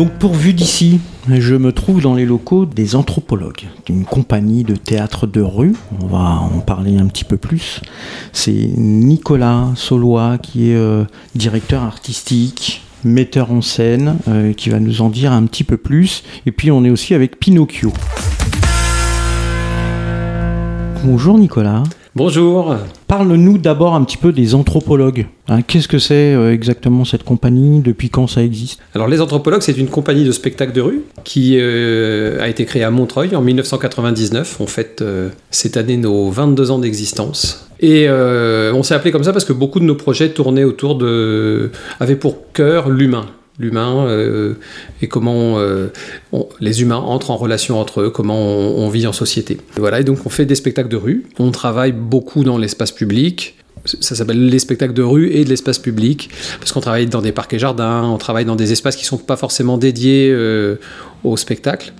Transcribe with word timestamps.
Donc 0.00 0.12
pour 0.12 0.32
Vue 0.32 0.54
d'ici, 0.54 0.98
je 1.28 1.54
me 1.54 1.72
trouve 1.72 2.00
dans 2.00 2.14
les 2.14 2.24
locaux 2.24 2.64
des 2.64 2.96
anthropologues, 2.96 3.68
d'une 3.84 4.06
compagnie 4.06 4.64
de 4.64 4.74
théâtre 4.74 5.26
de 5.26 5.42
rue. 5.42 5.74
On 6.00 6.06
va 6.06 6.40
en 6.40 6.60
parler 6.60 6.96
un 6.96 7.06
petit 7.06 7.24
peu 7.24 7.36
plus. 7.36 7.82
C'est 8.32 8.70
Nicolas 8.78 9.68
Solois 9.74 10.38
qui 10.38 10.70
est 10.70 10.74
euh, 10.74 11.04
directeur 11.34 11.82
artistique, 11.82 12.80
metteur 13.04 13.52
en 13.52 13.60
scène, 13.60 14.16
euh, 14.26 14.54
qui 14.54 14.70
va 14.70 14.80
nous 14.80 15.02
en 15.02 15.10
dire 15.10 15.32
un 15.32 15.44
petit 15.44 15.64
peu 15.64 15.76
plus. 15.76 16.24
Et 16.46 16.50
puis 16.50 16.70
on 16.70 16.82
est 16.82 16.90
aussi 16.90 17.12
avec 17.12 17.38
Pinocchio. 17.38 17.92
Bonjour 21.04 21.36
Nicolas. 21.36 21.82
Bonjour. 22.16 22.74
Parle-nous 23.06 23.58
d'abord 23.58 23.94
un 23.94 24.02
petit 24.02 24.16
peu 24.16 24.32
des 24.32 24.56
anthropologues. 24.56 25.26
Hein, 25.46 25.62
Qu'est-ce 25.62 25.86
que 25.86 26.00
c'est 26.00 26.34
euh, 26.34 26.52
exactement 26.52 27.04
cette 27.04 27.22
compagnie? 27.22 27.78
Depuis 27.78 28.10
quand 28.10 28.26
ça 28.26 28.42
existe? 28.42 28.80
Alors 28.96 29.06
les 29.06 29.20
anthropologues, 29.20 29.62
c'est 29.62 29.78
une 29.78 29.86
compagnie 29.86 30.24
de 30.24 30.32
spectacle 30.32 30.72
de 30.72 30.80
rue 30.80 31.02
qui 31.22 31.56
euh, 31.60 32.40
a 32.40 32.48
été 32.48 32.64
créée 32.64 32.82
à 32.82 32.90
Montreuil 32.90 33.36
en 33.36 33.42
1999. 33.42 34.56
On 34.58 34.66
fête 34.66 35.02
euh, 35.02 35.28
cette 35.52 35.76
année 35.76 35.96
nos 35.96 36.30
22 36.30 36.72
ans 36.72 36.80
d'existence. 36.80 37.68
Et 37.78 38.10
on 38.10 38.82
s'est 38.82 38.94
appelé 38.94 39.10
comme 39.10 39.24
ça 39.24 39.32
parce 39.32 39.46
que 39.46 39.54
beaucoup 39.54 39.80
de 39.80 39.86
nos 39.86 39.94
projets 39.94 40.30
tournaient 40.30 40.64
autour 40.64 40.96
de... 40.96 41.70
avaient 41.98 42.16
pour 42.16 42.52
cœur 42.52 42.90
l'humain. 42.90 43.24
L'humain 43.60 44.06
euh, 44.06 44.54
et 45.02 45.06
comment 45.06 45.58
euh, 45.58 45.88
les 46.60 46.80
humains 46.80 46.96
entrent 46.96 47.30
en 47.30 47.36
relation 47.36 47.78
entre 47.78 48.00
eux, 48.00 48.10
comment 48.10 48.38
on, 48.38 48.88
vit 48.88 49.06
en 49.06 49.12
société. 49.12 49.58
Et 49.76 49.80
voilà, 49.80 50.00
et 50.00 50.04
donc 50.04 50.24
on 50.24 50.30
fait 50.30 50.46
des 50.46 50.54
spectacles 50.54 50.88
de 50.88 50.96
rue. 50.96 51.26
On 51.38 51.50
travaille 51.50 51.92
beaucoup 51.92 52.42
dans 52.42 52.56
l'espace 52.56 52.90
public. 52.90 53.56
Ça 53.84 54.14
s'appelle 54.14 54.48
les 54.48 54.58
spectacles 54.58 54.94
de 54.94 55.02
rue 55.02 55.30
et 55.30 55.44
de 55.44 55.50
l'espace 55.50 55.78
public, 55.78 56.30
parce 56.58 56.72
qu'on 56.72 56.80
travaille 56.80 57.06
dans 57.06 57.20
des 57.20 57.32
parcs 57.32 57.52
et 57.52 57.58
jardins, 57.58 58.02
on 58.04 58.16
travaille 58.16 58.46
dans 58.46 58.56
des 58.56 58.72
espaces 58.72 58.96
qui 58.96 59.04
ne 59.04 59.08
sont 59.08 59.18
pas 59.18 59.36
forcément 59.36 59.76
dédiés 59.76 60.30
euh, 60.32 60.76
au 61.22 61.36
spectacle. 61.36 61.92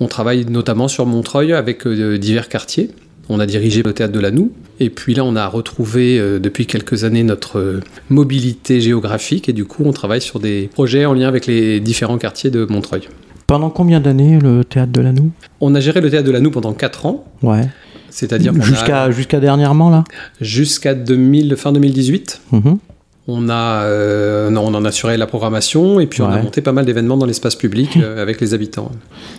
On 0.00 0.08
travaille 0.08 0.46
notamment 0.46 0.88
sur 0.88 1.04
Montreuil 1.04 1.52
avec 1.52 1.86
divers 1.86 2.48
quartiers. 2.48 2.90
On 3.28 3.40
a 3.40 3.46
dirigé 3.46 3.82
le 3.82 3.92
théâtre 3.92 4.12
de 4.12 4.20
la 4.20 4.30
Noue. 4.30 4.50
Et 4.80 4.90
puis 4.90 5.14
là, 5.14 5.24
on 5.24 5.36
a 5.36 5.46
retrouvé 5.46 6.18
euh, 6.18 6.38
depuis 6.40 6.66
quelques 6.66 7.04
années 7.04 7.22
notre 7.22 7.58
euh, 7.58 7.80
mobilité 8.10 8.80
géographique. 8.80 9.48
Et 9.48 9.52
du 9.52 9.64
coup, 9.64 9.82
on 9.86 9.92
travaille 9.92 10.20
sur 10.20 10.40
des 10.40 10.68
projets 10.74 11.04
en 11.06 11.14
lien 11.14 11.28
avec 11.28 11.46
les 11.46 11.80
différents 11.80 12.18
quartiers 12.18 12.50
de 12.50 12.64
Montreuil. 12.68 13.02
Pendant 13.46 13.70
combien 13.70 14.00
d'années 14.00 14.38
le 14.40 14.64
théâtre 14.64 14.92
de 14.92 15.00
la 15.00 15.12
Noue? 15.12 15.30
On 15.60 15.74
a 15.74 15.80
géré 15.80 16.00
le 16.00 16.10
théâtre 16.10 16.26
de 16.26 16.32
la 16.32 16.40
Noue 16.40 16.50
pendant 16.50 16.72
4 16.72 17.06
ans. 17.06 17.24
Ouais. 17.42 17.68
C'est-à-dire 18.10 18.52
a- 18.60 19.10
Jusqu'à 19.10 19.40
dernièrement 19.40 19.88
là? 19.90 20.04
Jusqu'à 20.40 20.94
2000 20.94 21.54
fin 21.56 21.72
2018. 21.72 22.40
Mhm. 22.52 22.78
On, 23.28 23.48
a, 23.48 23.84
euh, 23.84 24.50
non, 24.50 24.62
on 24.66 24.74
en 24.74 24.84
a 24.84 24.88
assuré 24.88 25.16
la 25.16 25.28
programmation 25.28 26.00
et 26.00 26.06
puis 26.06 26.22
on 26.22 26.28
a 26.28 26.42
monté 26.42 26.60
pas 26.60 26.72
mal 26.72 26.84
d'événements 26.84 27.16
dans 27.16 27.26
l'espace 27.26 27.54
public 27.54 27.96
euh, 28.02 28.20
avec 28.20 28.40
les 28.40 28.52
habitants. 28.52 28.90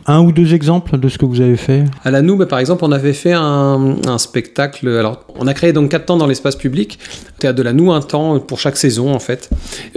Un 0.06 0.22
ou 0.22 0.32
deux 0.32 0.54
exemples 0.54 0.98
de 0.98 1.10
ce 1.10 1.18
que 1.18 1.26
vous 1.26 1.42
avez 1.42 1.58
fait? 1.58 1.84
À 2.06 2.12
la 2.12 2.22
Noue, 2.22 2.38
bah, 2.38 2.46
par 2.46 2.60
exemple, 2.60 2.86
on 2.86 2.94
avait 2.94 3.12
fait 3.12 3.34
un, 3.34 3.98
un 4.08 4.18
spectacle. 4.18 4.88
Alors, 4.88 5.26
on 5.38 5.48
a 5.48 5.54
créé 5.54 5.74
donc 5.74 5.92
quatre 5.92 6.06
temps 6.06 6.18
dans 6.18 6.28
l'espace 6.28 6.56
public. 6.56 6.98
Théâtre 7.40 7.58
de 7.58 7.64
la 7.64 7.74
Noue, 7.74 7.92
un 7.92 8.02
temps 8.02 8.40
pour 8.40 8.60
chaque 8.60 8.78
saison, 8.78 9.14
en 9.14 9.20
fait. 9.20 9.50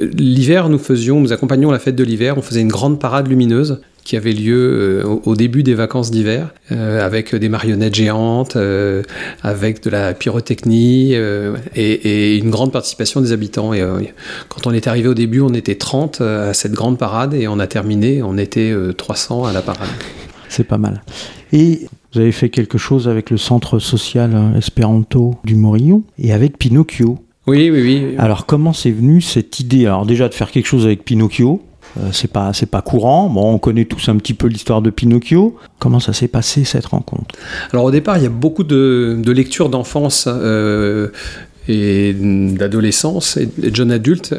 Euh, 0.03 0.11
L'hiver, 0.15 0.69
nous 0.69 0.79
faisions, 0.79 1.21
nous 1.21 1.33
accompagnions 1.33 1.71
la 1.71 1.79
fête 1.79 1.95
de 1.95 2.05
l'hiver. 2.05 2.37
On 2.39 2.43
faisait 2.43 2.63
une 2.63 2.69
grande 2.69 2.99
parade 2.99 3.29
lumineuse 3.29 3.81
qui 4.07 4.17
avait 4.17 4.33
lieu 4.33 5.03
euh, 5.03 5.05
au, 5.05 5.33
au 5.33 5.35
début 5.35 5.65
des 5.65 5.75
vacances 5.75 6.13
d'hiver, 6.13 6.55
euh, 6.71 7.05
avec 7.05 7.35
des 7.35 7.49
marionnettes 7.49 7.97
géantes, 7.97 8.55
euh, 8.55 9.03
avec 9.43 9.83
de 9.83 9.91
la 9.91 10.15
pyrotechnie 10.15 11.13
et, 11.13 11.83
et 11.83 12.37
une 12.39 12.51
grande 12.51 12.71
participation 12.71 13.21
des 13.21 13.33
habitants. 13.33 13.75
Et 13.75 13.83
quand 14.49 14.69
on 14.69 14.73
est 14.73 14.87
arrivé 14.87 15.09
au 15.09 15.15
début, 15.15 15.41
on 15.41 15.53
était 15.55 15.75
30 15.75 16.21
à 16.21 16.55
cette 16.55 16.73
grande 16.73 16.99
parade 16.99 17.35
et 17.35 17.49
on 17.49 17.59
a 17.59 17.67
terminé, 17.67 18.23
on 18.23 18.39
était 18.39 18.71
euh, 18.71 18.93
300 18.93 19.45
à 19.45 19.53
la 19.53 19.61
parade. 19.61 19.89
C'est 20.49 20.65
pas 20.65 20.79
mal. 20.79 21.03
Et 21.53 21.89
vous 22.15 22.21
avez 22.21 22.33
fait 22.33 22.49
quelque 22.49 22.79
chose 22.79 23.09
avec 23.09 23.31
le 23.31 23.39
centre 23.39 23.81
social 23.81 24.53
Espéranto 24.57 25.35
du 25.43 25.57
Morillon 25.57 26.05
et 26.17 26.33
avec 26.33 26.59
Pinocchio. 26.59 27.19
Oui, 27.49 27.71
oui, 27.71 27.83
oui. 27.83 28.15
Alors 28.19 28.47
comment 28.47 28.73
c'est 28.73 28.93
venu 28.93 29.21
cette 29.21 29.59
idée? 29.59 29.87
Alors 29.87 30.07
déjà 30.07 30.29
de 30.29 30.35
faire 30.35 30.53
quelque 30.53 30.67
chose 30.67 30.85
avec 30.85 31.05
Pinocchio, 31.05 31.63
euh, 31.99 32.11
c'est 32.13 32.31
pas 32.31 32.53
c'est 32.53 32.71
pas 32.71 32.83
courant. 32.83 33.29
Bon, 33.29 33.55
on 33.55 33.59
connaît 33.59 33.85
tous 33.85 34.09
un 34.09 34.17
petit 34.17 34.35
peu 34.35 34.49
l'histoire 34.49 34.83
de 34.83 34.91
Pinocchio. 34.91 35.57
Comment 35.79 36.01
ça 36.01 36.13
s'est 36.13 36.29
passé 36.29 36.65
cette 36.65 36.87
rencontre? 36.87 37.35
Alors 37.73 37.85
au 37.85 37.91
départ, 37.91 38.19
il 38.19 38.23
y 38.23 38.27
a 38.27 38.31
beaucoup 38.31 38.65
de, 38.65 39.23
lectures 39.27 39.69
d'enfance 39.69 40.29
euh, 40.29 41.09
et 41.69 42.15
d'adolescence 42.15 43.37
et 43.37 43.49
de 43.59 43.75
jeunes 43.75 43.91
adultes, 43.93 44.35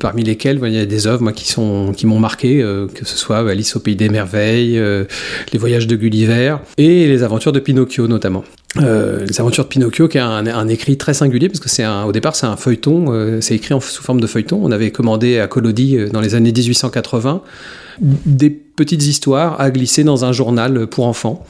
parmi 0.00 0.24
lesquels 0.24 0.60
il 0.64 0.72
y 0.72 0.78
a 0.78 0.86
des 0.86 1.06
œuvres 1.06 1.22
moi, 1.22 1.32
qui 1.32 1.46
sont 1.50 1.92
qui 1.96 2.06
m'ont 2.06 2.18
marqué, 2.18 2.62
euh, 2.62 2.86
que 2.86 3.04
ce 3.04 3.16
soit 3.16 3.38
Alice 3.48 3.76
au 3.76 3.80
pays 3.80 3.96
des 3.96 4.08
merveilles, 4.08 4.80
Les 5.52 5.58
voyages 5.58 5.86
de 5.86 5.96
Gulliver 5.96 6.56
et 6.78 7.06
Les 7.06 7.22
aventures 7.22 7.52
de 7.52 7.60
Pinocchio 7.60 8.08
notamment. 8.08 8.44
Euh, 8.78 9.26
les 9.26 9.40
aventures 9.40 9.64
de 9.64 9.68
Pinocchio, 9.68 10.08
qui 10.08 10.18
est 10.18 10.20
un, 10.20 10.68
écrit 10.68 10.96
très 10.96 11.14
singulier, 11.14 11.48
parce 11.48 11.60
que 11.60 11.68
c'est 11.68 11.86
au 11.86 12.12
départ 12.12 12.34
c'est 12.34 12.46
un 12.46 12.56
feuilleton, 12.56 13.12
euh, 13.12 13.40
c'est 13.40 13.54
écrit 13.54 13.74
sous 13.80 14.02
forme 14.02 14.20
de 14.20 14.26
feuilleton. 14.26 14.60
On 14.62 14.70
avait 14.70 14.90
commandé 14.90 15.38
à 15.38 15.46
Collodi 15.46 15.96
euh, 15.96 16.08
dans 16.08 16.20
les 16.20 16.34
années 16.34 16.52
1880 16.52 17.42
des 18.00 18.48
petites 18.48 19.06
histoires 19.06 19.60
à 19.60 19.70
glisser 19.70 20.02
dans 20.02 20.24
un 20.24 20.32
journal 20.32 20.86
pour 20.86 21.06
enfants. 21.06 21.44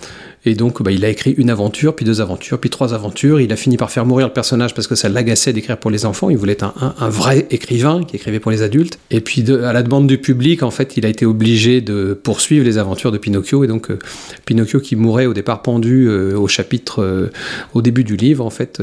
Et 0.44 0.54
donc, 0.54 0.82
bah, 0.82 0.90
il 0.90 1.04
a 1.04 1.08
écrit 1.08 1.32
une 1.38 1.50
aventure, 1.50 1.94
puis 1.94 2.04
deux 2.04 2.20
aventures, 2.20 2.58
puis 2.58 2.70
trois 2.70 2.94
aventures. 2.94 3.40
Il 3.40 3.52
a 3.52 3.56
fini 3.56 3.76
par 3.76 3.90
faire 3.90 4.04
mourir 4.04 4.26
le 4.26 4.32
personnage 4.32 4.74
parce 4.74 4.88
que 4.88 4.96
ça 4.96 5.08
l'agaçait 5.08 5.52
d'écrire 5.52 5.78
pour 5.78 5.90
les 5.90 6.04
enfants. 6.04 6.30
Il 6.30 6.36
voulait 6.36 6.54
être 6.54 6.74
un, 6.98 7.08
vrai 7.08 7.46
écrivain 7.50 8.02
qui 8.02 8.16
écrivait 8.16 8.40
pour 8.40 8.50
les 8.50 8.62
adultes. 8.62 8.98
Et 9.10 9.20
puis, 9.20 9.44
à 9.50 9.72
la 9.72 9.82
demande 9.82 10.08
du 10.08 10.18
public, 10.18 10.62
en 10.62 10.70
fait, 10.70 10.96
il 10.96 11.06
a 11.06 11.08
été 11.08 11.26
obligé 11.26 11.80
de 11.80 12.18
poursuivre 12.20 12.64
les 12.64 12.78
aventures 12.78 13.12
de 13.12 13.18
Pinocchio. 13.18 13.62
Et 13.62 13.68
donc, 13.68 13.90
euh, 13.90 13.98
Pinocchio 14.44 14.80
qui 14.80 14.96
mourait 14.96 15.26
au 15.26 15.34
départ 15.34 15.62
pendu 15.62 16.08
euh, 16.08 16.36
au 16.36 16.48
chapitre, 16.48 17.02
euh, 17.02 17.30
au 17.74 17.82
début 17.82 18.04
du 18.04 18.16
livre, 18.16 18.44
en 18.44 18.50
fait. 18.50 18.82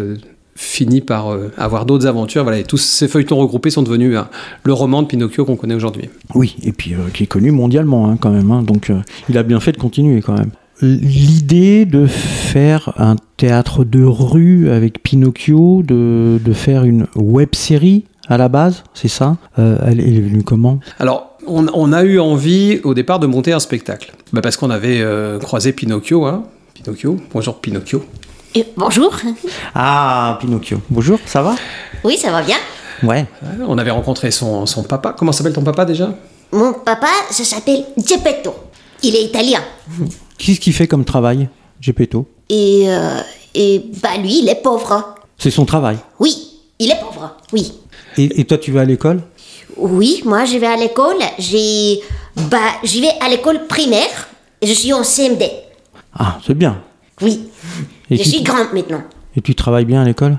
finit 0.56 1.00
par 1.02 1.38
avoir 1.58 1.86
d'autres 1.86 2.06
aventures. 2.06 2.44
Voilà, 2.44 2.60
et 2.60 2.64
tous 2.64 2.78
ces 2.78 3.08
feuilletons 3.08 3.38
regroupés 3.38 3.70
sont 3.70 3.82
devenus 3.82 4.18
le 4.64 4.74
roman 4.74 5.02
de 5.02 5.08
Pinocchio 5.08 5.46
qu'on 5.46 5.56
connaît 5.56 5.76
aujourd'hui. 5.76 6.10
Oui, 6.36 6.58
et 6.64 6.74
puis 6.74 6.96
qui 7.14 7.24
est 7.24 7.28
connu 7.28 7.52
mondialement 7.52 8.10
hein, 8.10 8.18
quand 8.20 8.30
même. 8.30 8.52
hein. 8.52 8.62
donc 8.62 8.92
il 9.30 9.38
a 9.38 9.44
bien 9.44 9.62
fait 9.62 9.72
de 9.72 9.78
continuer 9.78 10.22
quand 10.22 10.38
même. 10.38 10.52
L'idée 10.82 11.86
de 11.86 12.08
faire 12.08 12.94
un 12.98 13.18
théâtre 13.36 13.84
de 13.84 14.04
rue 14.04 14.70
avec 14.70 15.04
Pinocchio, 15.04 15.84
de, 15.84 16.40
de 16.44 16.54
faire 16.54 16.86
une 16.86 17.08
web 17.16 17.54
série 17.54 18.06
à 18.30 18.38
la 18.38 18.48
base, 18.48 18.84
c'est 18.94 19.10
ça? 19.10 19.38
Euh, 19.58 19.78
elle, 19.86 20.00
est 20.00 20.22
venue 20.22 20.44
comment? 20.44 20.80
Alors, 21.00 21.38
on, 21.48 21.68
on 21.74 21.92
a 21.92 22.04
eu 22.04 22.20
envie 22.20 22.80
au 22.84 22.94
départ 22.94 23.20
de 23.20 23.28
monter 23.28 23.52
un 23.52 23.60
spectacle. 23.60 24.14
Bah, 24.32 24.42
parce 24.42 24.56
qu'on 24.56 24.70
avait 24.70 25.02
euh, 25.02 25.38
croisé 25.40 25.74
Pinocchio. 25.74 26.26
Hein. 26.26 26.44
Pinocchio, 26.76 27.18
bonjour 27.34 27.60
Pinocchio. 27.60 28.06
Bonjour. 28.78 29.16
Ah, 29.76 30.38
Pinocchio. 30.40 30.80
Bonjour, 30.90 31.20
ça 31.26 31.42
va? 31.42 31.56
Oui, 32.04 32.18
ça 32.18 32.32
va 32.32 32.42
bien. 32.42 32.58
Ouais. 33.04 33.26
On 33.68 33.78
avait 33.78 33.92
rencontré 33.92 34.32
son, 34.32 34.66
son 34.66 34.84
papa. 34.84 35.14
Comment 35.18 35.32
s'appelle 35.32 35.54
ton 35.54 35.64
papa 35.64 35.86
déjà? 35.86 36.14
Mon 36.52 36.74
papa, 36.74 37.08
ça 37.30 37.44
s'appelle 37.44 37.84
Geppetto. 37.98 38.54
Il 39.04 39.16
est 39.16 39.24
italien. 39.24 39.60
Qu'est-ce 40.40 40.60
qu'il 40.60 40.74
fait 40.74 40.88
comme 40.88 41.06
travail, 41.06 41.48
Gepetto 41.80 42.28
Et, 42.50 42.86
euh, 42.88 43.20
et 43.54 43.84
bah 44.02 44.18
lui, 44.18 44.40
il 44.40 44.50
est 44.50 44.62
pauvre. 44.64 45.16
C'est 45.38 45.52
son 45.52 45.66
travail. 45.66 45.98
Oui, 46.20 46.34
il 46.80 46.90
est 46.90 47.00
pauvre. 47.00 47.36
Oui. 47.54 47.74
Et, 48.18 48.42
et 48.42 48.46
toi, 48.46 48.58
tu 48.58 48.72
vas 48.72 48.82
à 48.82 48.86
l'école? 48.86 49.22
Oui, 49.78 50.22
moi 50.26 50.46
je 50.46 50.58
vais 50.58 50.66
à 50.68 50.76
l'école. 50.76 51.18
J'ai, 51.38 52.00
bah, 52.50 52.58
j'y 52.84 53.02
vais 53.02 53.12
à 53.22 53.30
l'école 53.30 53.68
primaire. 53.68 54.28
Et 54.62 54.68
je 54.68 54.74
suis 54.74 54.92
en 54.92 55.04
CMD. 55.04 55.44
Ah, 56.14 56.38
c'est 56.46 56.54
bien. 56.58 56.82
Oui. 57.22 57.48
Et 58.10 58.18
je 58.18 58.24
tu- 58.24 58.30
suis 58.30 58.42
grande 58.42 58.74
maintenant. 58.74 59.04
Et 59.38 59.42
tu 59.42 59.56
travailles 59.56 59.86
bien 59.86 60.02
à 60.02 60.06
l'école? 60.06 60.38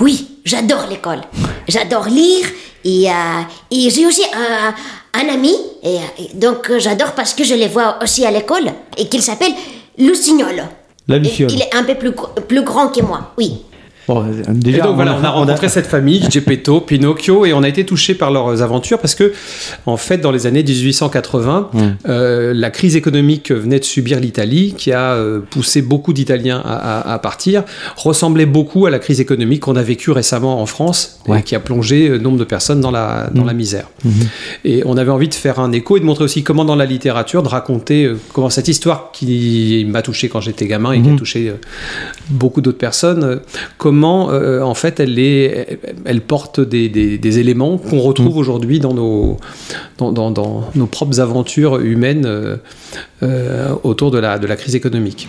Oui, 0.00 0.38
j'adore 0.44 0.86
l'école. 0.88 1.20
J'adore 1.68 2.06
lire 2.06 2.46
et, 2.84 3.08
euh, 3.10 3.12
et 3.70 3.90
j'ai 3.90 4.06
aussi 4.06 4.22
un, 4.34 4.74
un 5.20 5.28
ami. 5.32 5.54
Et, 5.82 5.96
et 6.18 6.34
donc 6.34 6.70
euh, 6.70 6.78
j'adore 6.78 7.12
parce 7.12 7.34
que 7.34 7.44
je 7.44 7.54
les 7.54 7.68
vois 7.68 7.98
aussi 8.02 8.24
à 8.26 8.30
l'école 8.30 8.70
et 8.96 9.08
qu'il 9.08 9.22
s'appelle. 9.22 9.52
La 11.08 11.18
Luciole. 11.18 11.50
Il 11.52 11.62
est 11.62 11.74
un 11.74 11.84
peu 11.84 11.94
plus, 11.94 12.12
plus 12.48 12.62
grand 12.62 12.88
que 12.88 13.00
moi, 13.00 13.32
oui. 13.38 13.62
Bon, 14.08 14.24
Et 14.26 14.52
déjà, 14.52 14.84
donc 14.84 14.94
voilà, 14.96 15.16
on 15.20 15.24
a 15.24 15.30
rencontré 15.30 15.68
cette 15.68 15.86
famille, 15.86 16.24
Geppetto, 16.30 16.80
Pinocchio, 16.80 17.44
et 17.44 17.52
on 17.52 17.62
a 17.62 17.68
été 17.68 17.84
touché 17.84 18.14
par 18.14 18.30
leurs 18.30 18.62
aventures 18.62 18.98
parce 19.00 19.14
que, 19.16 19.32
en 19.86 19.96
fait, 19.96 20.18
dans 20.18 20.30
les 20.30 20.46
années 20.46 20.62
1880, 20.62 21.70
euh, 22.08 22.52
la 22.54 22.70
crise 22.70 22.94
économique 22.96 23.44
que 23.44 23.54
venait 23.54 23.80
de 23.80 23.84
subir 23.84 24.20
l'Italie, 24.20 24.74
qui 24.76 24.92
a 24.92 25.14
euh, 25.14 25.40
poussé 25.50 25.82
beaucoup 25.82 26.12
d'Italiens 26.12 26.62
à, 26.64 27.00
à- 27.00 27.14
à 27.14 27.18
partir, 27.18 27.64
ressemblait 27.96 28.46
beaucoup 28.46 28.86
à 28.86 28.90
la 28.90 28.98
crise 28.98 29.20
économique 29.20 29.60
qu'on 29.60 29.76
a 29.76 29.82
vécue 29.82 30.10
récemment 30.12 30.60
en 30.62 30.66
France, 30.66 31.20
et 31.40 31.42
qui 31.42 31.54
a 31.56 31.60
plongé 31.60 32.08
euh, 32.08 32.18
nombre 32.18 32.38
de 32.38 32.44
personnes 32.44 32.80
dans 32.80 32.90
la, 32.92 33.28
dans 33.34 33.44
la 33.44 33.54
misère. 33.54 33.88
Et 34.64 34.82
on 34.86 34.96
avait 34.96 35.10
envie 35.10 35.28
de 35.28 35.34
faire 35.34 35.58
un 35.58 35.72
écho 35.72 35.96
et 35.96 36.00
de 36.00 36.04
montrer 36.04 36.24
aussi 36.24 36.44
comment 36.44 36.64
dans 36.64 36.76
la 36.76 36.86
littérature, 36.86 37.42
de 37.42 37.48
raconter 37.48 38.10
comment 38.32 38.50
cette 38.50 38.68
histoire 38.68 39.10
qui 39.12 39.84
m'a 39.88 40.02
touché 40.02 40.28
quand 40.28 40.40
j'étais 40.40 40.66
gamin 40.66 40.92
et 40.92 41.00
qui 41.02 41.08
a 41.08 41.16
touché 41.16 41.48
euh, 41.48 41.54
beaucoup 42.30 42.60
d'autres 42.60 42.78
personnes, 42.78 43.40
comment 43.78 43.95
comment 43.96 44.30
euh, 44.30 44.60
en 44.60 44.74
fait 44.74 45.00
elle, 45.00 45.18
est, 45.18 45.78
elle 46.04 46.20
porte 46.20 46.60
des, 46.60 46.90
des- 46.90 47.16
des 47.16 47.38
éléments 47.38 47.78
qu'on 47.78 48.00
retrouve 48.00 48.36
aujourd'hui 48.36 48.78
dans 48.78 48.92
nos, 48.92 49.38
dans, 49.96 50.12
dans- 50.12 50.30
dans 50.30 50.64
nos 50.74 50.86
propres 50.86 51.18
aventures 51.18 51.80
humaines 51.80 52.24
euh, 52.26 52.56
euh, 53.22 53.70
autour 53.84 54.10
de 54.10 54.18
la, 54.18 54.38
de 54.38 54.46
la 54.46 54.56
crise 54.56 54.74
économique. 54.74 55.28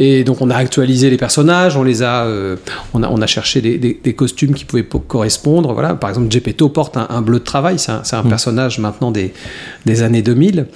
Et 0.00 0.24
donc 0.24 0.40
on 0.40 0.48
a 0.48 0.54
actualisé 0.56 1.10
les 1.10 1.18
personnages, 1.18 1.76
on 1.76 1.82
les 1.82 2.02
a, 2.02 2.24
euh, 2.24 2.56
on 2.94 3.02
a, 3.02 3.08
on 3.10 3.20
a 3.20 3.26
cherché 3.26 3.60
des, 3.60 3.76
des- 3.76 4.00
des 4.02 4.14
costumes 4.14 4.54
qui 4.54 4.64
pouvaient 4.64 4.82
po- 4.84 5.00
correspondre. 5.00 5.74
Voilà, 5.74 5.94
par 5.94 6.08
exemple, 6.08 6.30
Gepetto 6.30 6.70
porte 6.70 6.96
un, 6.96 7.06
un 7.10 7.20
bleu 7.20 7.40
de 7.40 7.44
travail, 7.44 7.78
c'est 7.78 7.92
un, 7.92 8.02
un 8.12 8.22
personnage 8.22 8.78
maintenant 8.78 9.10
des, 9.10 9.34
des 9.84 10.02
années 10.02 10.22
2000. 10.22 10.66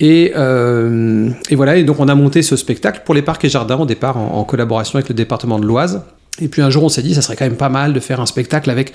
Et, 0.00 0.32
euh, 0.36 1.30
et 1.48 1.54
voilà, 1.54 1.76
et 1.76 1.84
donc 1.84 1.98
on 2.00 2.08
a 2.08 2.14
monté 2.14 2.42
ce 2.42 2.56
spectacle 2.56 3.02
pour 3.06 3.14
les 3.14 3.22
parcs 3.22 3.42
et 3.44 3.48
jardins 3.48 3.76
au 3.78 3.86
départ 3.86 4.18
en, 4.18 4.34
en 4.38 4.44
collaboration 4.44 4.96
avec 4.98 5.08
le 5.08 5.14
département 5.14 5.58
de 5.58 5.64
l'Oise. 5.64 6.02
Et 6.40 6.48
puis 6.48 6.62
un 6.62 6.70
jour 6.70 6.84
on 6.84 6.88
s'est 6.88 7.02
dit, 7.02 7.14
ça 7.14 7.22
serait 7.22 7.36
quand 7.36 7.44
même 7.46 7.56
pas 7.56 7.68
mal 7.68 7.92
de 7.92 8.00
faire 8.00 8.20
un 8.20 8.26
spectacle 8.26 8.70
avec 8.70 8.92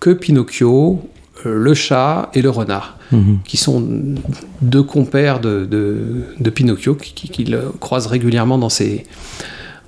que 0.00 0.10
Pinocchio, 0.10 1.00
euh, 1.46 1.54
le 1.58 1.74
chat 1.74 2.30
et 2.34 2.42
le 2.42 2.50
renard, 2.50 2.98
qui 3.44 3.58
sont 3.58 3.86
deux 4.62 4.82
compères 4.82 5.38
de, 5.40 5.66
de, 5.66 5.98
de 6.40 6.50
Pinocchio 6.50 6.94
qui, 6.94 7.12
qui, 7.12 7.28
qui 7.28 7.44
le 7.44 7.60
croisent 7.78 8.06
régulièrement 8.08 8.56
dans 8.56 8.70
ses, 8.70 9.04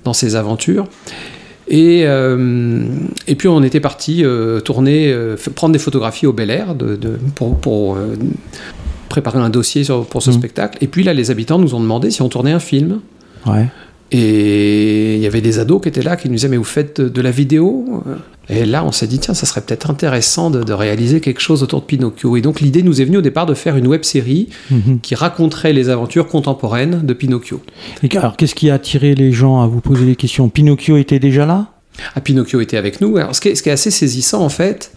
dans 0.03 0.13
ses 0.13 0.35
aventures. 0.35 0.85
Et, 1.67 2.03
euh, 2.05 2.85
et 3.25 3.33
puis 3.33 3.47
on 3.47 3.63
était 3.63 3.79
parti 3.79 4.23
euh, 4.23 4.59
tourner, 4.59 5.11
prendre 5.55 5.73
des 5.73 5.79
photographies 5.79 6.27
au 6.27 6.33
Bel 6.33 6.51
Air 6.51 6.75
de, 6.75 6.95
de- 6.95 7.17
pour, 7.33 7.57
pour 7.59 7.97
préparer 9.09 9.39
un 9.39 9.49
dossier 9.49 9.83
sur- 9.83 10.05
pour 10.05 10.21
ce 10.21 10.29
Mhm. 10.29 10.37
spectacle. 10.37 10.77
Et 10.81 10.87
puis 10.87 11.03
là, 11.03 11.13
les 11.15 11.31
habitants 11.31 11.57
nous 11.57 11.73
ont 11.73 11.79
demandé 11.79 12.11
si 12.11 12.21
on 12.21 12.29
tournait 12.29 12.51
un 12.51 12.59
film. 12.59 12.99
Ouais. 13.47 13.65
Et 14.11 15.15
il 15.15 15.21
y 15.21 15.25
avait 15.27 15.41
des 15.41 15.57
ados 15.59 15.81
qui 15.81 15.89
étaient 15.89 16.03
là, 16.03 16.15
qui 16.15 16.29
nous 16.29 16.35
disaient, 16.35 16.47
mais 16.47 16.57
vous 16.57 16.63
faites 16.63 17.01
de, 17.01 17.09
de 17.09 17.21
la 17.21 17.31
vidéo? 17.31 18.03
Et 18.47 18.65
là, 18.65 18.85
on 18.85 18.91
s'est 18.91 19.07
dit, 19.07 19.17
tiens, 19.19 19.33
ça 19.33 19.47
serait 19.47 19.61
peut-être 19.61 19.89
intéressant 19.89 20.51
de, 20.51 20.63
de 20.63 20.73
réaliser 20.73 21.19
quelque 21.19 21.41
chose 21.41 21.63
autour 21.63 21.81
de 21.81 21.85
Pinocchio. 21.85 22.37
Et 22.37 22.41
donc 22.41 22.61
l'idée 22.61 22.83
nous 22.83 23.01
est 23.01 23.05
venue 23.05 23.17
au 23.17 23.21
départ 23.21 23.47
de 23.47 23.55
faire 23.55 23.75
une 23.77 23.87
web 23.87 24.03
série 24.03 24.49
Mhm. 24.69 24.99
qui 25.01 25.15
raconterait 25.15 25.73
les 25.73 25.89
aventures 25.89 26.27
contemporaines 26.27 27.01
de 27.03 27.13
Pinocchio. 27.13 27.61
Et 28.03 28.17
alors, 28.17 28.37
qu'est-ce 28.37 28.53
qui 28.55 28.69
a 28.69 28.75
attiré 28.75 29.15
les 29.15 29.31
gens 29.31 29.61
à 29.61 29.67
vous 29.67 29.81
poser 29.81 30.05
des 30.05 30.15
questions? 30.15 30.49
Pinocchio 30.49 30.97
était 30.97 31.19
déjà 31.19 31.45
là? 31.47 31.71
Ah, 32.13 32.21
Pinocchio 32.21 32.59
était 32.61 32.77
avec 32.77 33.01
nous. 33.01 33.17
Alors, 33.17 33.33
ce, 33.35 33.41
qui 33.41 33.47
est, 33.49 33.55
ce 33.55 33.63
qui 33.63 33.69
est 33.69 33.71
assez 33.73 33.89
saisissant, 33.91 34.41
en 34.43 34.49
fait, 34.49 34.91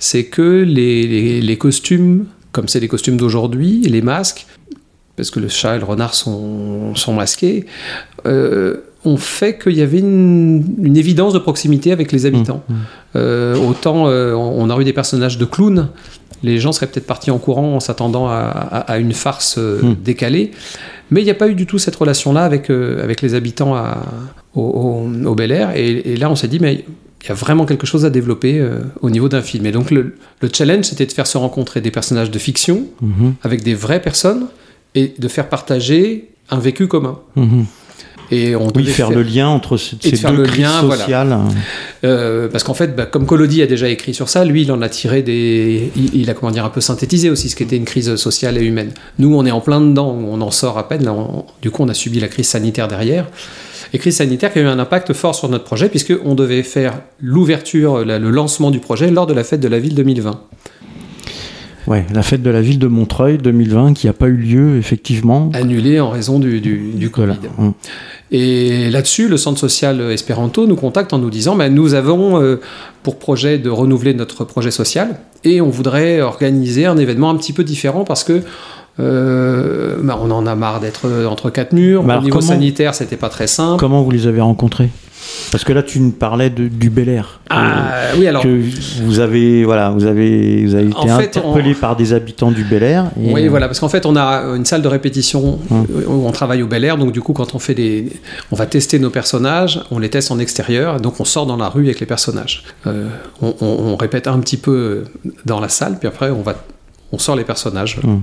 c'est 0.00 0.24
que 0.24 0.62
les, 0.66 1.06
les- 1.06 1.40
les 1.40 1.56
costumes, 1.58 2.26
comme 2.52 2.66
c'est 2.66 2.80
les 2.80 2.88
costumes 2.88 3.16
d'aujourd'hui, 3.16 3.82
les 3.82 4.02
masques, 4.02 4.46
parce 5.18 5.30
que 5.30 5.40
le 5.40 5.48
chat 5.48 5.76
et 5.76 5.78
le 5.78 5.84
renard 5.84 6.14
sont, 6.14 6.94
sont 6.94 7.12
masqués, 7.12 7.66
euh, 8.26 8.76
ont 9.04 9.16
fait 9.18 9.58
qu'il 9.58 9.72
y 9.76 9.82
avait 9.82 9.98
une, 9.98 10.64
une 10.82 10.96
évidence 10.96 11.32
de 11.34 11.38
proximité 11.38 11.92
avec 11.92 12.10
les 12.12 12.24
habitants. 12.24 12.62
Euh, 13.16 13.56
autant 13.56 14.08
euh, 14.08 14.32
on 14.34 14.62
on 14.62 14.70
a 14.70 14.80
eu 14.80 14.84
des 14.84 14.92
personnages 14.92 15.36
de 15.38 15.44
clowns, 15.44 15.88
les 16.42 16.58
gens 16.58 16.72
seraient 16.72 16.86
peut-être 16.86 17.06
partis 17.06 17.30
en 17.32 17.38
courant 17.38 17.74
en 17.76 17.80
s'attendant 17.80 18.28
à, 18.28 18.34
à- 18.36 18.92
à 18.92 18.98
une 18.98 19.12
farce 19.12 19.56
euh, 19.58 19.82
Mm. 19.82 19.96
décalée. 20.04 20.50
Mais 21.10 21.20
il 21.20 21.24
n'y 21.24 21.30
a 21.30 21.34
pas 21.42 21.48
eu 21.48 21.54
du 21.54 21.66
tout 21.66 21.78
cette 21.78 21.96
relation-là 21.96 22.44
avec, 22.44 22.70
avec 22.70 23.22
les 23.22 23.34
habitants 23.34 23.74
à- 23.74 23.98
au, 24.54 24.62
au- 24.62 25.26
au 25.30 25.34
Bel 25.34 25.50
Air. 25.52 25.72
Et, 25.76 26.12
et 26.12 26.16
là, 26.16 26.30
on 26.30 26.36
s'est 26.36 26.48
dit, 26.48 26.60
mais 26.60 26.84
il 27.24 27.28
y 27.28 27.32
a 27.32 27.34
vraiment 27.34 27.64
quelque 27.66 27.86
chose 27.86 28.04
à 28.04 28.10
développer 28.10 28.58
euh, 28.60 28.78
au 29.00 29.10
niveau 29.10 29.28
d'un 29.28 29.42
film. 29.42 29.64
Et 29.66 29.72
donc, 29.72 29.90
le, 29.90 30.14
le 30.40 30.48
challenge, 30.52 30.84
c'était 30.84 31.06
de 31.06 31.12
faire 31.12 31.26
se 31.26 31.38
rencontrer 31.38 31.80
des 31.80 31.90
personnages 31.90 32.30
de 32.30 32.38
fiction 32.38 32.82
avec 33.42 33.62
des 33.64 33.74
vraies 33.74 34.00
personnes 34.02 34.46
et 34.94 35.14
de 35.18 35.28
faire 35.28 35.48
partager 35.48 36.30
un 36.50 36.58
vécu 36.58 36.86
commun. 36.88 37.18
Mhm. 37.36 37.64
Et 38.30 38.54
on 38.56 38.68
Oui, 38.74 38.84
faire 38.84 39.10
le 39.10 39.22
lien 39.22 39.48
entre 39.48 39.78
ce- 39.78 39.94
Et 39.94 40.10
de 40.10 40.16
ces 40.16 40.16
faire 40.16 40.32
deux 40.32 40.38
le 40.38 40.42
crises 40.44 40.60
lien, 40.60 40.82
voilà. 40.82 41.00
sociales. 41.04 41.38
Euh, 42.04 42.48
parce 42.48 42.62
qu'en 42.62 42.74
fait, 42.74 42.94
bah, 42.94 43.06
comme 43.06 43.24
Collodi 43.24 43.62
a 43.62 43.66
déjà 43.66 43.88
écrit 43.88 44.12
sur 44.12 44.28
ça, 44.28 44.44
lui, 44.44 44.62
il 44.62 44.72
en 44.72 44.82
a 44.82 44.90
tiré 44.90 45.22
des. 45.22 45.90
Il, 45.96 46.14
il 46.14 46.28
a, 46.30 46.34
comment 46.34 46.52
dire, 46.52 46.66
un 46.66 46.68
peu 46.70 46.82
synthétisé 46.82 47.30
aussi 47.30 47.48
ce 47.48 47.56
qu'était 47.56 47.76
une 47.78 47.86
crise 47.86 48.16
sociale 48.16 48.58
et 48.58 48.64
humaine. 48.66 48.92
Nous, 49.18 49.34
on 49.34 49.46
est 49.46 49.50
en 49.50 49.62
plein 49.62 49.80
dedans, 49.80 50.10
on 50.10 50.42
en 50.42 50.50
sort 50.50 50.76
à 50.76 50.88
peine. 50.90 51.04
Là, 51.06 51.14
on- 51.14 51.46
du 51.62 51.70
coup, 51.70 51.82
on 51.82 51.88
a 51.88 51.94
subi 51.94 52.20
la 52.20 52.28
crise 52.28 52.48
sanitaire 52.48 52.86
derrière. 52.86 53.26
Et 53.94 53.98
crise 53.98 54.16
sanitaire 54.16 54.52
qui 54.52 54.58
a 54.58 54.62
eu 54.62 54.66
un 54.66 54.78
impact 54.78 55.14
fort 55.14 55.34
sur 55.34 55.48
notre 55.48 55.64
projet, 55.64 55.88
puisqu'on 55.88 56.34
devait 56.34 56.62
faire 56.62 57.00
l'ouverture, 57.22 58.04
le 58.04 58.18
lancement 58.30 58.70
du 58.70 58.78
projet 58.80 59.10
lors 59.10 59.26
de 59.26 59.32
la 59.32 59.42
fête 59.44 59.60
de 59.60 59.68
la 59.68 59.78
ville 59.78 59.94
2020. 59.94 60.38
Ouais, 61.88 62.04
la 62.14 62.22
fête 62.22 62.42
de 62.42 62.50
la 62.50 62.60
ville 62.60 62.78
de 62.78 62.86
Montreuil 62.86 63.38
2020 63.38 63.94
qui 63.94 64.06
n'a 64.06 64.12
pas 64.12 64.26
eu 64.26 64.36
lieu, 64.36 64.76
effectivement. 64.76 65.50
Annulé 65.54 65.98
en 66.00 66.10
raison 66.10 66.38
du, 66.38 66.60
du, 66.60 66.92
du 66.94 67.10
Covid. 67.10 67.34
Voilà. 67.56 67.70
Mhm. 67.70 67.72
Et 68.30 68.90
là-dessus, 68.90 69.26
le 69.28 69.38
centre 69.38 69.58
social 69.58 70.00
Espéranto 70.12 70.66
nous 70.66 70.76
contacte 70.76 71.12
en 71.14 71.18
nous 71.18 71.30
disant 71.30 71.56
bah, 71.56 71.70
nous 71.70 71.94
avons 71.94 72.40
euh, 72.42 72.60
pour 73.02 73.18
projet 73.18 73.58
de 73.58 73.70
renouveler 73.70 74.12
notre 74.12 74.44
projet 74.44 74.70
social 74.70 75.18
et 75.44 75.62
on 75.62 75.70
voudrait 75.70 76.20
organiser 76.20 76.84
un 76.84 76.98
événement 76.98 77.30
un 77.30 77.36
petit 77.36 77.54
peu 77.54 77.64
différent 77.64 78.04
parce 78.04 78.22
que 78.24 78.42
euh, 79.00 79.96
bah, 80.02 80.18
on 80.22 80.30
en 80.30 80.46
a 80.46 80.54
marre 80.54 80.80
d'être 80.80 81.08
entre 81.26 81.50
quatre 81.50 81.72
murs. 81.72 82.02
Bah 82.02 82.18
Au 82.18 82.22
niveau 82.22 82.38
comment- 82.38 82.48
sanitaire, 82.50 82.94
c'était 82.94 83.16
pas 83.16 83.28
très 83.28 83.46
simple. 83.46 83.78
Comment 83.80 84.02
vous 84.02 84.10
les 84.10 84.26
avez 84.26 84.40
rencontrés? 84.40 84.90
Parce 85.50 85.64
que 85.64 85.72
là, 85.72 85.82
tu 85.82 85.98
me 86.00 86.10
parlais 86.10 86.50
de- 86.50 86.68
du 86.68 86.90
Bel 86.90 87.08
Air. 87.08 87.40
Ah, 87.50 87.92
oui, 88.18 88.26
alors. 88.26 88.42
que 88.42 88.60
vous 89.02 89.18
avez, 89.20 89.64
voilà, 89.64 89.90
vous 89.90 90.04
avez, 90.04 90.64
vous 90.66 90.74
avez 90.74 90.88
été 90.88 91.00
fait, 91.08 91.36
interpellé 91.38 91.74
par 91.74 91.96
des 91.96 92.12
habitants 92.12 92.50
du 92.50 92.64
Bel 92.64 92.82
Air. 92.82 93.10
et, 93.20 93.32
Oui, 93.32 93.46
euh, 93.46 93.50
voilà, 93.50 93.66
parce 93.66 93.80
qu'en 93.80 93.88
fait, 93.88 94.04
on 94.06 94.14
a 94.16 94.42
une 94.56 94.64
salle 94.64 94.82
de 94.82 94.88
répétition 94.88 95.58
Hum. 95.70 95.86
où 96.06 96.26
on 96.26 96.32
travaille 96.32 96.62
au 96.62 96.66
Bel 96.66 96.84
Air, 96.84 96.98
donc 96.98 97.12
du 97.12 97.20
coup, 97.20 97.32
quand 97.32 97.54
on 97.54 97.58
fait 97.58 97.74
des, 97.74 98.12
on 98.52 98.56
va 98.56 98.66
tester 98.66 98.98
nos 98.98 99.10
personnages, 99.10 99.80
on 99.90 99.98
les 99.98 100.10
teste 100.10 100.30
en 100.30 100.38
extérieur, 100.38 101.00
donc 101.00 101.18
on 101.20 101.24
sort 101.24 101.46
dans 101.46 101.56
la 101.56 101.68
rue 101.68 101.84
avec 101.86 102.00
les 102.00 102.06
personnages. 102.06 102.64
Euh, 102.86 103.08
on, 103.40 103.54
on- 103.60 103.66
on 103.92 103.96
répète 103.96 104.26
un 104.28 104.38
petit 104.40 104.56
peu 104.58 105.04
dans 105.46 105.60
la 105.60 105.68
salle, 105.68 105.96
puis 105.98 106.08
après, 106.08 106.30
on 106.30 106.42
va, 106.42 106.54
on 107.12 107.18
sort 107.18 107.36
les 107.36 107.44
personnages. 107.44 107.98
Hum. 108.04 108.22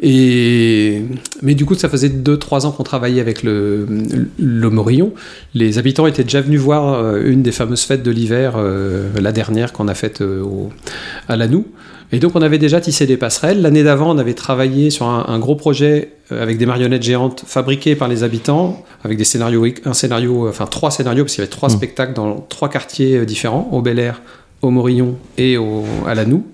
Et 0.00 1.02
mais 1.42 1.54
du 1.54 1.64
coup, 1.64 1.74
ça 1.74 1.88
faisait 1.88 2.08
2-3 2.08 2.66
ans 2.66 2.70
qu'on 2.72 2.82
travaillait 2.82 3.20
avec 3.20 3.42
le, 3.42 3.86
le 4.38 4.70
Morillon. 4.70 5.12
Les 5.54 5.78
habitants 5.78 6.06
étaient 6.06 6.24
déjà 6.24 6.40
venus 6.40 6.60
voir 6.60 6.94
euh, 6.94 7.22
une 7.24 7.42
des 7.42 7.52
fameuses 7.52 7.82
fêtes 7.82 8.02
de 8.02 8.10
l'hiver, 8.10 8.54
euh, 8.56 9.08
la 9.20 9.32
dernière 9.32 9.72
qu'on 9.72 9.88
a 9.88 9.94
faite 9.94 10.20
euh, 10.20 10.42
au- 10.42 10.70
à 11.28 11.36
Lanou. 11.36 11.66
Et 12.12 12.18
donc, 12.20 12.36
on 12.36 12.42
avait 12.42 12.58
déjà 12.58 12.80
tissé 12.80 13.04
des 13.06 13.16
passerelles. 13.16 13.62
L'année 13.62 13.82
d'avant, 13.82 14.14
on 14.14 14.18
avait 14.18 14.34
travaillé 14.34 14.90
sur 14.90 15.06
un, 15.06 15.24
un 15.28 15.38
gros 15.40 15.56
projet 15.56 16.12
euh, 16.30 16.42
avec 16.42 16.56
des 16.58 16.66
marionnettes 16.66 17.02
géantes 17.02 17.42
fabriquées 17.46 17.96
par 17.96 18.06
les 18.08 18.22
habitants, 18.22 18.84
avec 19.02 19.18
des 19.18 19.24
scénarios, 19.24 19.66
un 19.84 19.92
scénario, 19.94 20.48
enfin 20.48 20.66
trois 20.66 20.90
scénarios, 20.90 21.24
parce 21.24 21.34
qu'il 21.34 21.42
y 21.42 21.46
avait 21.46 21.50
trois 21.50 21.68
Mm. 21.68 21.72
spectacles 21.72 22.12
dans 22.12 22.46
trois 22.48 22.68
quartiers 22.68 23.24
différents, 23.26 23.68
au 23.72 23.80
Bel 23.82 23.98
Air, 23.98 24.20
au 24.62 24.70
Morillon 24.70 25.16
et 25.38 25.56
au, 25.56 25.84
à 26.06 26.14
Lanou. 26.14 26.44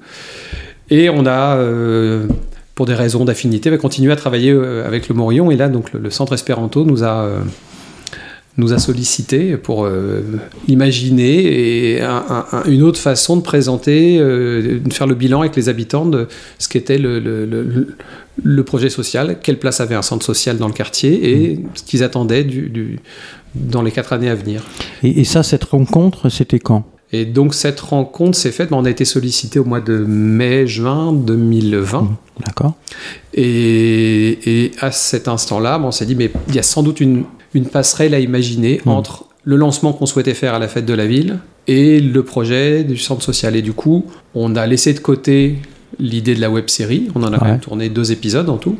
Et 0.90 1.10
on 1.10 1.26
a, 1.26 1.56
euh, 1.56 2.26
pour 2.74 2.86
des 2.86 2.94
raisons 2.94 3.24
d'affinité, 3.24 3.70
va 3.70 3.76
continuer 3.78 4.12
à 4.12 4.16
travailler 4.16 4.50
euh, 4.52 4.86
avec 4.86 5.08
le 5.08 5.14
Morillon. 5.14 5.50
Et 5.50 5.56
là, 5.56 5.68
donc, 5.68 5.92
le, 5.92 6.00
le 6.00 6.10
centre 6.10 6.32
Espéranto 6.32 6.84
nous 6.84 7.02
a, 7.04 7.24
euh, 7.24 7.40
nous 8.58 8.72
a 8.72 8.78
sollicité 8.78 9.56
pour 9.56 9.84
euh, 9.84 10.20
imaginer 10.68 11.94
et 11.96 12.02
un- 12.02 12.24
un- 12.28 12.46
un- 12.52 12.64
une 12.64 12.82
autre 12.82 12.98
façon 13.00 13.36
de 13.36 13.42
présenter, 13.42 14.18
euh, 14.20 14.78
de 14.84 14.92
faire 14.92 15.06
le 15.06 15.14
bilan 15.14 15.40
avec 15.40 15.56
les 15.56 15.68
habitants 15.68 16.04
de 16.06 16.28
ce 16.58 16.68
qu'était 16.68 16.98
le, 16.98 17.18
le- 17.18 17.46
le- 18.42 18.64
projet 18.64 18.88
social, 18.90 19.38
quelle 19.42 19.58
place 19.58 19.80
avait 19.80 19.94
un 19.94 20.02
centre 20.02 20.24
social 20.24 20.56
dans 20.58 20.68
le 20.68 20.72
quartier 20.74 21.30
et 21.30 21.60
ce 21.74 21.82
qu'ils 21.82 22.02
attendaient 22.02 22.44
du- 22.44 22.68
du- 22.70 22.98
dans 23.54 23.82
les 23.82 23.90
quatre 23.90 24.12
années 24.14 24.30
à 24.30 24.34
venir. 24.34 24.62
Et, 25.02 25.20
et 25.20 25.24
ça, 25.24 25.42
cette 25.42 25.64
rencontre, 25.64 26.28
c'était 26.30 26.58
quand? 26.58 26.84
Et 27.14 27.26
donc 27.26 27.52
cette 27.54 27.78
rencontre 27.80 28.36
s'est 28.38 28.52
faite, 28.52 28.70
on 28.72 28.84
a 28.86 28.90
été 28.90 29.04
sollicité 29.04 29.58
au 29.58 29.64
mois 29.64 29.80
de 29.80 29.98
mai-juin 29.98 31.12
2020. 31.12 32.08
D'accord. 32.46 32.74
Et, 33.34 34.64
et 34.64 34.70
à 34.80 34.90
cet 34.92 35.28
instant-là, 35.28 35.80
on 35.82 35.90
s'est 35.90 36.06
dit, 36.06 36.14
mais 36.14 36.30
il 36.48 36.54
y 36.54 36.58
a 36.58 36.62
sans 36.62 36.82
doute 36.82 37.00
une, 37.00 37.24
une 37.54 37.66
passerelle 37.66 38.14
à 38.14 38.18
imaginer 38.20 38.80
Mm. 38.84 38.88
entre 38.90 39.26
le 39.44 39.56
lancement 39.56 39.92
qu'on 39.92 40.06
souhaitait 40.06 40.34
faire 40.34 40.54
à 40.54 40.58
la 40.58 40.68
fête 40.68 40.86
de 40.86 40.94
la 40.94 41.06
ville 41.06 41.38
et 41.66 42.00
le 42.00 42.22
projet 42.22 42.84
du 42.84 42.96
centre 42.96 43.22
social. 43.22 43.56
Et 43.56 43.62
du 43.62 43.72
coup, 43.72 44.06
on 44.34 44.54
a 44.56 44.66
laissé 44.66 44.94
de 44.94 45.00
côté 45.00 45.56
l'idée 45.98 46.34
de 46.34 46.40
la 46.40 46.48
web 46.50 46.68
série. 46.68 47.08
On 47.14 47.22
en 47.22 47.32
a 47.32 47.38
quand 47.38 47.44
Ouais. 47.44 47.50
même 47.52 47.60
tourné 47.60 47.88
deux 47.88 48.12
épisodes 48.12 48.48
en 48.48 48.56
tout. 48.56 48.76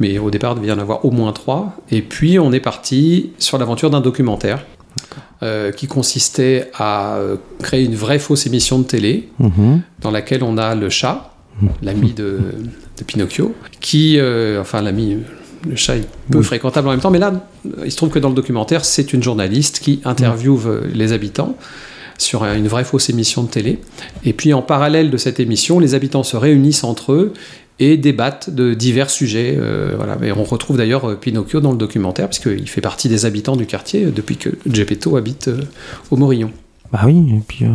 Mais 0.00 0.18
au 0.18 0.30
départ, 0.30 0.52
il 0.52 0.56
devait 0.62 0.68
y 0.68 0.72
en 0.72 0.78
avoir 0.80 1.04
au 1.04 1.10
moins 1.12 1.32
trois. 1.32 1.76
Et 1.90 2.02
puis, 2.02 2.38
on 2.40 2.52
est 2.52 2.60
parti 2.60 3.30
sur 3.38 3.56
l'aventure 3.58 3.88
d'un 3.90 4.00
documentaire 4.00 4.64
euh, 5.42 5.72
qui 5.72 5.86
consistait 5.86 6.70
à 6.74 7.16
euh, 7.16 7.36
créer 7.62 7.84
une 7.84 7.94
vraie 7.94 8.18
fausse 8.18 8.46
émission 8.46 8.78
de 8.78 8.84
télé 8.84 9.28
Mhm. 9.38 9.80
dans 10.00 10.10
laquelle 10.10 10.42
on 10.42 10.56
a 10.58 10.74
le 10.74 10.88
chat, 10.90 11.34
l'ami 11.82 12.12
de, 12.12 12.38
de 12.98 13.04
Pinocchio, 13.04 13.54
qui, 13.80 14.18
euh, 14.18 14.60
enfin 14.60 14.82
l'ami, 14.82 15.18
le 15.68 15.76
chat 15.76 15.96
est 15.96 16.08
peu 16.30 16.38
Oui. 16.38 16.44
fréquentable 16.44 16.88
en 16.88 16.90
même 16.92 17.00
temps, 17.00 17.10
mais 17.10 17.18
là, 17.18 17.32
il 17.84 17.90
se 17.90 17.96
trouve 17.96 18.10
que 18.10 18.18
dans 18.18 18.28
le 18.30 18.34
documentaire, 18.34 18.84
c'est 18.84 19.12
une 19.12 19.22
journaliste 19.22 19.80
qui 19.80 20.00
interviewe 20.04 20.60
euh, 20.66 20.80
les 20.94 21.12
habitants. 21.12 21.56
sur 22.18 22.44
une 22.44 22.68
vraie 22.68 22.84
fausse 22.84 23.10
émission 23.10 23.42
de 23.42 23.48
télé. 23.48 23.80
Et 24.24 24.32
puis 24.32 24.52
en 24.54 24.62
parallèle 24.62 25.10
de 25.10 25.16
cette 25.16 25.40
émission, 25.40 25.80
les 25.80 25.94
habitants 25.96 26.22
se 26.22 26.36
réunissent 26.36 26.84
entre 26.84 27.12
eux 27.12 27.32
et 27.82 27.96
débattent 27.96 28.48
de 28.48 28.74
divers 28.74 29.10
sujets. 29.10 29.56
euh, 29.58 29.94
voilà. 29.96 30.16
Et 30.22 30.30
on 30.30 30.44
retrouve 30.44 30.76
d'ailleurs 30.76 31.04
euh, 31.10 31.16
Pinocchio 31.16 31.60
dans 31.60 31.72
le 31.72 31.76
documentaire, 31.78 32.28
puisqu'il 32.28 32.68
fait 32.68 32.80
partie 32.80 33.08
des 33.08 33.26
habitants 33.26 33.56
du 33.56 33.66
quartier 33.66 34.04
euh, 34.04 34.10
depuis 34.10 34.36
que 34.36 34.50
Geppetto 34.70 35.16
habite 35.16 35.48
euh, 35.48 35.62
au 36.12 36.16
Morillon. 36.16 36.52
Bah 36.92 37.00
oui, 37.06 37.16
et 37.36 37.40
puis, 37.46 37.64
euh, 37.64 37.70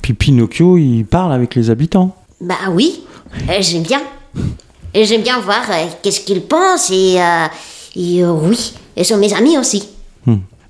puis 0.00 0.12
Pinocchio, 0.14 0.78
il 0.78 1.04
parle 1.04 1.32
avec 1.32 1.54
les 1.56 1.70
habitants. 1.70 2.14
Bah 2.40 2.54
oui, 2.70 3.00
euh, 3.48 3.54
j'aime 3.60 3.82
bien. 3.82 4.00
Et 4.94 5.04
j'aime 5.04 5.22
bien 5.22 5.40
voir 5.40 5.62
euh, 5.70 5.86
qu'est-ce 6.02 6.20
qu'ils 6.20 6.42
pensent 6.42 6.90
et, 6.90 7.16
euh, 7.18 7.46
et 7.96 8.22
euh, 8.22 8.32
oui, 8.32 8.74
et 8.96 9.02
sont 9.02 9.18
mes 9.18 9.34
amis 9.34 9.58
aussi. 9.58 9.88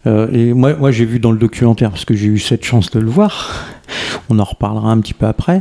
Euh, 0.06 0.28
et 0.32 0.54
moi, 0.54 0.74
moi 0.74 0.92
j'ai 0.92 1.04
vu 1.04 1.18
dans 1.18 1.32
le 1.32 1.38
documentaire, 1.38 1.90
parce 1.90 2.04
que 2.04 2.14
j'ai 2.14 2.28
eu 2.28 2.38
cette 2.38 2.64
chance 2.64 2.90
de 2.92 3.00
le 3.00 3.10
voir, 3.10 3.66
on 4.30 4.38
en 4.38 4.44
reparlera 4.44 4.90
un 4.90 5.00
petit 5.00 5.12
peu 5.12 5.26
après, 5.26 5.56
euh, 5.56 5.60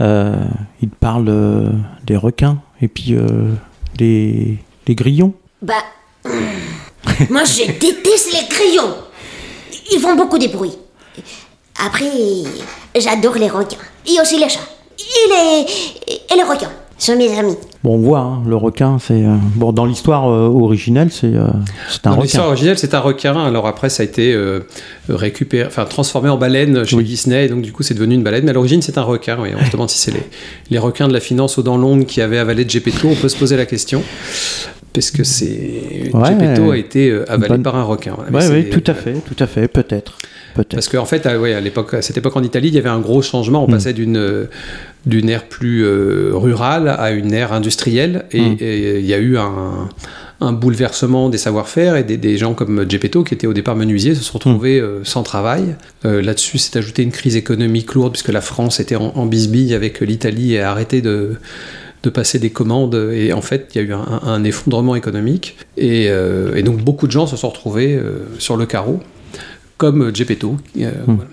il 0.00 0.88
parle 0.88 1.28
euh, 1.28 1.70
des 2.04 2.16
requins 2.16 2.58
et 2.80 2.88
puis 2.88 3.14
euh, 3.14 3.52
des, 3.96 4.58
des 4.86 4.94
grillons. 4.94 5.34
Bah, 5.62 5.74
moi 7.30 7.44
je 7.44 7.66
déteste 7.66 8.32
les 8.32 8.48
crayons. 8.48 8.94
Ils 9.92 10.00
font 10.00 10.14
beaucoup 10.14 10.38
de 10.38 10.48
bruit. 10.48 10.76
Après, 11.84 12.10
j'adore 12.96 13.34
les 13.34 13.48
requins. 13.48 13.78
Et 14.06 14.20
aussi 14.20 14.38
les 14.38 14.48
chats. 14.48 14.60
Et 14.98 16.34
les 16.34 16.42
requins 16.42 16.70
sont 17.06 17.16
mes 17.16 17.36
amis. 17.38 17.56
Bon, 17.82 17.94
on 17.94 17.98
voit, 17.98 18.18
hein, 18.20 18.42
le 18.46 18.56
requin, 18.56 18.98
c'est... 18.98 19.24
euh, 19.24 19.34
bon, 19.56 19.72
dans 19.72 19.86
l'histoire 19.86 20.28
euh, 20.30 20.46
originelle, 20.48 21.08
c'est 21.10 21.26
euh, 21.34 21.46
c'est 21.88 22.06
un 22.06 22.10
Dans 22.10 22.16
requin. 22.16 22.22
l'histoire 22.22 22.46
originelle, 22.48 22.78
c'est 22.78 22.92
un 22.94 23.00
requin. 23.00 23.42
Alors 23.44 23.66
après, 23.66 23.88
ça 23.88 24.02
a 24.02 24.06
été 24.06 24.34
euh, 24.34 24.60
récupéré, 25.08 25.66
enfin 25.66 25.84
transformé 25.86 26.28
en 26.28 26.36
baleine 26.36 26.84
chez 26.84 26.96
Oui. 26.96 27.04
Disney, 27.04 27.46
et 27.46 27.48
donc 27.48 27.62
du 27.62 27.72
coup, 27.72 27.82
c'est 27.82 27.94
devenu 27.94 28.14
une 28.16 28.22
baleine. 28.22 28.44
Mais 28.44 28.50
à 28.50 28.54
l'origine, 28.54 28.82
c'est 28.82 28.98
un 28.98 29.02
requin. 29.02 29.38
oui. 29.40 29.50
On 29.58 29.64
se 29.64 29.70
demande 29.70 29.88
si 29.88 29.98
c'est 29.98 30.10
les, 30.12 30.22
les 30.70 30.78
requins 30.78 31.08
de 31.08 31.12
la 31.14 31.20
finance 31.20 31.56
aux 31.58 31.62
dents 31.62 31.78
longues 31.78 32.04
qui 32.04 32.20
avaient 32.20 32.38
avalé 32.38 32.66
Geppetto. 32.68 33.08
On 33.08 33.14
peut 33.14 33.28
se 33.30 33.36
poser 33.36 33.56
la 33.56 33.66
question. 33.66 34.02
Parce 34.92 35.10
que 35.10 35.22
c'est 35.24 36.10
Ouais. 36.12 36.28
Geppetto 36.30 36.70
a 36.72 36.76
été 36.76 37.10
euh, 37.10 37.24
avalé 37.30 37.48
Bonne- 37.48 37.62
par 37.62 37.76
un 37.76 37.84
requin. 37.84 38.16
voilà. 38.30 38.48
Oui, 38.50 38.68
tout 38.70 38.82
à 38.86 38.94
fait, 38.94 39.12
tout 39.14 39.36
à 39.42 39.46
fait, 39.46 39.68
peut-être. 39.68 40.18
Parce 40.68 40.88
qu'en 40.88 41.04
fait, 41.04 41.26
à, 41.26 41.38
ouais, 41.38 41.54
à, 41.54 41.60
l'époque, 41.60 41.94
à 41.94 42.02
cette 42.02 42.16
époque 42.18 42.36
en 42.36 42.42
Italie, 42.42 42.68
il 42.68 42.74
y 42.74 42.78
avait 42.78 42.88
un 42.88 42.98
gros 42.98 43.22
changement. 43.22 43.64
On 43.64 43.68
Mm. 43.68 43.70
passait 43.70 43.92
d'une 43.92 44.16
euh, 44.16 44.44
d'une 45.06 45.28
ère 45.30 45.44
plus 45.44 45.84
euh, 45.84 46.30
rurale 46.34 46.88
à 46.88 47.12
une 47.12 47.32
ère 47.32 47.52
industrielle. 47.52 48.24
Et 48.32 48.40
Mm. 48.40 48.56
et 48.60 48.98
il 48.98 49.06
y 49.06 49.14
a 49.14 49.18
eu 49.18 49.38
un, 49.38 49.88
un 50.40 50.52
bouleversement 50.52 51.28
des 51.28 51.38
savoir-faire 51.38 51.94
et 51.96 52.02
des, 52.02 52.16
des 52.16 52.36
gens 52.36 52.54
comme 52.54 52.84
Geppetto, 52.90 53.22
qui 53.22 53.32
étaient 53.34 53.46
au 53.46 53.52
départ 53.52 53.76
menuisiers, 53.76 54.14
se 54.16 54.24
sont 54.24 54.38
retrouvés 54.38 54.80
euh, 54.80 55.04
sans 55.04 55.22
travail. 55.22 55.76
Euh, 56.04 56.20
Là-dessus, 56.20 56.58
s'est 56.58 56.76
ajouté 56.78 57.02
une 57.04 57.12
crise 57.12 57.36
économique 57.36 57.94
lourde, 57.94 58.12
puisque 58.14 58.32
la 58.32 58.40
France 58.40 58.80
était 58.80 58.96
en, 58.96 59.12
en 59.14 59.26
bisbille 59.26 59.72
avec 59.72 60.00
l'Italie 60.00 60.54
et 60.54 60.60
a 60.60 60.70
arrêté 60.72 61.00
de 61.00 61.36
de 62.02 62.10
passer 62.10 62.38
des 62.38 62.50
commandes 62.50 62.94
et 63.12 63.32
en 63.32 63.42
fait 63.42 63.70
il 63.74 63.78
y 63.80 63.84
a 63.84 63.86
eu 63.86 63.92
un, 63.92 64.20
un 64.24 64.42
effondrement 64.44 64.94
économique 64.96 65.56
et, 65.76 66.06
euh, 66.08 66.54
et 66.54 66.62
donc 66.62 66.78
beaucoup 66.78 67.06
de 67.06 67.12
gens 67.12 67.26
se 67.26 67.36
sont 67.36 67.48
retrouvés 67.50 67.94
euh, 67.94 68.26
sur 68.38 68.56
le 68.56 68.64
carreau 68.66 69.00
comme 69.76 70.14
Geppetto 70.14 70.56
euh, 70.80 70.90
voilà. 71.06 71.24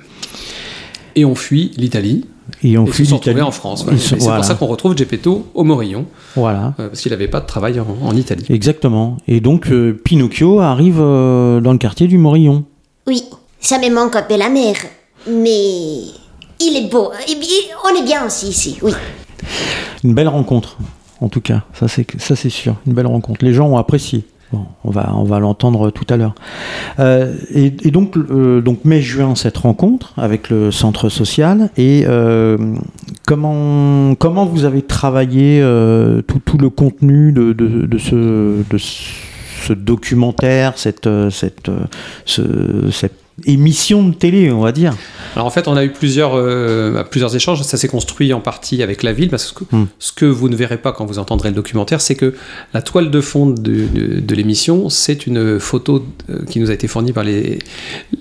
et 1.15 1.24
on 1.25 1.36
fuit 1.36 1.71
l'Italie 1.77 2.25
Et 2.63 2.77
on 2.77 2.86
et 2.86 2.88
se 2.89 2.93
fuit 2.95 3.05
sont 3.05 3.15
retrouvés 3.17 3.41
en 3.41 3.51
France 3.51 3.83
voilà. 3.83 3.97
Sont- 4.00 4.15
c'est 4.15 4.19
voilà. 4.19 4.36
pour 4.38 4.45
ça 4.45 4.55
qu'on 4.55 4.67
retrouve 4.67 4.97
Geppetto 4.97 5.47
au 5.53 5.63
Morillon 5.63 6.05
Voilà, 6.36 6.74
euh, 6.79 6.88
parce 6.89 7.01
qu'il 7.01 7.12
n'avait 7.12 7.27
pas 7.29 7.39
de 7.39 7.45
travail 7.47 7.79
en, 7.79 7.88
en 8.05 8.15
Italie 8.15 8.45
exactement. 8.50 9.17
Et 9.27 9.39
donc, 9.39 9.67
euh, 9.71 9.93
Pinocchio 10.03 10.59
arrive 10.59 11.00
euh, 11.00 11.59
dans 11.62 11.71
le 11.71 11.77
quartier 11.77 12.07
du 12.07 12.17
Morillon. 12.17 12.63
Oui, 13.05 13.24
ça 13.59 13.79
me 13.79 13.89
manque 13.93 14.15
un 14.17 14.21
peu 14.24 14.38
la 14.38 14.50
mer. 14.50 14.75
Mais 15.29 16.03
il 16.59 16.77
est 16.77 16.89
beau. 16.89 17.12
Et 17.27 17.36
puis, 17.36 17.50
on 17.86 18.00
est 18.00 18.03
bien 18.05 18.25
aussi 18.25 18.47
ici, 18.47 18.77
oui. 18.81 18.91
Une 20.03 20.13
belle 20.13 20.27
rencontre, 20.27 20.77
en 21.22 21.29
tout 21.29 21.41
cas. 21.41 21.63
Ça, 21.74 21.88
c'est 21.88 22.50
sûr. 22.50 22.75
Une 22.86 22.94
belle 22.94 23.08
rencontre. 23.08 23.44
Les 23.44 23.53
gens 23.53 23.67
ont 23.67 23.77
apprécié. 23.77 24.25
Bon, 24.53 24.65
on 24.86 24.91
va, 24.91 25.12
on 25.13 25.24
va 25.25 25.39
l'entendre 25.39 25.89
tout 25.91 26.06
à 26.10 26.15
l'heure. 26.15 26.34
Euh, 27.00 27.36
et, 27.53 27.70
donc, 27.91 28.15
euh, 28.15 28.62
donc 28.62 28.86
mai-juin, 28.86 29.36
cette 29.36 29.58
rencontre 29.58 30.13
avec 30.15 30.50
le 30.50 30.72
centre 30.72 31.10
social. 31.10 31.70
Et 31.75 32.06
euh, 32.08 32.58
comment, 33.25 34.15
comment 34.15 34.46
vous 34.46 34.63
avez 34.63 34.84
travaillé 34.84 35.60
tout, 36.27 36.39
tout 36.46 36.58
le 36.58 36.70
contenu 36.70 37.34
de, 37.34 37.51
de, 37.51 37.98
ce, 37.98 38.63
de 38.70 38.77
ce 38.77 39.74
documentaire, 39.74 40.74
cette, 40.77 41.10
cette, 41.29 41.70
ce- 42.24 42.89
cette 42.89 43.20
émission 43.46 44.03
de 44.08 44.13
télé, 44.15 44.51
on 44.51 44.62
va 44.62 44.72
dire 44.72 44.96
Alors 45.36 45.46
en 45.46 45.50
fait, 45.51 45.67
on 45.67 45.77
a 45.77 45.84
eu 45.86 45.91
plusieurs, 45.91 46.32
euh, 46.36 46.91
bah, 46.91 47.03
plusieurs 47.03 47.36
échanges. 47.36 47.62
Ça 47.62 47.77
s'est 47.77 47.88
construit 47.88 48.34
en 48.34 48.39
partie 48.41 48.82
avec 48.82 49.03
la 49.03 49.13
ville, 49.13 49.29
parce 49.29 49.51
que 49.51 49.63
Hmm. 49.72 49.86
ce 50.00 50.12
que 50.12 50.25
vous 50.25 50.50
ne 50.50 50.56
verrez 50.56 50.77
pas 50.77 50.91
quand 50.91 51.06
vous 51.06 51.20
entendrez 51.20 51.50
le 51.50 51.56
documentaire, 51.56 52.01
c'est 52.01 52.15
que 52.15 52.34
la 52.74 52.82
toile 52.82 53.12
de 53.12 53.22
fond 53.22 53.46
de, 53.48 53.53
de- 53.56 54.20
de 54.20 54.36
l'émission, 54.36 54.89
c'est 54.89 55.27
une 55.27 55.60
photo 55.60 56.03
euh, 56.29 56.44
qui 56.50 56.60
nous 56.60 56.72
a 56.72 56.74
été 56.74 56.88
fournie 56.88 57.13
par 57.13 57.24
les, 57.24 57.60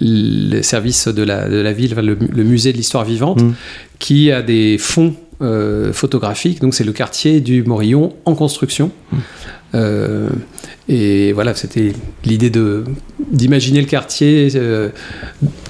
les 0.00 0.62
services 0.62 1.08
de 1.08 1.22
la, 1.22 1.48
de 1.48 1.56
la 1.56 1.72
ville, 1.72 1.94
le, 1.94 2.14
le 2.20 2.44
musée 2.44 2.72
de 2.72 2.76
l'histoire 2.76 3.04
vivante, 3.04 3.40
Hmm. 3.42 3.52
qui 3.98 4.30
a 4.30 4.42
des 4.42 4.76
fonds 4.78 5.14
euh, 5.42 5.92
photographiques. 5.92 6.60
Donc 6.60 6.74
c'est 6.74 6.84
le 6.84 6.92
quartier 6.92 7.40
du 7.40 7.62
Morillon 7.62 8.12
en 8.24 8.34
construction. 8.34 8.90
Euh, 9.74 10.28
et 10.88 11.32
voilà, 11.32 11.54
c'était 11.54 11.92
l'idée 12.24 12.50
de 12.50 12.84
d'imaginer 13.32 13.80
le 13.80 13.86
quartier, 13.88 14.48
euh, 14.54 14.90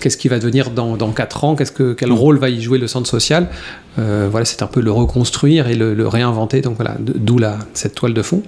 qu'est-ce 0.01 0.17
qui 0.19 0.29
va 0.29 0.39
devenir 0.39 0.71
dans, 0.71 0.97
dans 0.97 1.11
4 1.13 1.45
ans, 1.45 1.57
qu'est-ce 1.57 1.73
que, 1.73 1.95
quel 1.95 2.13
rôle 2.13 2.39
va 2.39 2.51
y 2.51 2.61
jouer 2.61 2.77
le 2.79 2.87
centre 2.87 3.09
social. 3.09 3.49
Euh, 3.99 4.29
voilà, 4.31 4.45
c'est 4.45 4.63
un 4.63 4.67
peu 4.67 4.81
le 4.83 4.91
reconstruire 4.93 5.69
et 5.69 5.75
le, 5.75 5.95
le 5.95 6.07
réinventer, 6.07 6.61
donc 6.61 6.77
voilà, 6.77 6.97
d'où 7.01 7.39
la, 7.39 7.59
cette 7.73 7.95
toile 7.95 8.13
de 8.13 8.21
fond. 8.21 8.43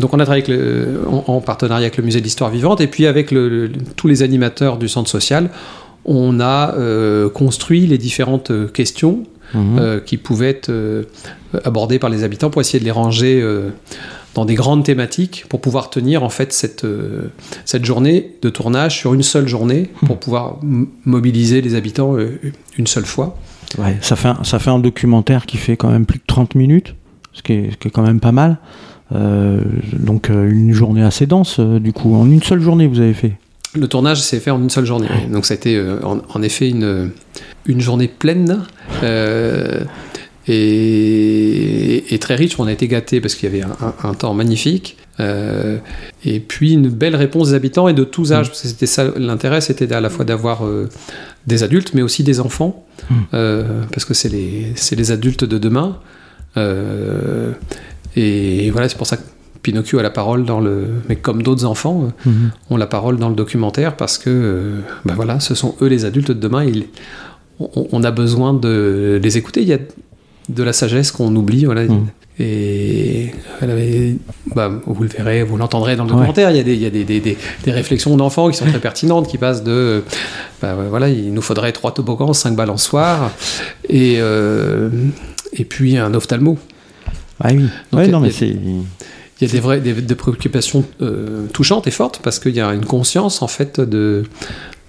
Donc 0.00 0.12
on 0.12 0.18
a 0.18 0.24
travaillé 0.24 0.42
avec 0.44 0.48
le- 0.58 1.02
en, 1.08 1.24
en 1.28 1.40
partenariat 1.40 1.84
avec 1.86 1.96
le 1.98 2.02
musée 2.02 2.18
de 2.18 2.24
l'histoire 2.24 2.50
vivante 2.50 2.80
et 2.80 2.88
puis 2.88 3.06
avec 3.06 3.30
le- 3.30 3.70
tous 3.94 4.08
les 4.08 4.24
animateurs 4.24 4.78
du 4.78 4.88
centre 4.88 5.08
social, 5.08 5.50
on 6.04 6.40
a 6.40 6.74
euh, 6.76 7.28
construit 7.30 7.86
les 7.86 7.98
différentes 7.98 8.50
questions 8.72 9.22
Mhm. 9.54 9.78
euh, 9.78 10.00
qui 10.00 10.16
pouvaient 10.16 10.48
être 10.48 10.72
abordées 11.64 11.98
par 11.98 12.08
les 12.08 12.24
habitants 12.24 12.48
pour 12.48 12.62
essayer 12.62 12.80
de 12.80 12.84
les 12.86 12.90
ranger 12.90 13.38
dans 14.34 14.44
des 14.44 14.54
grandes 14.54 14.84
thématiques 14.84 15.44
pour 15.48 15.60
pouvoir 15.60 15.90
tenir 15.90 16.22
en 16.22 16.28
fait 16.28 16.52
cette, 16.52 16.84
euh, 16.84 17.30
cette 17.64 17.84
journée 17.84 18.36
de 18.42 18.48
tournage 18.48 18.98
sur 18.98 19.14
une 19.14 19.22
seule 19.22 19.46
journée 19.46 19.90
pour 20.06 20.18
pouvoir 20.18 20.58
mobiliser 21.04 21.60
les 21.60 21.74
habitants 21.74 22.16
euh, 22.16 22.40
une 22.78 22.86
seule 22.86 23.06
fois. 23.06 23.36
Ouais, 23.78 23.96
ça 24.00 24.16
fait, 24.16 24.28
un, 24.28 24.44
ça 24.44 24.58
fait 24.58 24.70
un 24.70 24.78
documentaire 24.78 25.46
qui 25.46 25.56
fait 25.56 25.76
quand 25.76 25.90
même 25.90 26.06
plus 26.06 26.18
de 26.18 26.24
30 26.26 26.54
minutes, 26.54 26.94
ce 27.32 27.42
qui 27.42 27.52
est, 27.54 27.70
ce 27.72 27.76
qui 27.76 27.88
est 27.88 27.90
quand 27.90 28.02
même 28.02 28.20
pas 28.20 28.32
mal. 28.32 28.58
Euh, 29.14 29.60
donc 29.92 30.28
une 30.28 30.72
journée 30.72 31.02
assez 31.02 31.26
dense, 31.26 31.60
du 31.60 31.92
coup, 31.92 32.14
en 32.14 32.30
une 32.30 32.42
seule 32.42 32.60
journée 32.60 32.86
vous 32.86 33.00
avez 33.00 33.14
fait. 33.14 33.32
Le 33.74 33.88
tournage 33.88 34.20
s'est 34.20 34.40
fait 34.40 34.50
en 34.50 34.60
une 34.60 34.70
seule 34.70 34.84
journée. 34.84 35.08
Donc 35.30 35.46
ça 35.46 35.54
a 35.54 35.56
été 35.56 35.82
en, 36.02 36.20
en 36.28 36.42
effet 36.42 36.68
une, 36.68 37.10
une 37.66 37.80
journée 37.80 38.08
pleine 38.08 38.62
euh, 39.02 39.84
et, 40.48 42.14
et 42.14 42.18
très 42.18 42.34
riche. 42.34 42.58
On 42.58 42.66
a 42.66 42.72
été 42.72 42.88
gâtés 42.88 43.20
parce 43.20 43.34
qu'il 43.34 43.48
y 43.50 43.52
avait 43.52 43.62
un, 43.64 43.76
un- 44.04 44.10
un 44.10 44.14
temps 44.14 44.34
magnifique. 44.34 44.96
Euh, 45.20 45.76
et 46.24 46.40
puis 46.40 46.72
une 46.72 46.88
belle 46.88 47.14
réponse 47.16 47.50
des 47.50 47.54
habitants 47.54 47.86
et 47.88 47.92
de 47.94 48.04
tous 48.04 48.32
âges. 48.32 48.50
Que 48.50 48.56
c'était 48.56 48.86
ça 48.86 49.12
l'intérêt, 49.16 49.60
c'était 49.60 49.92
à 49.92 50.00
la 50.00 50.08
fois 50.10 50.24
d'avoir 50.24 50.64
euh, 50.64 50.88
des 51.46 51.62
adultes 51.62 51.92
mais 51.94 52.02
aussi 52.02 52.22
des 52.24 52.40
enfants. 52.40 52.84
Mm. 53.10 53.14
Euh, 53.34 53.82
parce 53.92 54.04
que 54.04 54.14
c'est 54.14 54.28
les, 54.30 54.72
c'est 54.74 54.96
les 54.96 55.10
adultes 55.12 55.44
de 55.44 55.58
demain. 55.58 55.98
Et 58.16 58.70
voilà, 58.70 58.88
c'est 58.88 58.98
pour 58.98 59.06
ça 59.06 59.16
que 59.16 59.22
Pinocchio 59.62 59.98
a 59.98 60.02
la 60.02 60.10
parole 60.10 60.44
dans 60.44 60.60
le. 60.60 60.86
Mais 61.08 61.16
comme 61.16 61.42
d'autres 61.42 61.64
enfants, 61.64 62.12
euh, 62.26 62.30
ont 62.70 62.76
la 62.76 62.86
parole 62.86 63.16
dans 63.16 63.28
le 63.28 63.34
documentaire 63.34 63.96
parce 63.96 64.18
que 64.18 64.72
ben 65.04 65.14
voilà, 65.14 65.40
ce 65.40 65.54
sont 65.54 65.76
eux 65.82 65.86
les 65.86 66.04
adultes 66.04 66.28
de 66.28 66.34
demain. 66.40 66.64
Ils, 66.64 66.84
on, 67.60 67.86
on 67.92 68.02
a 68.02 68.10
besoin 68.10 68.54
de 68.54 69.20
les 69.22 69.38
écouter. 69.38 69.62
Il 69.62 69.68
y 69.68 69.72
a 69.72 69.78
de 70.54 70.62
la 70.62 70.72
sagesse 70.72 71.10
qu'on 71.12 71.34
oublie. 71.36 71.64
Voilà. 71.64 71.84
Mm. 71.84 72.06
Et 72.38 73.30
elle 73.60 73.70
avait- 73.70 74.16
bah, 74.54 74.70
vous 74.86 75.02
le 75.02 75.08
verrez, 75.08 75.42
vous 75.42 75.56
l'entendrez 75.58 75.96
dans 75.96 76.04
le 76.04 76.10
Ouais. 76.10 76.16
documentaire. 76.16 76.50
Il 76.50 76.56
y 76.56 76.60
a, 76.60 76.62
des, 76.62 76.74
il 76.74 76.80
y 76.82 76.86
a 76.86 76.90
des, 76.90 77.04
des- 77.04 77.20
des- 77.20 77.36
réflexions 77.72 78.16
d'enfants 78.16 78.48
qui 78.50 78.56
sont 78.56 78.64
très 78.66 78.78
pertinentes, 78.80 79.28
qui 79.28 79.36
passent 79.38 79.62
de 79.62 80.02
bah, 80.62 80.74
voilà, 80.88 81.08
il 81.08 81.32
nous 81.34 81.42
faudrait 81.42 81.72
trois 81.72 81.92
toboggans, 81.92 82.32
cinq 82.32 82.56
balançoires 82.56 83.30
et, 83.88 84.16
euh, 84.18 84.88
et 85.52 85.64
puis 85.64 85.98
un 85.98 86.14
ophtalmo. 86.14 86.58
Ah 87.44 87.48
oui, 87.52 87.58
Donc, 87.58 87.68
ouais, 88.00 88.04
il 88.04 88.06
y 88.06 88.08
a- 88.08 88.12
non, 88.12 88.20
mais 88.20 88.30
c'est. 88.30 88.48
Il 88.48 89.48
y 89.48 89.50
a 89.50 89.52
des, 89.52 89.60
vraies, 89.60 89.80
des, 89.80 89.92
des 89.92 90.14
préoccupations 90.14 90.84
euh, 91.00 91.46
touchantes 91.52 91.86
et 91.88 91.90
fortes 91.90 92.20
parce 92.22 92.38
qu'il 92.38 92.54
y 92.54 92.60
a 92.60 92.72
une 92.72 92.84
conscience 92.86 93.42
en 93.42 93.48
fait 93.48 93.80
de, 93.80 94.22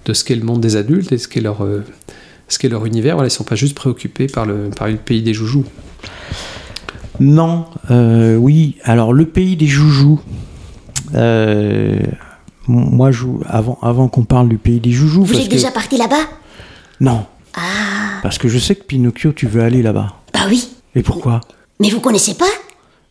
de 0.06 0.12
ce 0.12 0.22
qu'est 0.24 0.36
le 0.36 0.44
monde 0.44 0.60
des 0.60 0.76
adultes 0.76 1.10
et 1.12 1.18
ce 1.18 1.26
qu'est 1.28 1.40
leur, 1.40 1.64
euh, 1.64 1.82
ce 2.48 2.58
qu'est 2.58 2.68
leur 2.68 2.84
univers. 2.86 3.14
Voilà, 3.14 3.28
ils 3.28 3.32
ne 3.32 3.36
sont 3.36 3.44
pas 3.44 3.54
juste 3.56 3.74
préoccupés 3.74 4.26
par 4.26 4.46
le, 4.46 4.70
par 4.76 4.88
le 4.88 4.96
pays 4.96 5.22
des 5.22 5.34
joujoux. 5.34 5.64
Non, 7.20 7.66
euh, 7.90 8.36
oui, 8.36 8.76
alors 8.82 9.12
le 9.12 9.26
pays 9.26 9.56
des 9.56 9.66
joujoux. 9.68 10.20
Euh, 11.14 12.00
moi, 12.66 13.10
je, 13.10 13.24
avant, 13.46 13.78
avant 13.82 14.08
qu'on 14.08 14.24
parle 14.24 14.48
du 14.48 14.58
pays 14.58 14.80
des 14.80 14.90
joujoux. 14.90 15.22
Vous 15.24 15.32
parce 15.32 15.44
êtes 15.44 15.50
que- 15.50 15.54
déjà 15.56 15.70
parti 15.70 15.96
là-bas? 15.96 16.26
Non, 17.00 17.26
Ah, 17.56 18.20
Parce 18.22 18.38
que 18.38 18.48
je 18.48 18.58
sais 18.58 18.74
que 18.74 18.82
Pinocchio, 18.84 19.32
tu 19.32 19.46
veux 19.46 19.62
aller 19.62 19.82
là-bas. 19.82 20.14
Bah 20.32 20.40
oui. 20.48 20.68
Et 20.96 21.02
pourquoi? 21.02 21.40
Mais 21.80 21.90
vous 21.90 22.00
connaissez 22.00 22.34
pas? 22.34 22.50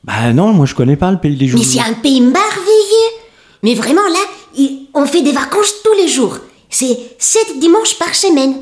Bah 0.04 0.34
non, 0.34 0.52
moi 0.54 0.66
je 0.66 0.76
connais 0.76 0.98
pas 0.98 1.12
le 1.12 1.18
pays 1.20 1.38
des 1.38 1.46
Mais 1.46 1.52
joujoux. 1.52 1.64
c'est 1.64 1.80
un 1.80 1.94
pays 1.94 2.20
merveilleux. 2.20 3.12
Mais 3.62 3.74
vraiment, 3.76 4.02
là, 4.02 4.66
on 4.94 5.06
fait 5.06 5.22
des 5.22 5.32
vacances 5.32 5.74
tous 5.84 5.94
les 6.02 6.10
jours. 6.10 6.40
C'est 6.70 6.98
sept 7.20 7.58
dimanches 7.62 7.98
par 7.98 8.14
semaine. 8.16 8.54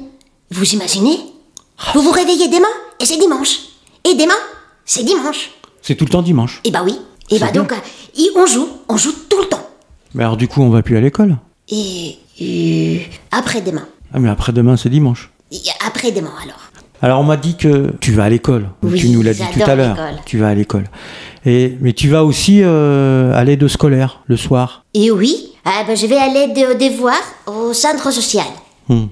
Vous 0.51 0.65
imaginez? 0.73 1.17
Vous 1.93 2.01
vous 2.01 2.11
réveillez 2.11 2.47
demain 2.47 2.67
et 2.99 3.05
c'est 3.05 3.17
dimanche. 3.17 3.59
Et 4.03 4.13
demain, 4.15 4.35
c'est 4.85 5.03
dimanche. 5.03 5.51
C'est 5.81 5.95
tout 5.95 6.05
le 6.05 6.09
temps 6.11 6.21
dimanche. 6.21 6.61
Et 6.63 6.71
bah 6.71 6.81
oui. 6.83 6.97
Et 7.29 7.39
bah 7.39 7.51
bien. 7.51 7.61
donc, 7.61 7.71
euh, 7.71 7.75
et 8.19 8.29
on 8.35 8.45
joue, 8.45 8.67
on 8.89 8.97
joue 8.97 9.13
tout 9.29 9.39
le 9.39 9.45
temps. 9.47 9.65
Mais 10.13 10.23
alors 10.23 10.37
du 10.37 10.47
coup, 10.47 10.61
on 10.61 10.69
va 10.69 10.81
plus 10.81 10.97
à 10.97 11.01
l'école? 11.01 11.37
Et 11.69 12.17
euh, 12.41 12.97
après-demain. 13.31 13.87
Ah 14.13 14.19
mais 14.19 14.29
après-demain, 14.29 14.75
c'est 14.77 14.89
dimanche. 14.89 15.31
Et 15.51 15.57
Après-demain 15.85 16.31
alors. 16.43 16.59
Alors 17.01 17.19
on 17.19 17.23
m'a 17.23 17.37
dit 17.37 17.55
que 17.57 17.93
tu 17.99 18.11
vas 18.11 18.25
à 18.25 18.29
l'école. 18.29 18.69
Oui, 18.83 18.99
tu 18.99 19.09
nous 19.09 19.21
l'as 19.21 19.33
dit 19.33 19.43
tout 19.53 19.61
à 19.65 19.75
l'heure. 19.75 19.97
Tu 20.25 20.37
vas 20.37 20.49
à 20.49 20.53
l'école. 20.53 20.83
Et 21.45 21.77
mais 21.81 21.93
tu 21.93 22.09
vas 22.09 22.23
aussi 22.25 22.59
euh, 22.61 23.33
à 23.33 23.43
l'aide 23.43 23.67
scolaire 23.67 24.19
le 24.27 24.37
soir? 24.37 24.83
Et 24.93 25.09
oui, 25.09 25.53
ah 25.65 25.83
bah, 25.87 25.95
je 25.95 26.05
vais 26.05 26.17
aller 26.17 26.47
de- 26.53 26.73
au 26.75 26.77
devoir 26.77 27.15
au 27.47 27.73
centre 27.73 28.11
social. 28.11 28.45
Hmm. 28.87 29.05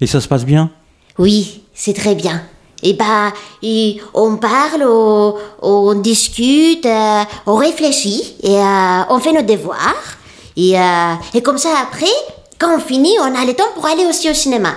Et 0.00 0.06
ça 0.06 0.20
se 0.20 0.28
passe 0.28 0.44
bien? 0.44 0.70
Oui, 1.18 1.62
c'est 1.74 1.94
très 1.94 2.14
bien. 2.14 2.42
Et 2.82 2.92
bah, 2.94 3.32
et 3.62 4.00
on 4.12 4.36
parle, 4.36 4.82
on, 4.86 5.34
on 5.62 5.94
discute, 6.00 6.84
euh, 6.84 7.22
on 7.46 7.54
réfléchit 7.56 8.34
et 8.42 8.56
euh, 8.56 9.00
on 9.08 9.18
fait 9.20 9.32
nos 9.32 9.42
devoirs. 9.42 9.78
Et, 10.56 10.78
euh, 10.78 11.14
et 11.32 11.40
comme 11.42 11.56
ça, 11.58 11.70
après, 11.82 12.06
quand 12.58 12.76
on 12.76 12.80
finit, 12.80 13.14
on 13.20 13.34
a 13.34 13.44
le 13.46 13.54
temps 13.54 13.64
pour 13.74 13.86
aller 13.86 14.04
aussi 14.06 14.28
au 14.30 14.34
cinéma. 14.34 14.70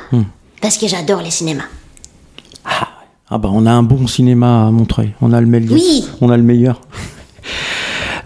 Parce 0.62 0.78
que 0.78 0.88
j'adore 0.88 1.22
les 1.22 1.32
cinémas. 1.32 1.66
Ah 3.30 3.38
bah 3.38 3.50
on 3.52 3.66
a 3.66 3.72
un 3.72 3.84
bon 3.84 4.08
cinéma 4.08 4.68
à 4.68 4.72
Montreuil. 4.72 5.14
On 5.22 5.34
a 5.34 5.42
le 5.42 5.48
meilleur. 5.48 5.74
Oui. 5.74 6.06
On 6.22 6.30
a 6.30 6.38
le 6.38 6.44
meilleur. 6.44 6.80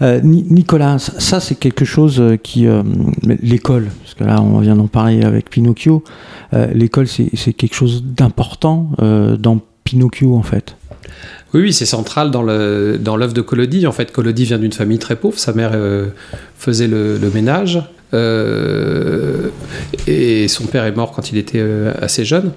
Ni- 0.22 0.44
Nicolas, 0.48 0.98
ça, 0.98 1.40
c'est 1.40 1.54
quelque 1.56 1.84
chose 1.84 2.22
qui 2.42 2.66
l'école, 3.24 3.90
parce 4.14 4.18
que 4.18 4.24
là 4.34 4.42
on 4.42 4.58
vient 4.60 4.76
d'en 4.76 4.86
parler 4.88 5.22
avec 5.22 5.48
Pinocchio. 5.50 6.04
euh, 6.54 6.66
l'école 6.74 7.06
c'est 7.08 7.52
quelque 7.54 7.74
chose 7.74 8.02
d'important 8.04 8.90
euh, 9.00 9.36
dans 9.36 9.58
Pinocchio 9.84 10.34
en 10.36 10.42
fait. 10.42 10.76
Oui, 11.54 11.60
oui, 11.62 11.72
c'est 11.72 11.84
central 11.86 12.30
dans 12.30 12.42
l'œuvre 12.42 13.34
de 13.34 13.40
Collodi. 13.42 13.86
En 13.86 13.92
fait, 13.92 14.10
Collodi 14.10 14.44
vient 14.46 14.58
d'une 14.58 14.72
famille 14.72 14.98
très 14.98 15.16
pauvre. 15.16 15.38
Sa 15.38 15.52
mère 15.52 15.72
euh, 15.74 16.06
faisait 16.56 16.88
le, 16.88 17.18
le 17.18 17.30
ménage 17.30 17.82
et 20.06 20.48
son 20.48 20.64
père 20.66 20.84
est 20.84 20.96
mort 20.96 21.12
quand 21.12 21.30
il 21.30 21.38
était 21.38 21.62
assez 22.00 22.24
jeune. 22.24 22.52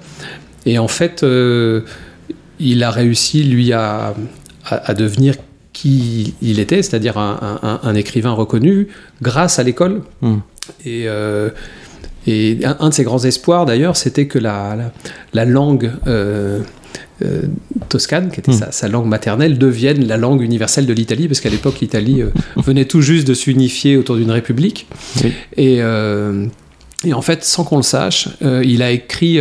Et 0.65 0.77
en 0.79 0.87
fait, 0.87 1.25
il 2.59 2.83
a 2.83 2.91
réussi 2.91 3.43
lui 3.43 3.73
à, 3.73 4.13
à, 4.65 4.91
à 4.91 4.93
devenir 4.93 5.35
qui 5.73 6.35
il 6.41 6.59
était, 6.59 6.81
c'est-à-dire 6.81 7.17
un, 7.17 7.59
un- 7.61 7.79
un 7.83 7.95
écrivain 7.95 8.31
reconnu 8.31 8.87
grâce 9.21 9.59
à 9.59 9.63
l'école. 9.63 10.03
Hmm. 10.21 10.37
Et 10.85 11.03
euh, 11.07 11.49
et 12.27 12.57
un, 12.63 12.77
un 12.79 12.89
de 12.89 12.93
ses 12.93 13.03
grands 13.03 13.23
espoirs, 13.23 13.65
d'ailleurs, 13.65 13.95
c'était 13.97 14.25
que 14.27 14.39
la, 14.39 14.75
la, 14.75 14.91
la 15.33 15.45
langue 15.45 15.91
euh, 16.07 16.59
euh, 17.23 17.41
toscane, 17.89 18.31
qui 18.31 18.39
était 18.39 18.51
Hmm. 18.51 18.59
sa, 18.59 18.71
sa 18.71 18.87
langue 18.87 19.05
maternelle, 19.07 19.57
devienne 19.59 20.05
la 20.07 20.17
langue 20.17 20.41
universelle 20.41 20.85
de 20.87 20.93
l'Italie, 20.93 21.27
parce 21.27 21.39
qu'à 21.39 21.49
l'époque, 21.49 21.79
l'Italie 21.81 22.23
venait 22.57 22.85
tout 22.85 23.01
juste 23.01 23.27
de 23.27 23.33
s'unifier 23.35 23.95
autour 23.97 24.15
d'une 24.15 24.31
république. 24.31 24.87
Oui. 25.23 25.33
Et, 25.57 25.75
et 27.05 27.13
en 27.13 27.21
fait, 27.21 27.43
sans 27.43 27.63
qu'on 27.63 27.77
le 27.77 27.83
sache, 27.83 28.27
il 28.41 28.81
a 28.81 28.89
écrit, 28.91 29.39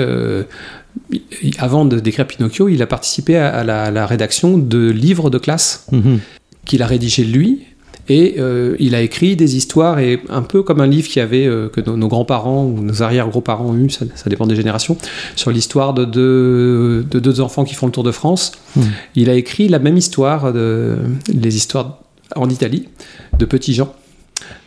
avant 1.59 1.85
de 1.85 1.99
d'écrire 2.01 2.27
Pinocchio, 2.27 2.69
il 2.69 2.83
a 2.83 2.87
participé 2.87 3.37
à, 3.37 3.49
à 3.49 3.65
la, 3.65 3.91
la 3.91 4.07
rédaction 4.07 4.59
de 4.59 4.91
livres 4.91 5.31
de 5.31 5.39
classe 5.39 5.87
Mhm. 5.93 6.21
qu'il 6.67 6.83
a 6.83 6.87
rédigé 6.87 7.25
lui. 7.25 7.63
Et 8.09 8.37
euh, 8.39 8.77
il 8.79 8.95
a 8.95 9.01
écrit 9.01 9.37
des 9.37 9.57
histoires, 9.57 9.99
et 9.99 10.21
un 10.29 10.43
peu 10.43 10.63
comme 10.63 10.81
un 10.81 10.87
livre 10.87 11.09
qui 11.09 11.21
avait, 11.21 11.47
euh, 11.47 11.69
que 11.69 11.81
nos, 11.81 11.97
nos 11.97 12.09
grands-parents 12.09 12.65
ou 12.65 12.81
nos 12.81 13.03
arrière-grands-parents 13.03 13.67
ont 13.67 13.77
eu, 13.77 13.91
ça, 13.91 14.05
ça 14.15 14.29
dépend 14.29 14.47
des 14.47 14.57
générations, 14.57 14.97
sur 15.37 15.51
l'histoire 15.51 15.95
de 15.95 16.05
deux, 16.05 17.05
de 17.11 17.19
deux 17.19 17.41
enfants 17.41 17.65
qui 17.65 17.75
font 17.75 17.87
le 17.87 17.93
Tour 17.93 18.05
de 18.05 18.13
France. 18.13 18.53
Mhm. 18.77 18.85
Il 19.17 19.31
a 19.31 19.35
écrit 19.35 19.69
la 19.69 19.79
même 19.79 19.97
histoire, 19.97 20.53
de, 20.53 20.97
les 21.29 21.57
histoires 21.57 21.99
en 22.37 22.49
Italie, 22.49 22.89
de 23.39 23.45
Petit 23.45 23.75
Jean, 23.75 23.95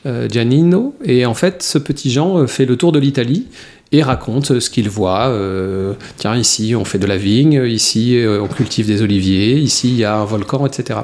euh, 0.06 0.30
Giannino. 0.30 0.96
Et 1.04 1.26
en 1.26 1.34
fait, 1.34 1.64
ce 1.64 1.78
Petit 1.78 2.12
Jean 2.12 2.38
euh, 2.38 2.48
fait 2.48 2.66
le 2.66 2.78
tour 2.78 2.92
de 2.92 3.00
l'Italie 3.00 3.48
et 3.92 4.04
raconte 4.04 4.60
ce 4.60 4.70
qu'il 4.70 4.90
voit. 4.90 5.28
euh, 5.28 5.94
tiens, 6.18 6.36
ici 6.36 6.76
on 6.76 6.86
fait 6.86 7.00
de 7.00 7.08
la 7.08 7.18
vigne, 7.18 7.64
ici 7.66 8.22
on 8.28 8.48
cultive 8.48 8.86
des 8.86 9.02
oliviers, 9.02 9.58
ici 9.58 9.90
il 9.90 9.96
y 9.96 10.04
a 10.04 10.18
un 10.18 10.26
volcan, 10.26 10.66
etc. 10.66 11.00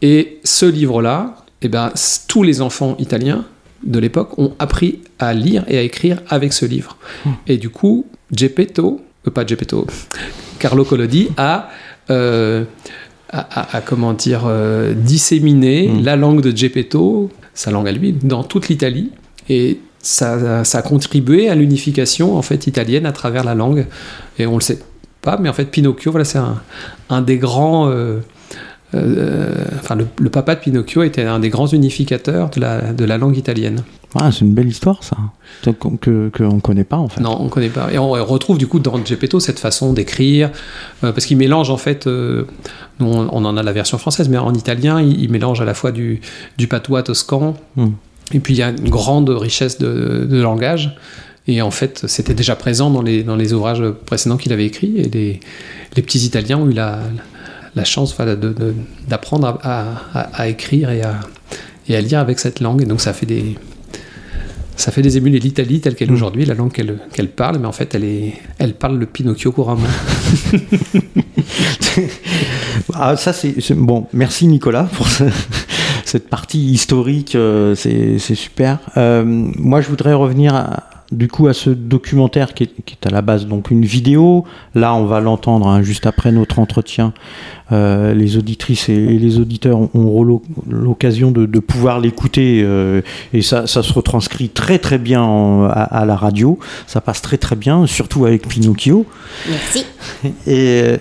Et 0.00 0.38
ce 0.42 0.64
livre-là, 0.64 1.36
eh 1.62 1.68
ben, 1.68 1.92
tous 2.28 2.42
les 2.42 2.60
enfants 2.62 2.96
italiens 2.98 3.44
de 3.84 3.98
l'époque 3.98 4.38
ont 4.38 4.54
appris 4.58 5.00
à 5.18 5.32
lire 5.34 5.64
et 5.68 5.78
à 5.78 5.82
écrire 5.82 6.22
avec 6.28 6.52
ce 6.52 6.64
livre. 6.66 6.96
Et 7.46 7.56
du 7.58 7.70
coup, 7.70 8.06
Geppetto, 8.32 9.00
euh, 9.26 9.30
pas 9.30 9.46
Geppetto, 9.46 9.86
Carlo 10.58 10.84
Collodi 10.84 11.28
a, 11.36 11.68
euh, 12.10 12.64
a, 13.30 13.40
a- 13.40 13.76
a, 13.76 13.80
comment 13.80 14.12
dire, 14.12 14.44
euh, 14.46 14.94
disséminé 14.94 15.88
Mm. 15.88 16.04
la 16.04 16.16
langue 16.16 16.40
de 16.40 16.56
Geppetto, 16.56 17.30
sa 17.54 17.70
langue 17.70 17.88
à 17.88 17.92
lui, 17.92 18.12
dans 18.12 18.44
toute 18.44 18.68
l'Italie. 18.68 19.10
Et 19.48 19.78
ça, 20.00 20.64
ça 20.64 20.78
a 20.78 20.82
contribué 20.82 21.48
à 21.48 21.54
l'unification 21.54 22.36
en 22.36 22.42
fait 22.42 22.66
italienne 22.66 23.06
à 23.06 23.12
travers 23.12 23.44
la 23.44 23.54
langue. 23.54 23.86
Et 24.38 24.46
on 24.46 24.54
le 24.54 24.60
sait 24.60 24.78
pas, 25.22 25.36
mais 25.38 25.48
en 25.48 25.52
fait 25.52 25.64
Pinocchio, 25.66 26.10
voilà, 26.12 26.24
c'est 26.24 26.38
un, 26.38 26.60
un 27.10 27.22
des 27.22 27.38
grands. 27.38 27.88
Euh, 28.94 29.52
enfin, 29.80 29.96
le, 29.96 30.06
le 30.18 30.30
papa 30.30 30.54
de 30.54 30.60
Pinocchio 30.60 31.02
était 31.02 31.22
un 31.24 31.38
des 31.40 31.48
grands 31.48 31.66
unificateurs 31.66 32.50
de 32.50 32.60
la, 32.60 32.92
de 32.92 33.04
la 33.04 33.18
langue 33.18 33.36
italienne. 33.36 33.82
Ah, 34.14 34.30
c'est 34.32 34.40
une 34.42 34.54
belle 34.54 34.68
histoire 34.68 35.02
ça. 35.04 35.16
Qu'on- 35.78 35.96
que 35.96 36.30
qu'on 36.34 36.60
connaît 36.60 36.84
pas 36.84 36.96
en 36.96 37.08
fait. 37.08 37.20
Non, 37.20 37.36
on 37.40 37.48
connaît 37.48 37.68
pas. 37.68 37.92
Et 37.92 37.98
on 37.98 38.10
retrouve 38.10 38.56
du 38.56 38.66
coup 38.66 38.78
dans 38.78 39.04
Geppetto 39.04 39.40
cette 39.40 39.58
façon 39.58 39.92
d'écrire, 39.92 40.50
euh, 41.04 41.12
parce 41.12 41.26
qu'il 41.26 41.36
mélange 41.36 41.68
en 41.70 41.76
fait, 41.76 42.06
euh, 42.06 42.44
nous, 43.00 43.06
on 43.06 43.28
on 43.30 43.44
en 43.44 43.56
a 43.56 43.62
la 43.62 43.72
version 43.72 43.98
française, 43.98 44.28
mais 44.28 44.38
en 44.38 44.54
italien, 44.54 45.00
il, 45.02 45.20
il 45.20 45.30
mélange 45.30 45.60
à 45.60 45.64
la 45.64 45.74
fois 45.74 45.92
du, 45.92 46.20
du 46.56 46.66
patois 46.68 47.02
toscan, 47.02 47.56
Hmm. 47.76 47.88
et 48.32 48.40
puis 48.40 48.54
il 48.54 48.58
y 48.58 48.62
a 48.62 48.70
une 48.70 48.88
grande 48.88 49.28
richesse 49.28 49.78
de, 49.78 50.26
de 50.30 50.40
langage. 50.40 50.96
Et 51.48 51.62
en 51.62 51.70
fait, 51.70 52.04
c'était 52.08 52.34
déjà 52.34 52.56
présent 52.56 52.90
dans 52.90 53.02
les, 53.02 53.22
dans 53.22 53.36
les 53.36 53.52
ouvrages 53.52 53.82
précédents 54.06 54.36
qu'il 54.36 54.52
avait 54.52 54.66
écrits, 54.66 54.94
et 54.96 55.08
les, 55.08 55.40
les 55.94 56.02
petits 56.02 56.24
Italiens 56.24 56.58
ont 56.58 56.68
eu 56.68 56.72
la, 56.72 57.00
la 57.76 57.84
chance 57.84 58.14
voilà, 58.16 58.34
d'apprendre 59.08 59.46
à, 59.62 59.84
à- 60.14 60.20
à 60.42 60.48
écrire 60.48 60.90
et 60.90 61.02
à, 61.02 61.20
et 61.88 61.94
à 61.96 62.00
lire 62.00 62.18
avec 62.18 62.38
cette 62.40 62.58
langue. 62.60 62.82
Et 62.82 62.86
donc 62.86 63.00
ça 63.00 63.12
fait 63.12 63.26
des, 63.26 63.56
ça 64.76 64.90
fait 64.90 65.02
des 65.02 65.16
émules 65.16 65.34
l'Italie 65.38 65.80
telle 65.80 65.94
qu'elle 65.94 66.08
est 66.08 66.12
Mm. 66.12 66.14
aujourd'hui, 66.14 66.44
la 66.46 66.54
langue 66.54 66.72
qu'elle 66.72 66.98
qu'elle 67.12 67.28
parle, 67.30 67.58
mais 67.58 67.66
en 67.66 67.72
fait, 67.72 67.94
elle, 67.94 68.04
est, 68.04 68.32
elle 68.58 68.74
parle 68.74 68.98
le 68.98 69.06
Pinocchio 69.06 69.52
couramment. 69.52 69.86
Ah, 72.94 73.16
ça 73.16 73.32
c'est 73.32 73.54
bon. 73.74 74.06
Merci 74.12 74.46
Nicolas 74.46 74.84
pour 74.84 75.08
ce- 75.08 75.24
cette 76.04 76.28
partie 76.28 76.58
historique. 76.70 77.34
euh, 77.34 77.74
c'est 77.74 78.18
c'est 78.18 78.34
super. 78.34 78.78
Euh, 78.96 79.24
moi, 79.26 79.80
je 79.80 79.88
voudrais 79.88 80.12
revenir 80.14 80.54
à- 80.54 80.84
du 81.12 81.28
coup 81.28 81.46
à 81.46 81.54
ce 81.54 81.70
documentaire 81.70 82.52
qui 82.54 82.64
est, 82.64 82.70
qui 82.84 82.96
est 83.00 83.06
à 83.06 83.10
la 83.10 83.22
base 83.22 83.46
donc 83.46 83.70
une 83.70 83.84
vidéo. 83.84 84.44
Là, 84.74 84.94
on 84.94 85.04
va 85.04 85.20
l'entendre 85.20 85.68
hein, 85.68 85.82
juste 85.82 86.06
après 86.06 86.32
notre 86.32 86.58
entretien. 86.58 87.12
Euh, 87.72 88.14
les 88.14 88.36
auditrices 88.36 88.88
et, 88.88 88.92
et 88.94 89.18
les 89.18 89.38
auditeurs 89.40 89.78
ont- 89.94 90.40
l'occasion 90.68 91.30
de, 91.32 91.46
de 91.46 91.58
pouvoir 91.58 91.98
l'écouter 92.00 92.62
euh, 92.64 93.02
et 93.32 93.42
ça, 93.42 93.66
ça 93.66 93.82
se 93.82 93.92
retranscrit 93.92 94.48
très 94.50 94.78
très 94.78 94.98
bien 94.98 95.22
en- 95.22 95.64
à, 95.64 95.82
à 95.82 96.04
la 96.04 96.16
radio. 96.16 96.58
Ça 96.86 97.00
passe 97.00 97.22
très 97.22 97.38
très 97.38 97.56
bien, 97.56 97.86
surtout 97.86 98.24
avec 98.24 98.46
Pinocchio. 98.48 99.04
Merci. 99.48 99.84
Et, 100.46 100.96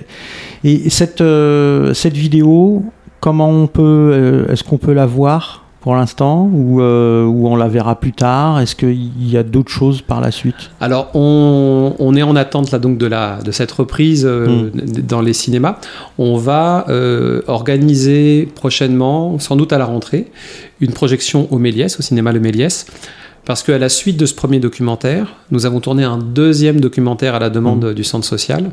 et 0.64 0.90
cette, 0.90 1.22
euh, 1.22 1.94
cette 1.94 2.18
vidéo, 2.18 2.84
comment 3.20 3.50
on 3.50 3.68
peut, 3.68 3.82
euh, 4.14 4.52
est-ce 4.52 4.64
qu'on 4.64 4.80
peut 4.80 4.94
la 4.94 5.06
voir? 5.06 5.65
Pour 5.86 5.96
l'instant 5.96 6.50
ou, 6.52 6.82
euh, 6.82 7.26
ou 7.26 7.48
on 7.48 7.56
la 7.56 7.68
verra 7.68 8.00
plus 8.00 8.12
tard? 8.12 8.60
Est-ce 8.60 8.76
qu'il 8.76 9.30
y 9.30 9.38
a 9.38 9.44
d'autres 9.44 9.72
choses 9.72 10.02
par 10.02 10.20
la 10.20 10.32
suite? 10.32 10.72
Alors, 10.82 11.12
on, 11.14 11.94
on 12.00 12.16
est 12.16 12.24
en 12.24 12.36
attente 12.36 12.72
là, 12.72 12.80
donc, 12.80 12.98
de, 12.98 13.06
la, 13.06 13.38
de 13.44 13.52
cette 13.52 13.72
reprise 13.72 14.26
euh, 14.26 14.72
d- 14.74 15.04
dans 15.04 15.22
les 15.22 15.34
cinémas. 15.34 15.78
On 16.18 16.38
va 16.38 16.86
euh, 16.90 17.44
organiser 17.46 18.50
prochainement, 18.56 19.38
sans 19.38 19.56
doute 19.56 19.74
à 19.74 19.78
la 19.78 19.86
rentrée, 19.86 20.32
une 20.82 20.92
projection 20.92 21.48
au 21.52 21.60
Méliès, 21.60 22.00
au 22.00 22.02
cinéma 22.02 22.32
Le 22.32 22.40
Méliès. 22.40 22.88
Parce 23.46 23.62
qu'à 23.62 23.78
la 23.78 23.90
suite 23.90 24.18
de 24.18 24.26
ce 24.26 24.34
premier 24.34 24.60
documentaire, 24.60 25.36
nous 25.52 25.68
avons 25.68 25.82
tourné 25.82 26.04
un 26.04 26.18
deuxième 26.18 26.80
documentaire 26.80 27.36
à 27.36 27.40
la 27.40 27.52
demande 27.52 27.94
du 27.94 28.04
centre 28.04 28.26
social, 28.26 28.72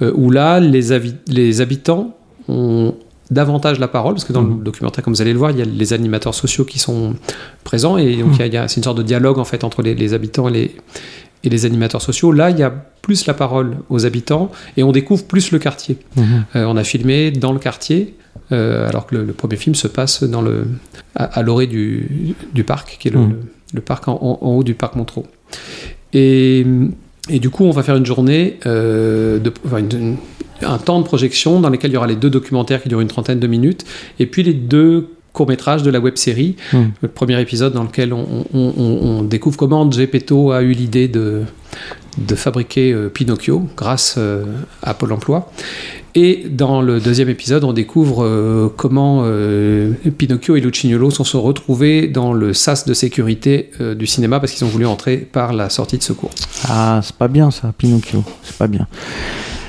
où 0.00 0.32
là, 0.32 0.58
les 0.58 1.60
habitants 1.60 2.16
ont 2.48 2.94
davantage 3.30 3.78
la 3.78 3.88
parole, 3.88 4.14
parce 4.14 4.24
que 4.24 4.32
dans 4.32 4.42
le 4.42 4.54
documentaire, 4.62 5.04
comme 5.04 5.14
vous 5.14 5.22
allez 5.22 5.32
le 5.32 5.38
voir, 5.38 5.50
il 5.52 5.58
y 5.58 5.62
a 5.62 5.64
les 5.64 5.92
animateurs 5.92 6.34
sociaux 6.34 6.64
qui 6.64 6.78
sont 6.78 7.14
présents, 7.64 7.96
et 7.96 8.16
donc 8.16 8.32
il 8.38 8.52
y 8.52 8.56
a- 8.56 8.66
c'est 8.68 8.76
une 8.78 8.82
sorte 8.84 8.98
de 8.98 9.02
dialogue 9.04 9.38
en 9.38 9.44
fait 9.44 9.62
entre 9.64 9.82
les, 9.82 9.94
les 9.94 10.14
habitants 10.14 10.48
et 10.48 10.52
les, 10.52 10.76
et 11.44 11.48
les 11.48 11.64
animateurs 11.64 12.02
sociaux. 12.02 12.32
Là, 12.32 12.50
il 12.50 12.58
y 12.58 12.62
a 12.62 12.70
plus 12.70 13.26
la 13.26 13.34
parole 13.34 13.76
aux 13.88 14.04
habitants 14.04 14.50
et 14.76 14.82
on 14.82 14.92
découvre 14.92 15.24
plus 15.24 15.52
le 15.52 15.58
quartier. 15.58 15.96
Mhm. 16.16 16.24
Euh, 16.56 16.64
on 16.66 16.76
a 16.76 16.84
filmé 16.84 17.30
dans 17.30 17.52
le 17.52 17.58
quartier, 17.58 18.14
euh, 18.52 18.88
alors 18.88 19.06
que 19.06 19.14
le, 19.14 19.24
le 19.24 19.32
premier 19.32 19.56
film 19.56 19.74
se 19.74 19.88
passe 19.88 20.22
dans 20.24 20.42
le, 20.42 20.66
à, 21.14 21.24
à 21.24 21.42
l'orée 21.42 21.66
du, 21.66 22.34
du 22.52 22.64
parc, 22.64 22.98
qui 23.00 23.08
est 23.08 23.10
le, 23.12 23.20
Mhm. 23.20 23.30
le- 23.30 23.36
le 23.72 23.80
parc 23.80 24.08
en, 24.08 24.14
en- 24.20 24.38
en 24.44 24.50
haut 24.56 24.64
du 24.64 24.74
parc 24.74 24.96
Montreux. 24.96 25.22
Et, 26.12 26.66
et 27.28 27.38
du 27.38 27.50
coup, 27.50 27.64
on 27.64 27.70
va 27.70 27.82
faire 27.84 27.96
une 27.96 28.06
journée, 28.06 28.58
euh, 28.66 29.38
de, 29.38 29.52
enfin, 29.64 29.78
une- 29.78 29.92
une- 29.92 30.16
un 30.62 30.78
temps 30.78 30.98
de 31.00 31.04
projection 31.04 31.60
dans 31.60 31.68
lequel 31.70 31.90
il 31.90 31.94
y 31.94 31.96
aura 31.96 32.06
les 32.06 32.16
deux 32.16 32.30
documentaires 32.30 32.82
qui 32.82 32.88
durent 32.88 33.00
une 33.00 33.08
trentaine 33.08 33.40
de 33.40 33.46
minutes, 33.46 33.84
et 34.18 34.26
puis 34.26 34.42
les 34.42 34.54
deux 34.54 35.08
courts-métrages 35.32 35.82
de 35.84 35.90
la 35.90 36.00
web-série. 36.00 36.56
Mhm. 36.72 36.90
Le 37.02 37.08
premier 37.08 37.40
épisode 37.40 37.72
dans 37.72 37.84
lequel 37.84 38.12
on, 38.12 38.26
on- 38.52 38.72
on- 38.76 38.98
on 39.18 39.22
découvre 39.22 39.56
comment 39.56 39.88
Gepetto 39.90 40.50
a 40.50 40.62
eu 40.62 40.72
l'idée 40.72 41.06
de, 41.06 41.42
de 42.18 42.34
fabriquer 42.34 42.92
euh, 42.92 43.08
Pinocchio 43.08 43.62
grâce 43.76 44.16
euh, 44.18 44.44
à 44.82 44.92
Pôle 44.92 45.12
emploi. 45.12 45.52
Et 46.16 46.46
dans 46.50 46.82
le 46.82 46.98
deuxième 46.98 47.28
épisode, 47.28 47.62
on 47.62 47.72
découvre 47.72 48.24
euh, 48.24 48.68
comment 48.76 49.22
Pinocchio 50.18 50.56
et 50.56 50.60
Lucignolo 50.60 51.12
sont 51.12 51.22
se 51.22 51.36
retrouvés 51.36 52.08
dans 52.08 52.32
le 52.32 52.52
sas 52.52 52.84
de 52.84 52.92
sécurité 52.94 53.70
du 53.96 54.08
cinéma 54.08 54.40
parce 54.40 54.50
qu'ils 54.50 54.64
ont 54.64 54.70
voulu 54.70 54.86
entrer 54.86 55.18
par 55.18 55.52
la 55.52 55.70
sortie 55.70 55.98
de 55.98 56.02
secours. 56.02 56.30
Ah, 56.68 56.98
c'est 57.04 57.14
pas 57.14 57.28
bien 57.28 57.52
ça, 57.52 57.72
Pinocchio. 57.78 58.24
C'est 58.42 58.56
pas 58.56 58.66
bien. 58.66 58.88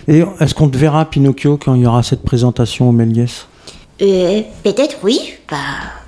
Et 0.08 0.24
est-ce 0.40 0.54
qu'on 0.56 0.70
te 0.70 0.78
verra, 0.78 1.06
Pinocchio, 1.06 1.58
quand 1.58 1.76
il 1.76 1.82
y 1.82 1.86
aura 1.86 2.04
cette 2.04 2.24
présentation 2.24 2.90
au 2.90 2.92
Méliès 2.92 3.48
Euh, 4.02 4.42
Peut-être 4.64 4.98
oui. 5.04 5.20
Bah, 5.50 5.58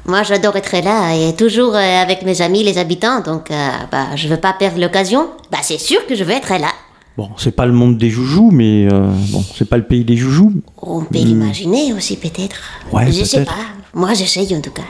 moi, 0.06 0.24
j'adore 0.24 0.56
être 0.56 0.76
là 0.84 1.14
et 1.16 1.34
toujours 1.36 1.76
euh, 1.76 2.02
avec 2.02 2.24
mes 2.24 2.42
amis, 2.42 2.64
les 2.64 2.78
habitants. 2.78 3.22
Donc, 3.22 3.52
euh, 3.52 3.70
bah, 3.92 4.08
je 4.16 4.28
veux 4.28 4.38
pas 4.38 4.54
perdre 4.54 4.80
l'occasion. 4.82 5.28
Bah, 5.52 5.60
c'est 5.62 5.78
sûr 5.80 6.06
que 6.08 6.16
je 6.16 6.24
vais 6.24 6.34
être 6.36 6.50
là. 6.50 6.68
Bon, 7.16 7.30
c'est 7.38 7.56
pas 7.56 7.68
le 7.68 7.74
monde 7.74 7.98
des 8.00 8.10
joujoux, 8.10 8.50
mais 8.52 8.88
euh, 8.92 9.08
bon, 9.30 9.44
c'est 9.56 9.70
pas 9.70 9.78
le 9.78 9.84
pays 9.84 10.04
des 10.04 10.18
joujoux. 10.18 10.52
On 10.82 11.02
peut 11.02 11.20
l'imaginer 11.20 11.94
aussi, 11.94 12.18
peut-être. 12.18 12.56
Ouais, 12.92 13.12
je 13.12 13.24
sais 13.24 13.38
peut-être. 13.38 13.52
pas. 13.54 13.62
Moi, 13.94 14.14
j'essaye 14.16 14.56
en 14.56 14.62
tout 14.62 14.72
cas. 14.72 14.82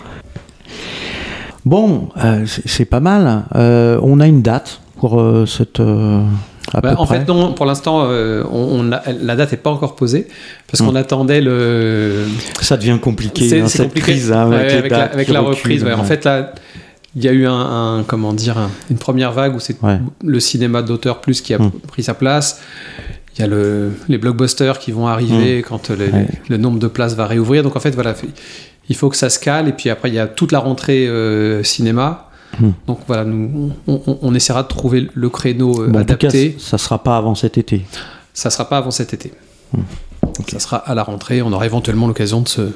Bon, 1.65 2.09
euh, 2.17 2.45
c'est 2.65 2.85
pas 2.85 3.01
mal. 3.01 3.43
On 3.53 4.19
a 4.21 4.27
une 4.27 4.41
date 4.41 4.79
pour 4.97 5.21
cette. 5.47 5.81
À 6.73 6.81
Bah, 6.81 6.91
peu 6.95 6.97
en 7.01 7.05
près. 7.05 7.19
fait, 7.19 7.27
non, 7.27 7.53
pour 7.53 7.65
l'instant, 7.65 8.05
euh, 8.09 8.43
on, 8.51 8.87
on 8.89 8.91
a- 8.91 9.01
la 9.21 9.35
date 9.35 9.51
n'est 9.51 9.57
pas 9.57 9.69
encore 9.69 9.95
posée 9.95 10.27
parce 10.67 10.81
Hmm. 10.81 10.87
qu'on 10.87 10.95
attendait 10.95 11.41
le, 11.41 12.25
ça 12.61 12.77
devient 12.77 12.97
compliqué, 13.01 13.47
C'est- 13.47 13.61
hein, 13.61 13.67
c'est 13.67 13.77
cette 13.77 13.87
compliqué. 13.87 14.11
crise 14.13 14.31
hein, 14.31 14.51
avec, 14.51 14.89
la, 14.91 15.03
avec 15.03 15.29
reprise. 15.29 15.83
ouais. 15.83 15.93
En 15.93 16.03
fait, 16.03 16.25
là, 16.25 16.53
il 17.15 17.23
y 17.23 17.27
a 17.27 17.31
eu 17.31 17.45
un, 17.45 17.53
un- 17.99 18.03
comment 18.03 18.33
dire, 18.33 18.57
un- 18.57 18.71
une 18.89 18.97
première 18.97 19.31
vague 19.33 19.55
où 19.55 19.59
c'est 19.59 19.77
le 20.23 20.39
cinéma 20.39 20.81
d'auteur 20.81 21.21
plus 21.21 21.41
qui 21.41 21.53
a 21.53 21.59
Mm. 21.59 21.71
pris 21.87 22.01
sa 22.03 22.13
place. 22.15 22.59
Il 23.37 23.41
y 23.41 23.43
a 23.43 23.47
le, 23.47 23.91
les 24.09 24.17
blockbusters 24.19 24.77
qui 24.79 24.91
vont 24.91 25.07
arriver 25.07 25.63
quand 25.67 25.89
le, 25.89 26.07
Hmm. 26.07 26.13
Ouais. 26.15 26.27
le 26.49 26.57
nombre 26.57 26.79
de 26.79 26.87
places 26.87 27.15
va 27.15 27.25
réouvrir. 27.27 27.63
Donc 27.63 27.75
en 27.75 27.79
fait, 27.79 27.91
voilà, 27.95 28.13
il 28.89 28.95
faut 28.95 29.09
que 29.09 29.17
ça 29.17 29.29
se 29.29 29.39
cale. 29.39 29.67
Et 29.67 29.71
puis 29.73 29.89
après, 29.89 30.09
il 30.09 30.15
y 30.15 30.19
a 30.19 30.27
toute 30.27 30.51
la 30.51 30.59
rentrée 30.59 31.07
euh, 31.07 31.63
cinéma. 31.63 32.29
Mm. 32.59 32.69
Donc 32.87 32.99
voilà, 33.07 33.23
nous, 33.25 33.71
on, 33.87 34.01
on- 34.07 34.17
on 34.21 34.33
essaiera 34.35 34.63
de 34.63 34.67
trouver 34.67 35.09
le 35.13 35.29
créneau 35.29 35.81
euh, 35.81 35.87
Bon, 35.87 35.99
en 35.99 36.01
tout 36.01 36.15
cas, 36.17 36.27
adapté. 36.27 36.55
ça 36.59 36.77
sera 36.77 37.03
pas 37.03 37.17
avant 37.17 37.35
cet 37.35 37.57
été. 37.57 37.85
Ça 38.33 38.49
sera 38.49 38.67
pas 38.69 38.77
avant 38.77 38.91
cet 38.91 39.13
été. 39.13 39.31
Hmm. 39.73 39.81
Ça 40.47 40.59
sera 40.59 40.77
à 40.77 40.95
la 40.95 41.03
rentrée. 41.03 41.41
On 41.41 41.51
aura 41.51 41.65
éventuellement 41.65 42.07
l'occasion 42.07 42.41
de 42.41 42.47
se, 42.47 42.61
de 42.61 42.73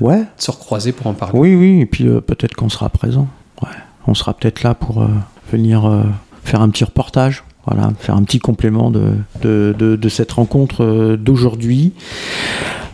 Ouais. 0.00 0.24
se 0.38 0.50
recroiser 0.50 0.92
pour 0.92 1.06
en 1.06 1.14
parler. 1.14 1.38
Oui, 1.38 1.54
oui, 1.54 1.80
et 1.80 1.86
puis 1.86 2.06
euh, 2.06 2.20
peut-être 2.20 2.54
qu'on 2.54 2.68
sera 2.68 2.88
présent. 2.88 3.28
Ouais. 3.62 3.68
On 4.06 4.14
sera 4.14 4.34
peut-être 4.34 4.62
là 4.62 4.74
pour 4.74 5.02
euh, 5.02 5.08
venir 5.52 5.84
euh, 5.88 6.02
faire 6.44 6.60
un 6.60 6.68
petit 6.70 6.84
reportage. 6.84 7.44
Voilà, 7.66 7.92
faire 8.00 8.16
un 8.16 8.24
petit 8.24 8.40
complément 8.40 8.90
de, 8.90 9.12
de, 9.40 9.72
de- 9.78 9.94
de 9.94 10.08
cette 10.08 10.32
rencontre 10.32 11.14
d'aujourd'hui. 11.14 11.92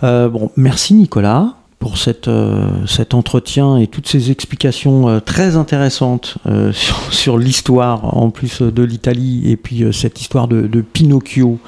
Bon, 0.02 0.50
merci 0.56 0.92
Nicolas 0.94 1.54
pour 1.78 1.96
cette, 1.96 2.28
euh, 2.28 2.68
cet 2.86 3.14
entretien 3.14 3.76
et 3.76 3.86
toutes 3.86 4.08
ces 4.08 4.30
explications 4.30 5.08
euh, 5.08 5.20
très 5.20 5.56
intéressantes 5.56 6.38
euh, 6.46 6.72
sur, 6.74 7.12
sur 7.12 7.38
l'histoire 7.38 8.16
en 8.16 8.30
plus 8.30 8.62
de 8.62 8.82
l'Italie 8.82 9.50
et 9.50 9.56
puis 9.56 9.84
cette 9.92 10.20
histoire 10.20 10.48
de, 10.48 10.62
de 10.62 10.80
Pinocchio 10.80 11.58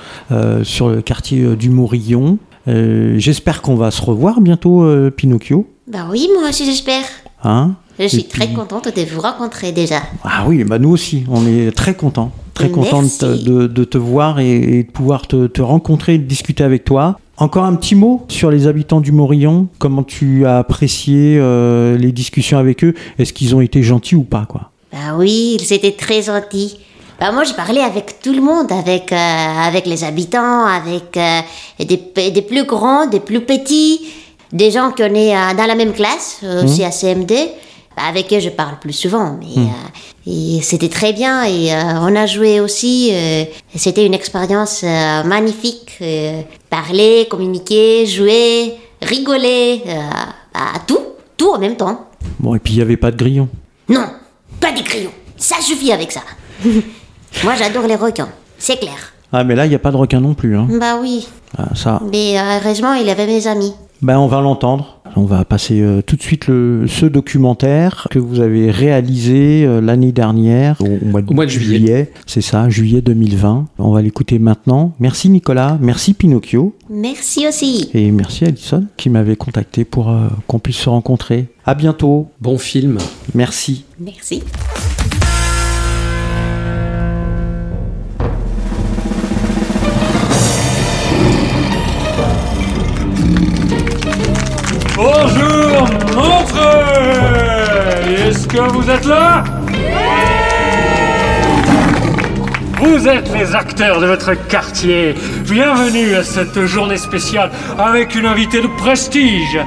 sur 0.63 0.89
le 0.89 1.03
quartier 1.03 1.57
du 1.57 1.71
Morillon. 1.71 2.39
J'espère 2.67 3.63
qu'on 3.63 3.75
va 3.75 3.91
se 3.91 4.03
revoir 4.03 4.41
bientôt, 4.41 4.87
Pinocchio. 5.11 5.67
Bah 5.89 6.07
oui, 6.11 6.29
moi 6.35 6.49
aussi, 6.49 6.65
j'espère. 6.65 7.03
Hein? 7.43 7.75
Je 8.01 8.09
suis 8.09 8.23
puis- 8.25 8.41
très 8.41 8.53
contente 8.53 8.89
de 8.95 9.03
vous 9.05 9.21
rencontrer 9.21 9.73
déjà. 9.73 10.03
Ah 10.25 10.45
oui, 10.49 10.65
bah 10.65 10.79
nous 10.79 10.91
aussi, 10.91 11.25
on 11.31 11.47
est 11.47 11.71
très 11.77 11.95
contents. 11.95 12.33
Très 12.55 12.71
contents 12.71 13.03
de 13.03 13.09
te, 13.09 13.25
Merci. 13.27 13.45
de- 13.45 13.67
de 13.67 13.85
te 13.85 13.97
voir 13.99 14.41
et, 14.41 14.51
et 14.53 14.83
de 14.85 14.91
pouvoir 14.91 15.27
te, 15.27 15.47
te 15.47 15.63
rencontrer 15.63 16.15
et 16.15 16.19
de 16.19 16.25
discuter 16.25 16.63
avec 16.65 16.85
toi. 16.85 17.19
Encore 17.39 17.65
un 17.65 17.75
petit 17.75 17.95
mot 17.95 18.23
sur 18.29 18.51
les 18.51 18.67
habitants 18.67 19.01
du 19.01 19.13
Morillon. 19.13 19.69
Comment 19.79 20.03
tu 20.03 20.45
as 20.45 20.59
apprécié 20.59 21.37
euh, 21.39 21.97
les 21.97 22.13
discussions 22.13 22.59
avec 22.59 22.85
eux? 22.85 22.95
Est-ce 23.19 23.33
qu'ils 23.33 23.55
ont 23.55 23.61
été 23.63 23.83
gentils 23.83 24.17
ou 24.17 24.25
pas 24.25 24.45
quoi? 24.47 24.71
Bah 24.93 25.15
oui, 25.17 25.57
c'était 25.65 25.93
très 25.93 26.21
gentil. 26.23 26.77
Bah 27.19 27.33
moi, 27.33 27.45
j'ai 27.45 27.55
parlé 27.55 27.81
avec 27.81 28.21
tout 28.23 28.33
le 28.33 28.41
monde, 28.43 28.71
avec, 28.73 29.13
euh, 29.13 29.17
avec 29.17 29.87
les 29.87 30.05
habitants, 30.05 30.65
avec 30.67 31.17
euh, 31.17 31.41
des, 31.85 32.43
plus 32.43 32.65
grands, 32.65 33.07
des 33.07 33.21
plus 33.21 33.41
petits, 33.41 34.01
des 34.53 34.71
gens 34.71 34.91
qui 34.91 35.03
on 35.03 35.15
est 35.15 35.33
dans 35.57 35.67
la 35.67 35.75
même 35.75 35.93
classe, 35.93 36.41
euh, 36.43 36.65
aussi 36.65 36.83
à 36.85 36.91
CMD. 36.91 37.33
Avec 38.09 38.33
eux, 38.33 38.41
je 38.41 38.49
parle 38.49 38.79
plus 38.79 38.93
souvent, 38.93 39.37
mais 39.39 39.63
euh, 39.63 40.27
et 40.27 40.63
c'était 40.63 40.89
très 40.89 41.13
bien. 41.13 41.45
Et 41.45 41.73
euh, 41.73 41.77
on 42.01 42.15
a 42.17 42.27
joué 42.27 42.61
aussi. 42.61 43.11
euh, 43.13 43.45
c'était 43.75 44.07
une 44.07 44.15
expérience 44.15 44.83
euh, 44.85 45.23
magnifique. 45.25 45.99
euh, 46.01 46.43
parler, 46.71 47.27
communiquer, 47.29 48.07
jouer, 48.07 48.75
rigoler, 49.03 49.83
euh, 49.87 50.01
bah, 50.55 50.61
tout, 50.87 51.01
tout 51.37 51.51
en 51.53 51.59
même 51.59 51.77
temps. 51.77 52.07
Bon, 52.39 52.55
et 52.55 52.59
puis 52.59 52.75
il 52.75 52.77
n'y 52.77 52.83
avait 52.83 52.97
pas 52.97 53.11
de 53.11 53.17
grillon. 53.17 53.49
Non, 53.89 54.07
pas 54.61 54.73
des 54.73 54.83
crayons. 54.83 55.11
Ça 55.37 55.57
suffit 55.61 55.93
avec 55.93 56.13
ça. 56.13 56.21
Moi, 57.45 57.55
j'adore 57.59 57.87
les 57.87 57.97
requins. 57.97 58.29
C'est 58.59 58.79
clair. 58.79 59.13
Ah, 59.33 59.45
mais 59.45 59.55
là, 59.55 59.65
il 59.67 59.69
n'y 59.69 59.75
a 59.75 59.79
pas 59.79 59.91
de 59.91 59.97
requin 59.97 60.21
non 60.21 60.35
plus. 60.35 60.57
Hein. 60.57 60.67
Bah 60.81 60.97
oui. 61.01 61.27
Ah, 61.57 61.75
ça, 61.75 62.01
Mais 62.13 62.39
euh, 62.39 62.59
heureusement, 62.63 62.95
il 62.95 63.09
avait 63.09 63.27
mes 63.27 63.47
amis. 63.47 63.75
Ben, 64.03 64.19
on 64.19 64.27
va 64.27 64.41
l'entendre. 64.41 65.01
On 65.17 65.25
va 65.25 65.45
passer 65.45 65.81
euh, 65.81 66.03
tout 66.03 66.15
de 66.17 66.23
suite 66.23 66.47
le, 66.47 66.87
ce 66.87 67.05
documentaire 67.05 68.07
que 68.11 68.19
vous 68.21 68.41
avez 68.41 68.71
réalisé 68.71 69.65
euh, 69.67 69.81
l'année 69.81 70.13
dernière, 70.13 70.81
au, 70.81 70.87
au 70.87 71.05
mois 71.07 71.21
de, 71.23 71.31
Au 71.31 71.35
mois 71.35 71.47
de 71.47 71.51
juillet. 71.51 72.13
C'est 72.27 72.41
ça, 72.41 72.69
juillet 72.69 73.03
2020. 73.03 73.67
On 73.79 73.91
va 73.91 74.03
l'écouter 74.03 74.39
maintenant. 74.39 74.95
Merci 75.01 75.29
Nicolas, 75.29 75.79
merci 75.81 76.15
Pinocchio 76.15 76.75
Merci 76.89 77.47
aussi. 77.49 77.91
et 77.93 78.11
merci 78.13 78.45
Alison 78.45 78.85
qui 78.97 79.11
m'avait 79.11 79.37
contacté 79.37 79.85
pour 79.85 80.11
euh, 80.11 80.29
qu'on 80.47 80.61
puisse 80.61 80.77
se 80.79 80.89
rencontrer. 80.89 81.49
À 81.67 81.75
bientôt. 81.75 82.29
Bon 82.41 82.57
film. 82.57 82.99
Merci. 83.35 83.85
Merci. 83.99 84.43
Bonjour, 95.03 95.89
Montreux 96.15 96.85
Est-ce 98.19 98.47
que 98.47 98.61
vous 98.71 98.91
êtes 98.91 99.07
là? 99.07 99.43
Vous 102.77 103.09
êtes 103.09 103.33
les 103.33 103.55
acteurs 103.55 103.99
de 103.99 104.07
votre 104.07 104.35
quartier. 104.49 105.15
Bienvenue 105.45 106.17
à 106.17 106.23
cette 106.23 106.67
journée 106.67 106.99
spéciale 106.99 107.51
avec 107.79 108.15
une 108.15 108.27
invitée 108.27 108.61
de 108.61 108.67
prestige. 108.67 109.59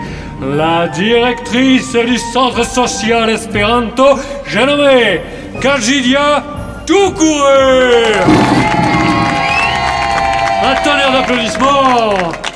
La 0.56 0.88
directrice 0.90 1.94
du 1.94 2.20
centre 2.32 2.64
social 2.64 3.28
Esperanto, 3.32 4.20
j'ai 4.46 4.68
nommé 4.68 5.20
Kajidia 5.60 6.44
Toukouré. 6.86 8.04
Un 10.64 10.76
tonnerre 10.84 11.12
d'applaudissements 11.12 12.53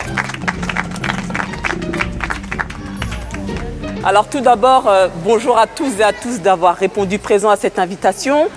Alors 4.03 4.27
tout 4.27 4.41
d'abord, 4.41 4.87
euh, 4.87 5.07
bonjour 5.23 5.57
à 5.57 5.65
tous 5.65 5.99
et 5.99 6.03
à 6.03 6.13
tous 6.13 6.39
d'avoir 6.39 6.75
répondu 6.75 7.17
présent 7.19 7.49
à 7.49 7.55
cette 7.55 7.79
invitation. 7.79 8.47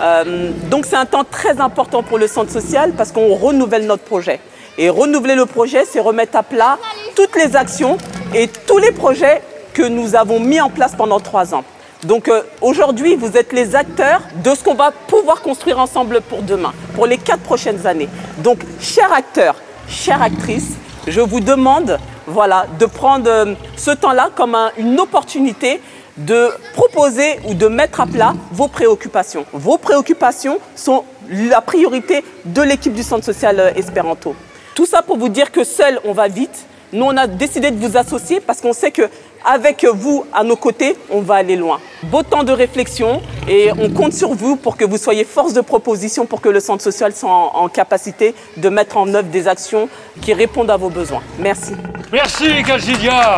Euh, 0.00 0.50
donc 0.70 0.86
c'est 0.86 0.96
un 0.96 1.06
temps 1.06 1.24
très 1.24 1.60
important 1.60 2.02
pour 2.02 2.18
le 2.18 2.26
centre 2.26 2.50
social 2.50 2.92
parce 2.96 3.12
qu'on 3.12 3.34
renouvelle 3.34 3.86
notre 3.86 4.02
projet. 4.02 4.40
Et 4.76 4.90
renouveler 4.90 5.34
le 5.34 5.46
projet, 5.46 5.84
c'est 5.84 6.00
remettre 6.00 6.36
à 6.36 6.42
plat 6.42 6.78
toutes 7.14 7.36
les 7.36 7.56
actions 7.56 7.96
et 8.34 8.48
tous 8.48 8.78
les 8.78 8.92
projets 8.92 9.42
que 9.72 9.82
nous 9.82 10.16
avons 10.16 10.40
mis 10.40 10.60
en 10.60 10.68
place 10.68 10.94
pendant 10.96 11.20
trois 11.20 11.54
ans. 11.54 11.64
Donc 12.04 12.28
euh, 12.28 12.42
aujourd'hui, 12.60 13.14
vous 13.14 13.36
êtes 13.36 13.52
les 13.52 13.76
acteurs 13.76 14.20
de 14.44 14.54
ce 14.54 14.62
qu'on 14.64 14.74
va 14.74 14.90
pouvoir 14.90 15.42
construire 15.42 15.78
ensemble 15.78 16.20
pour 16.22 16.42
demain, 16.42 16.72
pour 16.94 17.06
les 17.06 17.18
quatre 17.18 17.42
prochaines 17.42 17.86
années. 17.86 18.08
Donc, 18.38 18.58
chers 18.80 19.12
acteurs, 19.12 19.56
chères 19.88 20.22
actrices, 20.22 20.72
je 21.06 21.20
vous 21.20 21.40
demande 21.40 21.98
voilà, 22.28 22.66
de 22.78 22.86
prendre 22.86 23.28
euh, 23.30 23.54
ce 23.76 23.90
temps-là 23.90 24.30
comme 24.34 24.54
un- 24.54 24.70
une 24.78 24.98
opportunité 25.00 25.80
de 26.16 26.48
proposer 26.74 27.38
ou 27.46 27.54
de 27.54 27.68
mettre 27.68 28.00
à 28.00 28.06
plat 28.06 28.34
vos 28.52 28.68
préoccupations. 28.68 29.44
Vos 29.52 29.78
préoccupations 29.78 30.58
sont 30.74 31.04
la 31.30 31.60
priorité 31.60 32.24
de 32.44 32.62
l'équipe 32.62 32.92
du 32.92 33.02
centre 33.02 33.24
social 33.24 33.58
euh, 33.60 33.70
Espéranto. 33.74 34.34
Tout 34.74 34.86
ça 34.86 35.02
pour 35.02 35.16
vous 35.16 35.28
dire 35.28 35.50
que 35.52 35.64
seul 35.64 36.00
on 36.04 36.12
va 36.12 36.28
vite. 36.28 36.66
Nous, 36.92 37.04
on 37.04 37.16
a 37.18 37.26
décidé 37.26 37.70
de 37.70 37.86
vous 37.86 37.96
associer 37.98 38.40
parce 38.40 38.60
qu'on 38.62 38.72
sait 38.72 38.90
que 38.90 39.02
avec 39.44 39.84
vous 39.84 40.24
à 40.32 40.44
nos 40.44 40.56
côtés, 40.56 40.96
on 41.10 41.20
va 41.20 41.36
aller 41.36 41.56
loin. 41.56 41.80
Beau 42.04 42.22
temps 42.22 42.44
de 42.44 42.52
réflexion 42.52 43.22
et 43.48 43.70
on 43.78 43.90
compte 43.90 44.12
sur 44.12 44.34
vous 44.34 44.56
pour 44.56 44.76
que 44.76 44.84
vous 44.84 44.98
soyez 44.98 45.24
force 45.24 45.52
de 45.52 45.60
proposition 45.60 46.26
pour 46.26 46.40
que 46.40 46.48
le 46.48 46.60
centre 46.60 46.82
social 46.82 47.14
soit 47.14 47.30
en, 47.30 47.68
capacité 47.68 48.34
de 48.56 48.68
mettre 48.68 48.96
en 48.96 49.12
œuvre 49.14 49.28
des 49.28 49.48
actions 49.48 49.88
qui 50.20 50.32
répondent 50.32 50.70
à 50.70 50.76
vos 50.76 50.90
besoins. 50.90 51.22
Merci. 51.38 51.74
Merci 52.12 52.62
Calcidia. 52.64 53.36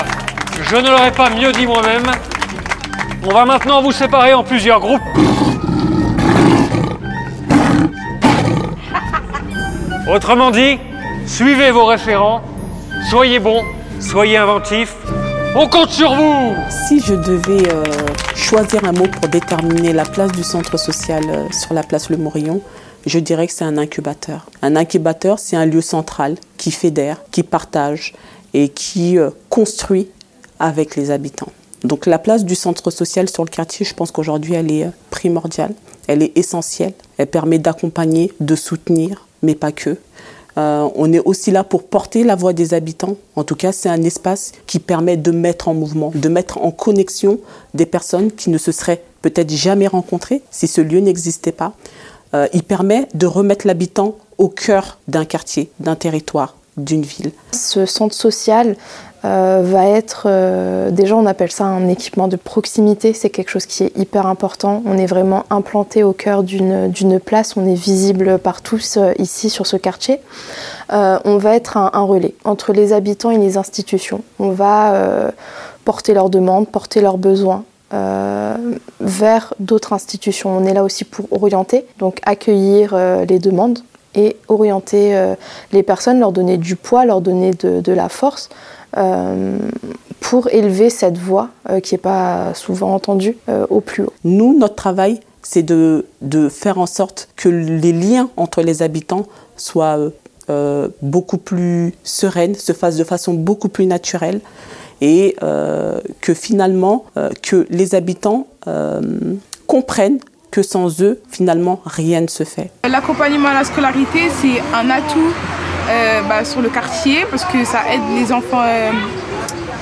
Je 0.63 0.77
ne 0.77 0.89
l'aurais 0.89 1.13
pas 1.13 1.31
mieux 1.31 1.53
dit 1.53 1.67
moi-même. 1.67 2.11
On 3.25 3.33
va 3.33 3.45
maintenant 3.45 3.83
vous 3.83 3.93
séparer 3.93 4.35
en 4.35 4.45
plusieurs 4.45 4.81
groupes. 4.81 5.01
Autrement 10.13 10.51
dit, 10.51 10.79
suivez 11.27 11.71
vos 11.71 11.85
référents, 11.85 12.43
soyez 13.11 13.39
bons, 13.39 13.63
soyez 14.01 14.39
inventifs, 14.39 14.97
on 15.55 15.69
compte 15.69 15.91
sur 15.91 16.15
vous 16.15 16.55
Si 16.71 17.01
je 17.01 17.15
devais 17.15 17.69
euh, 17.69 17.85
choisir 18.35 18.85
un 18.85 18.93
mot 18.93 19.07
pour 19.07 19.29
déterminer 19.29 19.93
la 19.93 20.05
place 20.05 20.33
du 20.33 20.43
centre 20.43 20.77
social 20.77 21.23
euh, 21.29 21.47
sur 21.51 21.75
la 21.75 21.83
place 21.83 22.09
Le 22.11 22.17
Morillon, 22.17 22.61
je 23.07 23.19
dirais 23.19 23.47
que 23.47 23.53
c'est 23.53 23.65
un 23.65 23.79
incubateur. 23.79 24.47
Un 24.63 24.77
incubateur, 24.77 25.39
c'est 25.39 25.57
un 25.57 25.67
lieu 25.67 25.81
central 25.81 26.37
qui 26.57 26.71
fédère, 26.71 27.23
qui 27.31 27.43
partage 27.43 28.15
et 28.55 28.69
qui 28.69 29.19
euh, 29.19 29.31
construit 29.49 30.09
avec 30.59 30.97
les 30.97 31.11
habitants. 31.11 31.53
Donc 31.83 32.07
la 32.07 32.19
place 32.19 32.45
du 32.45 32.55
centre 32.55 32.91
social 32.91 33.29
sur 33.29 33.45
le 33.45 33.51
quartier, 33.51 33.87
je 33.87 33.95
pense 33.95 34.11
qu'aujourd'hui, 34.11 34.55
elle 34.55 34.71
est 34.71 34.91
primordiale, 35.11 35.73
elle 36.07 36.23
est 36.23 36.37
essentielle, 36.37 36.93
elle 37.17 37.27
permet 37.27 37.59
d'accompagner, 37.59 38.33
de 38.41 38.55
soutenir, 38.55 39.27
mais 39.43 39.55
pas 39.55 39.73
que. 39.73 39.97
Euh, 40.61 40.89
on 40.95 41.13
est 41.13 41.21
aussi 41.21 41.51
là 41.51 41.65
pour 41.65 41.85
porter 41.85 42.23
la 42.25 42.35
voix 42.35 42.53
des 42.53 42.75
habitants. 42.75 43.17
En 43.37 43.45
tout 43.45 43.57
cas, 43.57 43.73
c'est 43.73 43.89
un 43.89 44.03
espace 44.03 44.53
qui 44.67 44.79
permet 44.79 45.17
de 45.17 45.31
mettre 45.31 45.69
en 45.69 45.75
mouvement, 45.75 46.13
de 46.15 46.29
mettre 46.29 46.59
en 46.59 46.71
connexion 46.71 47.39
des 47.75 47.87
personnes 47.87 48.31
qui 48.31 48.51
ne 48.51 48.59
se 48.59 48.73
seraient 48.73 49.03
peut-être 49.23 49.51
jamais 49.51 49.87
rencontrées 49.87 50.43
si 50.51 50.67
ce 50.67 50.81
lieu 50.81 51.01
n'existait 51.01 51.53
pas. 51.53 51.73
Euh, 52.35 52.47
il 52.53 52.63
permet 52.63 53.09
de 53.15 53.27
remettre 53.27 53.67
l'habitant 53.67 54.17
au 54.39 54.49
cœur 54.49 54.99
d'un 55.09 55.25
quartier, 55.25 55.71
d'un 55.81 55.97
territoire, 55.97 56.57
d'une 56.77 57.03
ville. 57.03 57.33
Ce 57.53 57.87
centre 57.87 58.15
social 58.15 58.77
euh, 59.25 59.61
va 59.63 59.87
être, 59.87 60.23
euh, 60.27 60.91
déjà 60.91 61.15
on 61.15 61.27
appelle 61.27 61.51
ça 61.51 61.65
un 61.65 61.89
équipement 61.89 62.27
de 62.27 62.37
proximité, 62.37 63.13
c'est 63.13 63.29
quelque 63.29 63.51
chose 63.51 63.67
qui 63.67 63.85
est 63.85 63.97
hyper 63.99 64.27
important. 64.27 64.83
On 64.87 64.97
est 64.97 65.07
vraiment 65.07 65.45
implanté 65.51 66.03
au 66.03 66.15
cœur 66.15 66.43
d'une 66.43 67.21
place, 67.23 67.55
on 67.57 67.67
est 67.67 67.75
visible 67.75 68.39
par 68.39 68.63
tous 68.63 68.97
euh, 68.97 69.13
ici 69.19 69.51
sur 69.51 69.67
ce 69.67 69.77
quartier. 69.77 70.21
on 70.91 71.37
va 71.37 71.55
être 71.55 71.77
un, 71.77 71.91
relais 72.01 72.35
entre 72.45 72.73
les 72.73 72.95
habitants 72.95 73.31
et 73.31 73.37
les 73.37 73.59
institutions. 73.59 74.23
On 74.39 74.51
va 74.51 74.95
porter 75.85 76.15
leurs 76.15 76.31
demandes, 76.31 76.67
porter 76.69 77.01
leurs 77.01 77.19
besoins. 77.19 77.65
vers 79.01 79.55
d'autres 79.59 79.93
institutions. 79.93 80.57
On 80.57 80.65
est 80.65 80.75
là 80.75 80.83
aussi 80.83 81.05
pour 81.05 81.27
orienter, 81.33 81.85
donc 81.99 82.21
accueillir 82.25 82.97
les 83.29 83.39
demandes 83.39 83.81
et 84.15 84.37
orienter 84.49 85.35
les 85.73 85.83
personnes, 85.83 86.21
leur 86.21 86.33
donner 86.33 86.57
du 86.57 86.77
poids, 86.77 87.05
leur 87.05 87.21
donner 87.21 87.53
de, 87.53 87.93
la 87.93 88.09
force 88.09 88.49
pour 88.93 90.49
élever 90.49 90.91
cette 90.91 91.19
voix 91.19 91.49
euh, 91.69 91.81
qui 91.81 91.95
n'est 91.95 91.99
pas 91.99 92.55
souvent 92.55 92.95
entendue 92.95 93.37
euh, 93.49 93.67
au 93.71 93.81
plus 93.81 94.05
haut. 94.05 94.13
Nous, 94.25 94.57
notre 94.59 94.75
travail, 94.75 95.21
c'est 95.43 95.63
de, 95.63 96.07
de, 96.23 96.49
faire 96.49 96.79
en 96.79 96.87
sorte 96.87 97.29
que 97.37 97.49
les 97.49 97.93
liens 97.93 98.31
entre 98.37 98.63
les 98.63 98.83
habitants 98.83 99.27
soient 99.57 99.99
beaucoup 101.01 101.39
plus 101.39 101.95
sereines, 102.03 102.57
se 102.57 102.73
fassent 102.73 102.97
de 102.97 103.05
façon 103.05 103.35
beaucoup 103.35 103.69
plus 103.69 103.87
naturelle 103.87 104.41
et 105.01 105.37
que 106.21 106.35
finalement, 106.35 107.05
que 107.41 107.69
les 107.71 107.95
habitants 107.95 108.49
comprennent 109.69 110.19
que 110.51 110.63
sans 110.63 111.01
eux, 111.03 111.21
finalement, 111.31 111.81
rien 111.85 112.21
ne 112.21 112.27
se 112.27 112.45
fait. 112.45 112.71
L'accompagnement 112.89 113.49
à 113.49 113.55
la 113.55 113.65
scolarité, 113.65 114.29
c'est 114.41 114.61
un 114.75 114.91
atout 114.91 115.33
euh, 115.91 116.23
bah, 116.29 116.45
sur 116.45 116.61
le 116.61 116.69
quartier 116.69 117.27
parce 117.29 117.45
que 117.45 117.65
ça 117.65 117.81
aide 117.93 118.01
les 118.15 118.33
enfants 118.33 118.63
euh, 118.65 118.91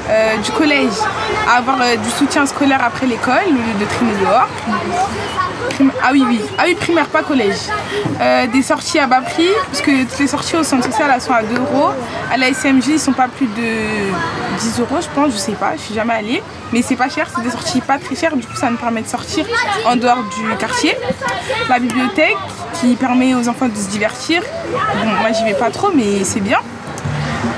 euh, 0.09 0.37
du 0.39 0.51
collège 0.53 0.97
à 1.47 1.59
avoir 1.59 1.77
du 2.03 2.11
soutien 2.11 2.47
scolaire 2.47 2.83
après 2.83 3.07
l'école 3.07 3.49
au 3.49 3.53
lieu 3.53 3.79
de 3.79 3.85
traîner 3.85 4.13
dehors. 4.21 4.49
Ah 6.03 6.11
oui, 6.13 6.25
oui. 6.27 6.41
Ah 6.59 6.63
oui, 6.67 6.75
primaire, 6.75 7.07
pas 7.07 7.23
collège. 7.23 7.59
des 8.53 8.63
sorties 8.63 8.99
à 8.99 9.07
bas 9.07 9.21
prix, 9.21 9.49
parce 9.67 9.83
que 9.83 10.05
toutes 10.05 10.19
les 10.19 10.27
sorties 10.27 10.57
au 10.57 10.63
centre 10.65 10.85
social 10.85 11.11
elles 11.15 11.21
sont 11.21 11.33
à 11.33 11.43
2 11.43 11.57
euros. 11.57 11.91
À 12.33 12.37
la 12.37 12.49
SMG, 12.53 12.89
ils 12.89 13.01
sont 13.01 13.13
pas 13.13 13.29
plus 13.29 13.47
de 13.47 14.11
10 14.61 14.81
euros, 14.81 14.97
je 15.01 15.09
pense, 15.15 15.33
je 15.33 15.39
sais 15.39 15.53
pas, 15.53 15.73
je 15.77 15.83
suis 15.83 15.95
jamais 15.95 16.15
allée. 16.15 16.43
Mais 16.73 16.83
c'est 16.83 16.97
pas 16.97 17.09
cher, 17.09 17.29
c'est 17.35 17.43
des 17.43 17.51
sorties 17.51 17.81
pas 17.81 17.99
très 17.99 18.15
chères, 18.15 18.37
du 18.37 18.47
coup 18.47 18.57
ça 18.57 18.71
nous 18.71 18.77
permet 18.77 19.03
de 19.03 19.09
sortir 19.09 19.47
en 19.87 19.97
dehors 19.97 20.23
du 20.23 20.57
quartier. 20.59 20.97
La 21.69 21.79
bibliothèque 21.79 22.37
qui 22.81 22.95
permet 22.97 23.35
aux 23.35 23.49
enfants 23.49 23.69
de 23.69 23.75
se 23.77 23.89
divertir. 23.89 24.43
Bon, 24.73 25.11
moi 25.21 25.33
j'y 25.33 25.45
vais 25.45 25.55
pas 25.55 25.71
trop, 25.71 25.91
mais 25.95 26.25
c'est 26.25 26.41
bien. 26.41 26.59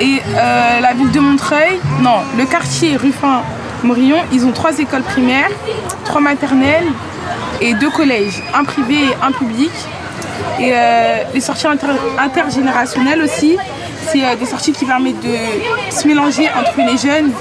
Et 0.00 0.22
euh, 0.36 0.80
la 0.80 0.92
ville 0.94 1.10
de 1.10 1.20
Montreuil, 1.20 1.78
non, 2.00 2.18
le 2.38 2.44
quartier 2.46 2.96
Ruffin-Morillon, 3.80 4.18
ils 4.32 4.44
ont 4.44 4.52
trois 4.52 4.78
écoles 4.78 5.02
primaires, 5.02 5.50
trois 6.04 6.20
maternelles 6.20 6.86
et 7.60 7.74
deux 7.74 7.90
collèges, 7.90 8.42
un 8.54 8.64
privé 8.64 8.94
et 8.94 9.14
un 9.22 9.32
public. 9.32 9.70
Et 10.58 10.72
euh, 10.72 11.22
les 11.32 11.40
sorties 11.40 11.66
intergénérationnelles 12.18 13.22
aussi, 13.22 13.56
c'est 14.08 14.24
euh, 14.24 14.36
des 14.36 14.46
sorties 14.46 14.72
qui 14.72 14.84
permettent 14.84 15.22
de 15.22 15.36
se 15.90 16.06
mélanger 16.06 16.48
entre 16.48 16.76
les 16.78 16.98
jeunes 16.98 17.32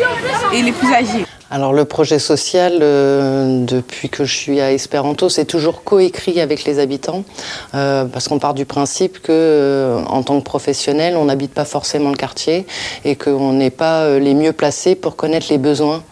et 0.54 0.62
les 0.62 0.72
plus 0.72 0.94
âgés. 0.94 1.26
Alors 1.52 1.74
le 1.74 1.84
projet 1.84 2.20
social, 2.20 2.78
euh, 2.82 3.66
depuis 3.66 4.08
que 4.08 4.24
je 4.24 4.36
suis 4.36 4.62
à 4.62 4.72
Espéranto, 4.72 5.30
c'est 5.30 5.46
toujours 5.46 5.84
coécrit 5.84 6.40
avec 6.42 6.64
les 6.64 6.78
habitants, 6.78 7.24
euh, 7.74 8.06
parce 8.06 8.28
qu'on 8.28 8.38
part 8.38 8.54
du 8.54 8.66
principe 8.66 9.20
que, 9.20 9.32
euh, 9.32 10.00
en 10.06 10.22
tant 10.22 10.40
que 10.40 10.44
professionnel, 10.44 11.18
on 11.18 11.26
n'habite 11.26 11.52
pas 11.52 11.66
forcément 11.66 12.12
le 12.12 12.18
quartier 12.18 12.68
et 13.04 13.16
qu'on 13.16 13.54
n'est 13.54 13.72
pas 13.72 14.20
les 14.20 14.36
mieux 14.36 14.54
placés 14.54 14.94
pour 14.94 15.16
connaître 15.16 15.48
les 15.50 15.58
besoins 15.58 16.04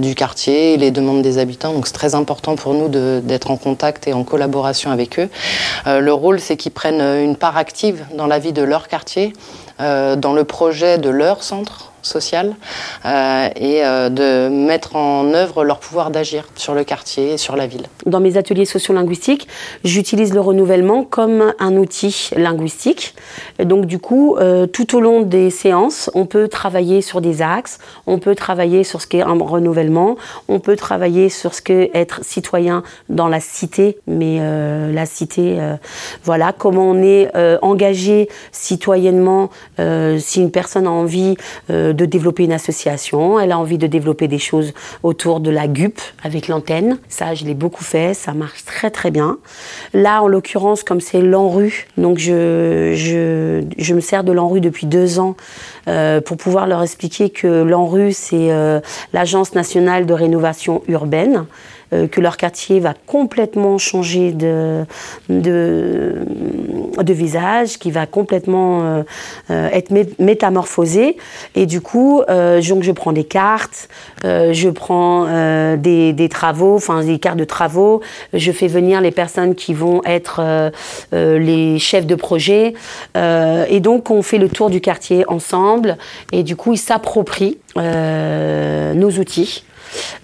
du 0.00 0.14
quartier 0.14 0.74
et 0.74 0.76
les 0.76 0.90
demandes 0.90 1.22
des 1.22 1.38
habitants. 1.38 1.72
Donc 1.72 1.86
c'est 1.86 1.92
très 1.92 2.14
important 2.14 2.54
pour 2.54 2.74
nous 2.74 2.88
d'être 2.88 3.50
en 3.50 3.56
contact 3.56 4.06
et 4.06 4.12
en 4.12 4.22
collaboration 4.22 4.90
avec 4.90 5.18
eux. 5.18 5.28
le 5.86 6.12
rôle, 6.12 6.40
c'est 6.40 6.56
qu'ils 6.56 6.72
prennent 6.72 7.00
une 7.00 7.36
part 7.36 7.56
active 7.56 8.04
dans 8.14 8.26
la 8.26 8.38
vie 8.38 8.52
de 8.52 8.62
leur 8.62 8.88
quartier, 8.88 9.32
dans 9.78 10.32
le 10.32 10.44
projet 10.44 10.98
de 10.98 11.08
leur 11.08 11.42
centre 11.42 11.87
sociale 12.02 12.54
euh, 13.04 13.48
et 13.56 13.84
euh, 13.84 14.08
de 14.08 14.48
mettre 14.48 14.96
en 14.96 15.32
œuvre 15.32 15.64
leur 15.64 15.78
pouvoir 15.78 16.10
d'agir 16.10 16.44
sur 16.56 16.74
le 16.74 16.84
quartier 16.84 17.32
et 17.32 17.36
sur 17.36 17.56
la 17.56 17.66
ville. 17.66 17.86
Dans 18.06 18.20
mes 18.20 18.36
ateliers 18.36 18.64
sociolinguistiques, 18.64 19.48
j'utilise 19.84 20.34
le 20.34 20.40
renouvellement 20.40 21.04
comme 21.04 21.52
un 21.58 21.76
outil 21.76 22.30
linguistique. 22.36 23.14
donc 23.62 23.86
du 23.86 23.98
coup, 23.98 24.36
euh, 24.36 24.66
tout 24.66 24.96
au 24.96 25.00
long 25.00 25.22
des 25.22 25.50
séances, 25.50 26.10
on 26.14 26.26
peut 26.26 26.48
travailler 26.48 27.02
sur 27.02 27.20
des 27.20 27.42
axes, 27.42 27.78
on 28.06 28.18
peut 28.18 28.34
travailler 28.34 28.84
sur 28.84 29.00
ce 29.00 29.06
qu'est 29.06 29.22
un 29.22 29.38
renouvellement, 29.38 30.16
on 30.48 30.60
peut 30.60 30.76
travailler 30.76 31.28
sur 31.28 31.54
ce 31.54 31.62
qu'est 31.62 31.90
être 31.94 32.24
citoyen 32.24 32.82
dans 33.08 33.28
la 33.28 33.40
cité, 33.40 33.98
mais 34.06 34.40
la 34.92 35.06
cité, 35.06 35.58
voilà, 36.24 36.52
comment 36.52 36.90
on 36.90 37.02
est 37.02 37.30
engagé 37.62 38.28
citoyennement 38.52 39.50
si 39.78 40.40
une 40.40 40.50
personne 40.50 40.86
a 40.86 40.90
envie 40.90 41.36
de 41.92 42.04
développer 42.04 42.44
une 42.44 42.52
association, 42.52 43.38
elle 43.38 43.52
a 43.52 43.58
envie 43.58 43.78
de 43.78 43.86
développer 43.86 44.28
des 44.28 44.38
choses 44.38 44.72
autour 45.02 45.40
de 45.40 45.50
la 45.50 45.68
GUP 45.68 46.00
avec 46.22 46.48
l'antenne. 46.48 46.98
Ça, 47.08 47.34
je 47.34 47.44
l'ai 47.44 47.54
beaucoup 47.54 47.84
fait, 47.84 48.14
ça 48.14 48.32
marche 48.34 48.64
très 48.64 48.90
très 48.90 49.10
bien. 49.10 49.38
Là, 49.94 50.22
en 50.22 50.28
l'occurrence, 50.28 50.82
comme 50.82 51.00
c'est 51.00 51.20
l'ANRU, 51.20 51.86
donc 51.96 52.18
je, 52.18 52.92
je, 52.94 53.64
je, 53.76 53.94
me 53.94 54.00
sers 54.00 54.24
de 54.24 54.32
l'ANRU 54.32 54.60
depuis 54.60 54.86
deux 54.86 55.18
ans 55.18 55.36
euh, 55.88 56.20
pour 56.20 56.36
pouvoir 56.36 56.66
leur 56.66 56.82
expliquer 56.82 57.30
que 57.30 57.62
l'ANRU, 57.62 58.12
c'est 58.12 58.50
euh, 58.50 58.80
l'Agence 59.12 59.54
nationale 59.54 60.06
de 60.06 60.14
rénovation 60.14 60.82
urbaine. 60.88 61.46
Euh, 61.94 62.06
que 62.06 62.20
leur 62.20 62.36
quartier 62.36 62.80
va 62.80 62.92
complètement 63.06 63.78
changer 63.78 64.32
de, 64.32 64.84
de, 65.30 66.22
visage, 67.00 67.78
qui 67.78 67.90
va 67.90 68.04
complètement 68.04 68.82
euh, 68.82 69.02
euh, 69.50 69.68
être 69.72 69.90
métamorphosé. 70.18 71.16
Et 71.54 71.64
du 71.64 71.80
coup, 71.80 72.22
donc 72.28 72.82
je 72.82 72.92
prends 72.92 73.12
des 73.12 73.24
cartes, 73.24 73.88
je 74.22 74.68
prends 74.68 75.26
des, 75.76 76.28
travaux, 76.30 76.76
enfin 76.76 77.02
des 77.02 77.18
cartes 77.18 77.38
de 77.38 77.44
travaux, 77.44 78.02
je 78.34 78.52
fais 78.52 78.68
venir 78.68 79.00
les 79.00 79.10
personnes 79.10 79.54
qui 79.54 79.72
vont 79.72 80.02
être 80.04 80.70
les 81.12 81.78
chefs 81.78 82.06
de 82.06 82.14
projet. 82.14 82.74
et 83.16 83.80
donc, 83.80 84.10
on 84.10 84.22
fait 84.22 84.38
le 84.38 84.48
tour 84.48 84.70
du 84.70 84.80
quartier 84.80 85.24
ensemble. 85.28 85.96
Et 86.32 86.42
du 86.42 86.56
coup, 86.56 86.74
ils 86.74 86.78
s'approprient 86.78 87.58
nos 87.76 89.10
outils. 89.18 89.64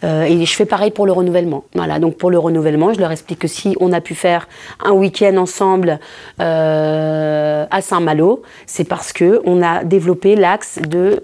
Et 0.02 0.44
je 0.44 0.54
fais 0.54 0.64
pareil 0.64 0.90
pour 0.90 1.06
le 1.06 1.12
renouvellement. 1.12 1.64
Voilà, 1.74 1.98
donc 1.98 2.16
pour 2.16 2.30
le 2.30 2.38
renouvellement, 2.38 2.92
je 2.92 3.00
leur 3.00 3.10
explique 3.10 3.40
que 3.40 3.48
si 3.48 3.76
on 3.80 3.92
a 3.92 4.00
pu 4.00 4.14
faire 4.14 4.48
un 4.84 4.92
week-end 4.92 5.36
ensemble 5.36 5.98
à 6.38 7.80
Saint-Malo, 7.80 8.42
c'est 8.66 8.84
parce 8.84 9.12
que 9.12 9.40
on 9.44 9.62
a 9.62 9.84
développé 9.84 10.36
l'axe 10.36 10.78
de 10.86 11.20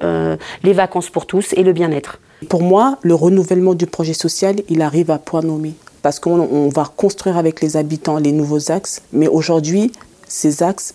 les 0.63 0.73
vacances 0.73 1.11
pour 1.11 1.27
tous 1.27 1.53
et 1.55 1.63
le 1.63 1.73
bien-être. 1.73 2.19
Pour 2.49 2.63
moi, 2.63 2.99
le 3.03 3.15
renouvellement 3.15 3.75
du 3.75 3.87
projet 3.87 4.15
social, 4.15 4.57
il 4.69 4.81
arrive 4.83 5.11
à 5.11 5.19
point 5.19 5.43
nommé 5.43 5.75
parce 6.03 6.19
qu'on 6.19 6.69
va 6.69 6.85
construire 6.97 7.37
avec 7.37 7.61
les 7.61 7.77
habitants 7.77 8.19
les 8.19 8.33
nouveaux 8.33 8.71
axes, 8.71 9.03
mais 9.13 9.29
aujourd'hui, 9.29 9.93
ces 10.27 10.63
axes, 10.63 10.95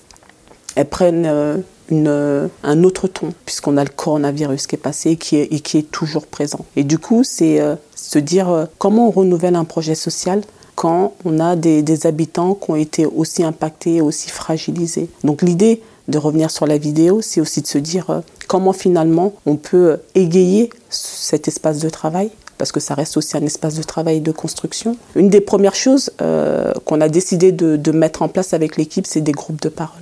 elles 0.75 0.87
prennent 0.87 1.25
euh, 1.27 1.57
euh, 1.91 2.47
un 2.63 2.83
autre 2.83 3.07
ton, 3.07 3.33
puisqu'on 3.45 3.77
a 3.77 3.83
le 3.83 3.89
coronavirus 3.89 4.67
qui 4.67 4.75
est 4.75 4.79
passé 4.79 5.11
et 5.11 5.17
qui 5.17 5.37
est, 5.37 5.91
toujours 5.91 6.25
présent. 6.25 6.65
Et 6.75 6.83
du 6.83 6.97
coup, 6.97 7.23
c'est 7.23 7.59
euh, 7.59 7.75
se 7.95 8.19
dire 8.19 8.67
comment 8.77 9.07
on 9.07 9.11
renouvelle 9.11 9.55
un 9.55 9.65
projet 9.65 9.95
social 9.95 10.41
quand 10.75 11.13
on 11.23 11.39
a 11.39 11.55
des, 11.55 12.05
habitants 12.05 12.55
qui 12.55 12.71
ont 12.71 12.75
été 12.75 13.05
aussi 13.05 13.43
impactés, 13.43 14.01
aussi 14.01 14.29
fragilisés. 14.29 15.09
Donc 15.23 15.41
l'idée 15.41 15.81
de 16.07 16.17
revenir 16.17 16.51
sur 16.51 16.67
la 16.67 16.77
vidéo, 16.77 17.21
c'est 17.21 17.39
aussi 17.39 17.61
de 17.61 17.67
se 17.67 17.77
dire 17.77 18.21
comment 18.47 18.73
finalement 18.73 19.33
on 19.45 19.55
peut 19.55 19.97
égayer 20.13 20.69
cet 20.89 21.47
espace 21.47 21.79
de 21.79 21.89
travail 21.89 22.29
parce 22.57 22.71
que 22.71 22.79
ça 22.79 22.93
reste 22.93 23.17
aussi 23.17 23.35
un 23.37 23.41
espace 23.41 23.75
de 23.75 23.83
travail 23.83 24.17
et 24.17 24.21
de 24.21 24.31
construction. 24.31 24.97
Une 25.15 25.29
des 25.29 25.41
premières 25.41 25.75
choses 25.75 26.11
euh, 26.21 26.71
qu'on 26.85 27.01
a 27.01 27.09
décidé 27.09 27.51
de, 27.51 27.91
mettre 27.91 28.21
en 28.21 28.27
place 28.27 28.53
avec 28.53 28.77
l'équipe, 28.77 29.05
c'est 29.07 29.21
des 29.21 29.31
groupes 29.31 29.61
de 29.61 29.69
parole. 29.69 30.01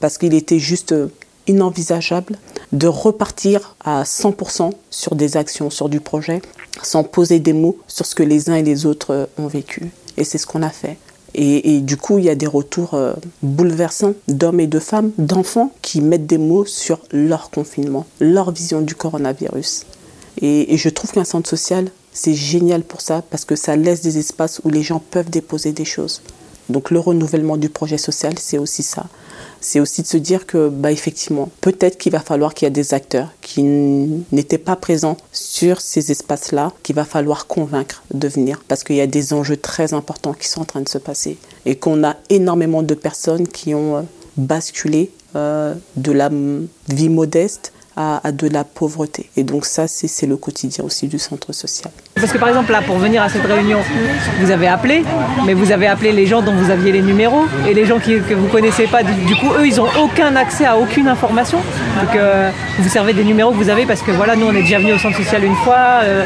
Parce 0.00 0.18
qu'il 0.18 0.34
était 0.34 0.58
juste 0.58 0.92
euh, 0.92 1.08
inenvisageable 1.46 2.36
de 2.72 2.86
repartir 2.86 3.76
à 3.84 4.02
100% 4.04 4.72
sur 4.90 5.14
des 5.14 5.36
actions, 5.36 5.70
sur 5.70 5.88
du 5.88 6.00
projet, 6.00 6.42
sans 6.82 7.04
poser 7.04 7.40
des 7.40 7.52
mots 7.52 7.78
sur 7.86 8.06
ce 8.06 8.14
que 8.14 8.22
les 8.22 8.50
uns 8.50 8.54
et 8.54 8.62
les 8.62 8.86
autres 8.86 9.12
euh, 9.12 9.26
ont 9.38 9.46
vécu. 9.46 9.90
Et 10.16 10.24
c'est 10.24 10.38
ce 10.38 10.46
qu'on 10.46 10.62
a 10.62 10.70
fait. 10.70 10.98
Et, 11.34 11.80
du 11.80 11.96
coup, 11.98 12.18
il 12.18 12.24
y 12.24 12.30
a 12.30 12.34
des 12.34 12.46
retours 12.46 12.98
bouleversants 13.42 14.14
d'hommes 14.28 14.60
et 14.60 14.66
de 14.66 14.78
femmes, 14.80 15.12
d'enfants 15.18 15.72
qui 15.82 16.00
mettent 16.00 16.26
des 16.26 16.38
mots 16.38 16.64
sur 16.64 17.00
leur 17.12 17.50
confinement, 17.50 18.06
leur 18.18 18.50
vision 18.50 18.80
du 18.80 18.94
coronavirus. 18.94 19.84
Et, 20.40 20.76
je 20.76 20.88
trouve 20.88 21.12
qu'un 21.12 21.24
centre 21.24 21.48
social, 21.48 21.90
c'est 22.12 22.34
génial 22.34 22.82
pour 22.82 23.00
ça, 23.00 23.22
parce 23.30 23.44
que 23.44 23.56
ça 23.56 23.76
laisse 23.76 24.00
des 24.00 24.18
espaces 24.18 24.60
où 24.64 24.70
les 24.70 24.82
gens 24.82 25.02
peuvent 25.10 25.30
déposer 25.30 25.72
des 25.72 25.84
choses. 25.84 26.22
Donc 26.68 26.90
le 26.90 27.00
renouvellement 27.00 27.56
du 27.56 27.68
projet 27.68 27.98
social, 27.98 28.34
c'est 28.38 28.58
aussi 28.58 28.82
ça. 28.82 29.06
C'est 29.60 29.80
aussi 29.80 30.02
de 30.02 30.06
se 30.06 30.16
dire 30.16 30.46
que, 30.46 30.68
bah, 30.68 30.92
effectivement, 30.92 31.50
peut-être 31.60 31.98
qu'il 31.98 32.12
va 32.12 32.20
falloir 32.20 32.54
qu'il 32.54 32.66
y 32.66 32.68
ait 32.68 32.70
des 32.70 32.94
acteurs 32.94 33.28
qui 33.40 33.62
n'étaient 33.62 34.58
pas 34.58 34.76
présents 34.76 35.16
sur 35.32 35.80
ces 35.80 36.10
espaces-là, 36.10 36.72
qu'il 36.82 36.94
va 36.94 37.04
falloir 37.04 37.46
convaincre 37.46 38.02
de 38.12 38.28
venir, 38.28 38.62
parce 38.68 38.84
qu'il 38.84 38.96
y 38.96 39.00
a 39.00 39.06
des 39.06 39.32
enjeux 39.32 39.56
très 39.56 39.94
importants 39.94 40.32
qui 40.32 40.48
sont 40.48 40.60
en 40.60 40.66
train 40.66 40.80
de 40.80 40.88
se 40.88 40.98
passer. 40.98 41.38
Et 41.66 41.76
qu'on 41.76 42.04
a 42.04 42.16
énormément 42.30 42.82
de 42.82 42.94
personnes 42.94 43.48
qui 43.48 43.74
ont 43.74 43.96
euh, 43.96 44.02
basculé 44.36 45.10
euh, 45.36 45.74
de 45.96 46.12
la 46.12 46.30
vie 46.88 47.08
modeste 47.08 47.72
à, 47.98 48.30
de 48.30 48.48
la 48.48 48.62
pauvreté. 48.62 49.28
Et 49.36 49.42
donc 49.42 49.64
ça, 49.64 49.88
c'est 49.88 50.26
le 50.26 50.36
quotidien 50.36 50.84
aussi 50.84 51.08
du 51.08 51.18
centre 51.18 51.52
social. 51.52 51.90
Parce 52.14 52.30
que 52.30 52.38
par 52.38 52.48
exemple, 52.48 52.70
là, 52.70 52.80
pour 52.80 52.96
venir 52.96 53.22
à 53.22 53.28
cette 53.28 53.44
réunion, 53.44 53.80
vous 54.40 54.50
avez 54.52 54.68
appelé, 54.68 55.02
mais 55.44 55.52
vous 55.52 55.72
avez 55.72 55.88
appelé 55.88 56.12
les 56.12 56.24
gens 56.24 56.40
dont 56.40 56.54
vous 56.54 56.70
aviez 56.70 56.92
les 56.92 57.02
numéros, 57.02 57.46
et 57.68 57.74
les 57.74 57.86
gens 57.86 57.98
qui, 57.98 58.20
que 58.20 58.34
vous 58.34 58.46
connaissez 58.46 58.86
pas, 58.86 59.02
du, 59.02 59.34
coup, 59.34 59.50
eux, 59.58 59.66
ils 59.66 59.76
n'ont 59.76 59.88
aucun 60.00 60.36
accès 60.36 60.64
à 60.64 60.78
aucune 60.78 61.08
information. 61.08 61.58
Donc 62.00 62.14
euh, 62.14 62.50
vous 62.78 62.88
servez 62.88 63.14
des 63.14 63.24
numéros 63.24 63.50
que 63.50 63.56
vous 63.56 63.68
avez, 63.68 63.84
parce 63.84 64.02
que 64.02 64.12
voilà, 64.12 64.36
nous, 64.36 64.46
on 64.46 64.54
est 64.54 64.62
déjà 64.62 64.78
venus 64.78 64.94
au 64.94 64.98
centre 64.98 65.16
social 65.16 65.42
une 65.42 65.56
fois, 65.56 66.02
euh, 66.04 66.24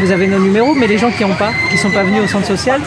vous 0.00 0.10
avez 0.10 0.26
nos 0.26 0.38
numéros, 0.38 0.74
mais 0.74 0.86
les 0.86 0.96
gens 0.96 1.10
qui 1.10 1.24
n'ont 1.24 1.34
pas, 1.34 1.50
qui 1.68 1.74
ne 1.74 1.80
sont 1.80 1.90
pas 1.90 2.04
venus 2.04 2.22
au 2.24 2.26
centre 2.26 2.46
social, 2.46 2.80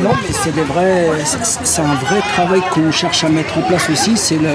non, 0.00 0.10
mais 0.22 0.32
c'est 0.32 0.54
des 0.54 0.62
vrais, 0.62 1.08
c'est 1.24 1.82
un 1.82 1.94
vrai 1.94 2.20
travail 2.34 2.62
qu'on 2.70 2.90
cherche 2.90 3.24
à 3.24 3.28
mettre 3.28 3.58
en 3.58 3.62
place 3.62 3.88
aussi. 3.90 4.16
C'est 4.16 4.36
le, 4.36 4.48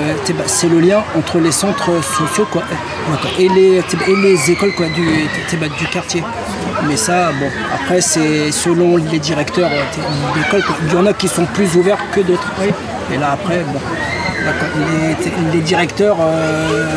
c'est 0.46 0.70
le 0.70 0.80
lien 0.80 1.04
entre 1.18 1.40
les 1.40 1.52
centres 1.52 1.92
sociaux 2.04 2.48
quoi, 2.52 2.64
et 3.40 3.50
les, 3.50 3.78
et 3.78 4.16
les 4.24 4.52
écoles 4.52 4.74
quoi, 4.76 4.88
du, 4.88 5.06
du 5.06 5.88
quartier. 5.88 6.24
Mais 6.88 6.98
ça, 6.98 7.32
bon, 7.40 7.50
après 7.74 8.02
c'est 8.02 8.52
selon 8.52 8.98
les 8.98 9.20
directeurs 9.20 9.70
d'école. 10.36 10.64
Il 10.88 10.94
y 10.94 10.96
en 10.96 11.06
a 11.06 11.14
qui 11.14 11.28
sont 11.28 11.46
plus 11.46 11.76
ouverts 11.76 12.04
que 12.12 12.22
d'autres. 12.22 12.52
Et 13.14 13.18
là 13.18 13.32
après, 13.34 13.64
bon, 13.72 13.80
les, 15.54 15.62
directeurs, 15.62 16.18
euh, 16.22 16.88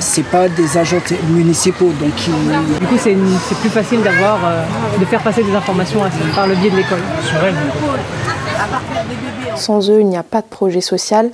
c'est 0.00 0.24
pas 0.24 0.48
des 0.48 0.78
agents 0.78 1.00
municipaux. 1.28 1.90
Donc 2.00 2.14
Du 2.80 2.86
coup, 2.86 2.96
c'est 2.98 3.14
plus 3.60 3.68
facile 3.68 4.02
d'avoir, 4.02 4.38
euh, 4.44 4.64
de 4.98 5.04
faire 5.04 5.22
passer 5.22 5.42
des 5.42 5.54
informations 5.54 6.00
par 6.34 6.46
le 6.46 6.54
biais 6.54 6.70
de 6.70 6.76
l'école. 6.76 7.00
Sans 9.56 9.90
eux, 9.90 10.00
il 10.00 10.06
n'y 10.06 10.16
a 10.16 10.22
pas 10.22 10.40
de 10.40 10.46
projet 10.46 10.80
social. 10.80 11.30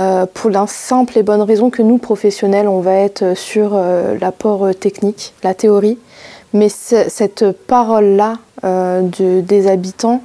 Euh, 0.00 0.26
pour 0.32 0.50
la 0.50 0.66
simple 0.66 1.18
et 1.18 1.22
bonne 1.22 1.42
raison 1.42 1.70
que 1.70 1.82
nous, 1.82 1.98
professionnels, 1.98 2.68
on 2.68 2.80
va 2.80 2.94
être 2.94 3.36
sur 3.36 3.78
l'apport 4.20 4.70
technique, 4.78 5.34
la 5.42 5.54
théorie. 5.54 5.98
Mais 6.52 6.68
cette 6.68 7.44
parole-là 7.66 8.34
des 8.62 9.68
habitants, 9.68 10.22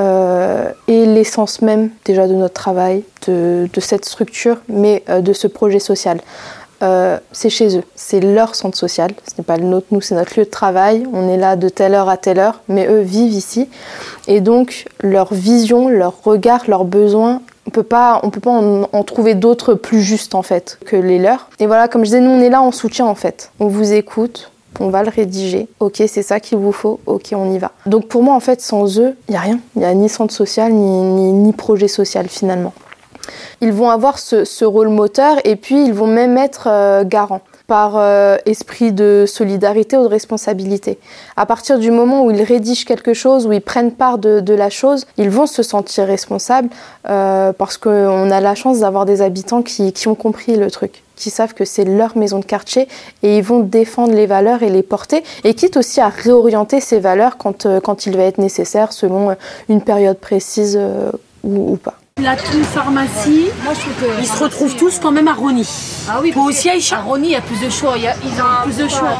euh, 0.00 0.70
et 0.86 1.06
l'essence 1.06 1.60
même 1.60 1.90
déjà 2.04 2.28
de 2.28 2.34
notre 2.34 2.54
travail, 2.54 3.04
de, 3.26 3.68
cette 3.80 4.04
structure, 4.04 4.58
mais 4.68 5.02
euh, 5.08 5.20
de 5.20 5.32
ce 5.32 5.46
projet 5.46 5.78
social. 5.78 6.20
Euh, 6.80 7.18
c'est 7.32 7.50
chez 7.50 7.76
eux, 7.76 7.82
c'est 7.96 8.20
leur 8.20 8.54
centre 8.54 8.78
social, 8.78 9.10
ce 9.26 9.34
n'est 9.36 9.44
pas 9.44 9.56
le 9.56 9.64
nôtre, 9.64 9.88
nous 9.90 10.00
c'est 10.00 10.14
notre 10.14 10.38
lieu 10.38 10.44
de 10.44 10.50
travail, 10.50 11.04
on 11.12 11.28
est 11.28 11.36
là 11.36 11.56
de 11.56 11.68
telle 11.68 11.92
heure 11.92 12.08
à 12.08 12.16
telle 12.16 12.38
heure, 12.38 12.60
mais 12.68 12.86
eux 12.86 13.00
vivent 13.00 13.32
ici. 13.32 13.68
Et 14.28 14.40
donc 14.40 14.84
leur 15.00 15.34
vision, 15.34 15.88
leur 15.88 16.22
regard, 16.22 16.62
leurs 16.68 16.84
besoins, 16.84 17.42
on 17.66 17.70
peut 17.70 17.82
pas, 17.82 18.20
on 18.22 18.30
peut 18.30 18.38
pas 18.38 18.52
en, 18.52 18.88
en 18.92 19.02
trouver 19.02 19.34
d'autres 19.34 19.74
plus 19.74 20.02
justes 20.02 20.36
en 20.36 20.42
fait 20.42 20.78
que 20.86 20.94
les 20.94 21.18
leurs. 21.18 21.50
Et 21.58 21.66
voilà, 21.66 21.88
comme 21.88 22.02
je 22.02 22.10
disais, 22.10 22.20
nous 22.20 22.30
on 22.30 22.40
est 22.40 22.50
là 22.50 22.62
en 22.62 22.70
soutien 22.70 23.06
en 23.06 23.16
fait. 23.16 23.50
On 23.58 23.66
vous 23.66 23.92
écoute, 23.92 24.52
on 24.80 24.88
va 24.88 25.02
le 25.02 25.10
rédiger. 25.10 25.68
Ok, 25.80 26.02
c'est 26.06 26.22
ça 26.22 26.40
qu'il 26.40 26.58
vous 26.58 26.72
faut. 26.72 27.00
Ok, 27.06 27.32
on 27.32 27.52
y 27.52 27.58
va. 27.58 27.72
Donc 27.86 28.06
pour 28.08 28.22
moi, 28.22 28.34
en 28.34 28.40
fait, 28.40 28.60
sans 28.60 28.98
eux, 28.98 29.16
il 29.28 29.32
n'y 29.32 29.36
a 29.36 29.40
rien. 29.40 29.60
Il 29.76 29.80
n'y 29.80 29.84
a 29.84 29.94
ni 29.94 30.08
centre 30.08 30.34
social, 30.34 30.72
ni, 30.72 31.32
ni, 31.32 31.52
projet 31.52 31.88
social 31.88 32.28
finalement. 32.28 32.72
Ils 33.60 33.72
vont 33.72 33.90
avoir 33.90 34.18
ce, 34.18 34.64
rôle 34.64 34.88
moteur 34.88 35.36
et 35.44 35.56
puis 35.56 35.84
ils 35.84 35.92
vont 35.92 36.06
même 36.06 36.38
être 36.38 36.68
euh, 36.70 37.04
garants 37.04 37.42
par 37.66 37.98
euh, 37.98 38.38
esprit 38.46 38.92
de 38.92 39.26
solidarité 39.26 39.98
ou 39.98 40.04
de 40.04 40.08
responsabilité. 40.08 40.98
À 41.36 41.44
partir 41.44 41.78
du 41.78 41.90
moment 41.90 42.24
où 42.24 42.30
ils 42.30 42.42
rédigent 42.42 42.86
quelque 42.86 43.12
chose, 43.12 43.46
où 43.46 43.52
ils 43.52 43.60
prennent 43.60 43.92
part 43.92 44.16
de, 44.16 44.54
la 44.54 44.70
chose, 44.70 45.06
ils 45.18 45.28
vont 45.28 45.46
se 45.46 45.62
sentir 45.62 46.06
responsables 46.06 46.70
euh, 47.10 47.52
parce 47.52 47.76
qu'on 47.76 48.30
a 48.30 48.40
la 48.40 48.54
chance 48.54 48.80
d'avoir 48.80 49.04
des 49.04 49.20
habitants 49.20 49.62
qui, 49.62 49.92
qui 49.92 50.08
ont 50.08 50.14
compris 50.14 50.56
le 50.56 50.70
truc 50.70 51.02
qui 51.18 51.30
savent 51.30 51.54
que 51.54 51.64
c'est 51.64 51.84
leur 51.84 52.16
maison 52.16 52.38
de 52.38 52.44
quartier 52.44 52.88
et 53.22 53.38
ils 53.38 53.42
vont 53.42 53.60
défendre 53.60 54.14
les 54.14 54.26
valeurs 54.26 54.62
et 54.62 54.70
les 54.70 54.82
porter 54.82 55.22
et 55.44 55.54
quitte 55.54 55.76
aussi 55.76 56.00
à 56.00 56.08
réorienter 56.08 56.80
ces 56.80 57.00
valeurs 57.00 57.36
quand, 57.36 57.66
euh, 57.66 57.80
quand 57.80 58.06
il 58.06 58.16
va 58.16 58.24
être 58.24 58.38
nécessaire 58.38 58.92
selon 58.92 59.30
euh, 59.30 59.34
une 59.68 59.82
période 59.82 60.18
précise 60.18 60.78
euh, 60.80 61.10
ou, 61.44 61.76
pas. 61.76 61.94
La 62.20 62.34
Toon 62.34 62.64
Pharmacie, 62.64 63.46
Moi, 63.62 63.74
je 63.74 63.80
trouve 63.80 63.94
que 63.94 64.20
ils 64.20 64.26
se 64.26 64.42
retrouvent 64.42 64.76
tous 64.76 64.98
quand 64.98 65.12
même 65.12 65.28
à 65.28 65.34
Rony. 65.34 65.68
Ah 66.08 66.18
oui, 66.20 66.32
Pour 66.32 66.46
aussi 66.46 66.68
à 66.68 67.00
Rony, 67.00 67.28
il 67.28 67.32
y 67.32 67.36
a 67.36 67.40
plus 67.40 67.60
de 67.60 67.70
choix. 67.70 67.94
Il 67.96 68.02
y 68.02 68.08
a, 68.08 68.14
ils 68.24 68.42
ont 68.42 68.64
plus 68.64 68.76
de 68.76 68.88
choix. 68.88 69.18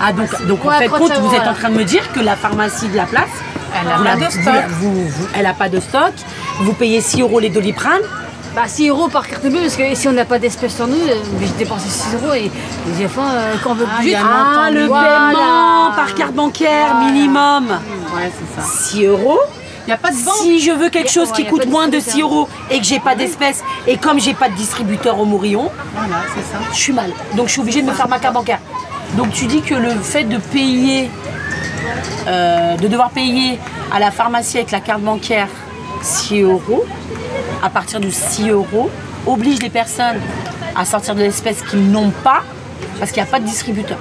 Ah 0.00 0.12
donc, 0.14 0.46
donc 0.46 0.64
en 0.64 0.70
fait, 0.70 0.88
compte, 0.88 1.12
vous 1.12 1.34
êtes 1.34 1.46
en 1.46 1.52
train 1.52 1.68
de 1.68 1.76
me 1.76 1.84
dire 1.84 2.10
que 2.12 2.20
la 2.20 2.34
pharmacie 2.34 2.88
de 2.88 2.96
la 2.96 3.04
place, 3.04 3.28
elle 3.78 3.86
n'a 3.86 4.16
pas 4.16 4.24
de 4.24 4.30
stock. 4.30 4.54
elle 5.34 5.42
n'a 5.42 5.54
pas 5.54 5.68
de 5.68 5.80
stock. 5.80 6.14
Vous 6.60 6.72
payez 6.72 7.02
6 7.02 7.20
euros 7.20 7.38
les 7.38 7.50
doliprane. 7.50 8.00
Bah 8.56 8.62
6 8.66 8.88
euros 8.88 9.08
par 9.08 9.28
carte 9.28 9.44
bleue, 9.44 9.60
parce 9.60 9.76
que 9.76 9.94
si 9.94 10.08
on 10.08 10.12
n'a 10.12 10.24
pas 10.24 10.38
d'espèces 10.38 10.76
sur 10.76 10.86
nous, 10.86 10.96
j'ai 10.96 11.46
dépensé 11.58 11.90
6 11.90 12.14
euros 12.14 12.32
et 12.32 12.50
des 12.96 13.06
fois, 13.06 13.24
euh, 13.24 13.54
quand 13.62 13.72
on 13.72 13.74
veut 13.74 13.86
plus 13.98 14.14
ah, 14.14 14.64
ah, 14.64 14.70
le 14.70 14.88
paiement 14.88 15.94
par 15.94 16.14
carte 16.14 16.32
bancaire 16.32 16.94
minimum. 16.94 17.68
Ouais, 18.16 18.32
c'est 18.32 18.62
ça. 18.62 18.66
6 18.66 19.04
euros. 19.04 19.40
Y 19.86 19.92
a 19.92 19.98
pas 19.98 20.10
de 20.10 20.16
Si 20.16 20.60
je 20.60 20.72
veux 20.72 20.88
quelque 20.88 21.10
chose 21.10 21.32
qui 21.32 21.44
coûte 21.44 21.66
moins 21.66 21.88
de 21.88 22.00
6 22.00 22.22
euros 22.22 22.48
et 22.70 22.78
que 22.78 22.84
j'ai 22.84 22.98
pas 22.98 23.14
d'espèces, 23.14 23.62
et 23.86 23.98
comme 23.98 24.18
j'ai 24.18 24.32
pas 24.32 24.48
de 24.48 24.54
distributeur 24.54 25.20
au 25.20 25.26
Mourillon, 25.26 25.70
voilà, 25.92 26.22
ça. 26.34 26.58
je 26.72 26.78
suis 26.78 26.94
mal. 26.94 27.10
Donc 27.36 27.48
je 27.48 27.52
suis 27.52 27.60
obligée 27.60 27.82
de 27.82 27.86
me 27.86 27.92
faire 27.92 28.08
ma 28.08 28.18
carte 28.18 28.32
bancaire. 28.32 28.60
Donc 29.18 29.32
tu 29.32 29.44
dis 29.44 29.60
que 29.60 29.74
le 29.74 29.90
fait 29.90 30.24
de 30.24 30.38
payer, 30.38 31.10
euh, 32.26 32.74
de 32.78 32.88
devoir 32.88 33.10
payer 33.10 33.58
à 33.92 34.00
la 34.00 34.10
pharmacie 34.10 34.56
avec 34.56 34.70
la 34.70 34.80
carte 34.80 35.02
bancaire 35.02 35.48
6 36.00 36.40
euros, 36.40 36.86
à 37.62 37.70
partir 37.70 38.00
de 38.00 38.10
6 38.10 38.50
euros, 38.50 38.90
oblige 39.26 39.62
les 39.62 39.70
personnes 39.70 40.20
à 40.74 40.84
sortir 40.84 41.14
de 41.14 41.20
l'espèce 41.20 41.62
qu'ils 41.62 41.90
n'ont 41.90 42.10
pas 42.10 42.42
parce 42.98 43.10
qu'il 43.10 43.22
n'y 43.22 43.28
a 43.28 43.30
pas 43.30 43.40
de 43.40 43.46
distributeur. 43.46 43.98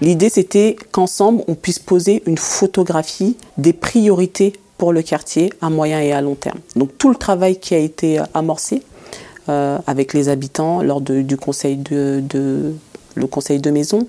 L'idée, 0.00 0.30
c'était 0.30 0.76
qu'ensemble, 0.92 1.42
on 1.46 1.54
puisse 1.54 1.78
poser 1.78 2.22
une 2.26 2.38
photographie 2.38 3.36
des 3.58 3.72
priorités 3.72 4.54
pour 4.78 4.92
le 4.92 5.02
quartier 5.02 5.52
à 5.60 5.68
moyen 5.68 6.00
et 6.00 6.12
à 6.12 6.22
long 6.22 6.34
terme. 6.34 6.58
Donc 6.74 6.96
tout 6.96 7.10
le 7.10 7.16
travail 7.16 7.58
qui 7.58 7.74
a 7.74 7.78
été 7.78 8.18
amorcé, 8.32 8.82
avec 9.48 10.14
les 10.14 10.28
habitants 10.28 10.82
lors 10.82 11.00
du 11.00 11.36
conseil 11.36 11.76
de, 11.76 12.72
le 13.14 13.26
conseil 13.26 13.58
de 13.58 13.70
maison, 13.70 14.06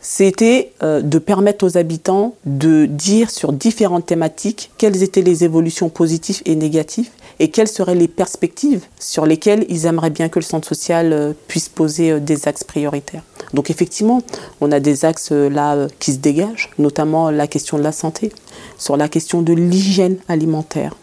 c'était 0.00 0.72
de 0.80 1.18
permettre 1.18 1.66
aux 1.66 1.76
habitants 1.76 2.34
de 2.46 2.86
dire 2.86 3.30
sur 3.30 3.52
différentes 3.52 4.06
thématiques 4.06 4.70
quelles 4.78 5.02
étaient 5.02 5.22
les 5.22 5.44
évolutions 5.44 5.88
positives 5.88 6.40
et 6.46 6.54
négatives 6.54 7.10
et 7.40 7.48
quelles 7.48 7.68
seraient 7.68 7.96
les 7.96 8.06
perspectives 8.06 8.84
sur 9.00 9.26
lesquelles 9.26 9.64
ils 9.68 9.86
aimeraient 9.86 10.10
bien 10.10 10.28
que 10.28 10.38
le 10.38 10.44
centre 10.44 10.68
social 10.68 11.12
euh, 11.12 11.32
puisse 11.48 11.70
poser 11.70 12.12
euh, 12.12 12.20
des 12.20 12.46
axes 12.46 12.64
prioritaires. 12.64 13.22
Donc 13.54 13.70
effectivement, 13.70 14.22
on 14.60 14.70
a 14.70 14.78
des 14.78 15.06
axes 15.06 15.32
euh, 15.32 15.48
là 15.48 15.88
qui 15.98 16.12
se 16.12 16.18
dégagent, 16.18 16.70
notamment 16.78 17.30
la 17.30 17.46
question 17.46 17.78
de 17.78 17.82
la 17.82 17.92
santé, 17.92 18.30
sur 18.78 18.98
la 18.98 19.08
question 19.08 19.40
de 19.40 19.54
l'hygiène 19.54 20.18
alimentaire. 20.28 20.94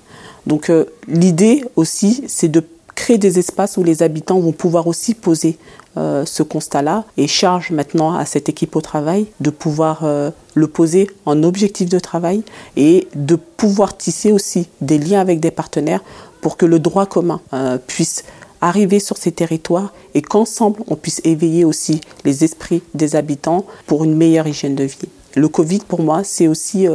Donc 0.45 0.71
l'idée 1.09 1.65
aussi, 1.75 2.23
c'est 2.27 2.47
de 2.47 2.63
créer 2.97 3.19
des 3.19 3.37
espaces 3.37 3.77
où 3.77 3.83
les 3.83 4.01
habitants 4.01 4.39
vont 4.39 4.51
pouvoir 4.51 4.87
aussi 4.87 5.13
poser 5.13 5.57
euh, 5.97 6.25
ce 6.25 6.41
constat-là 6.41 7.05
et 7.15 7.27
charge 7.27 7.69
maintenant 7.71 8.17
à 8.17 8.25
cette 8.25 8.49
équipe 8.49 8.75
au 8.75 8.81
travail 8.81 9.27
de 9.39 9.51
pouvoir 9.51 9.99
euh, 10.03 10.31
le 10.55 10.67
poser 10.67 11.07
en 11.25 11.43
objectif 11.43 11.87
de 11.89 11.99
travail 11.99 12.43
et 12.75 13.07
de 13.15 13.35
pouvoir 13.35 13.95
tisser 13.95 14.31
aussi 14.31 14.67
des 14.81 14.97
liens 14.97 15.21
avec 15.21 15.39
des 15.39 15.51
partenaires 15.51 16.03
pour 16.41 16.57
que 16.57 16.65
le 16.65 16.79
droit 16.79 17.05
commun 17.05 17.39
euh, 17.53 17.77
puisse 17.77 18.25
arriver 18.61 18.99
sur 18.99 19.17
ces 19.17 19.31
territoires 19.31 19.93
et 20.15 20.23
qu'ensemble 20.23 20.81
on 20.87 20.95
puisse 20.95 21.21
éveiller 21.23 21.65
aussi 21.65 22.01
les 22.25 22.43
esprits 22.43 22.81
des 22.95 23.15
habitants 23.15 23.63
pour 23.85 24.03
une 24.05 24.15
meilleure 24.15 24.47
hygiène 24.47 24.75
de 24.75 24.85
vie. 24.85 24.97
Le 25.35 25.47
Covid 25.47 25.81
pour 25.87 26.01
moi 26.01 26.23
c'est 26.23 26.47
aussi 26.47 26.87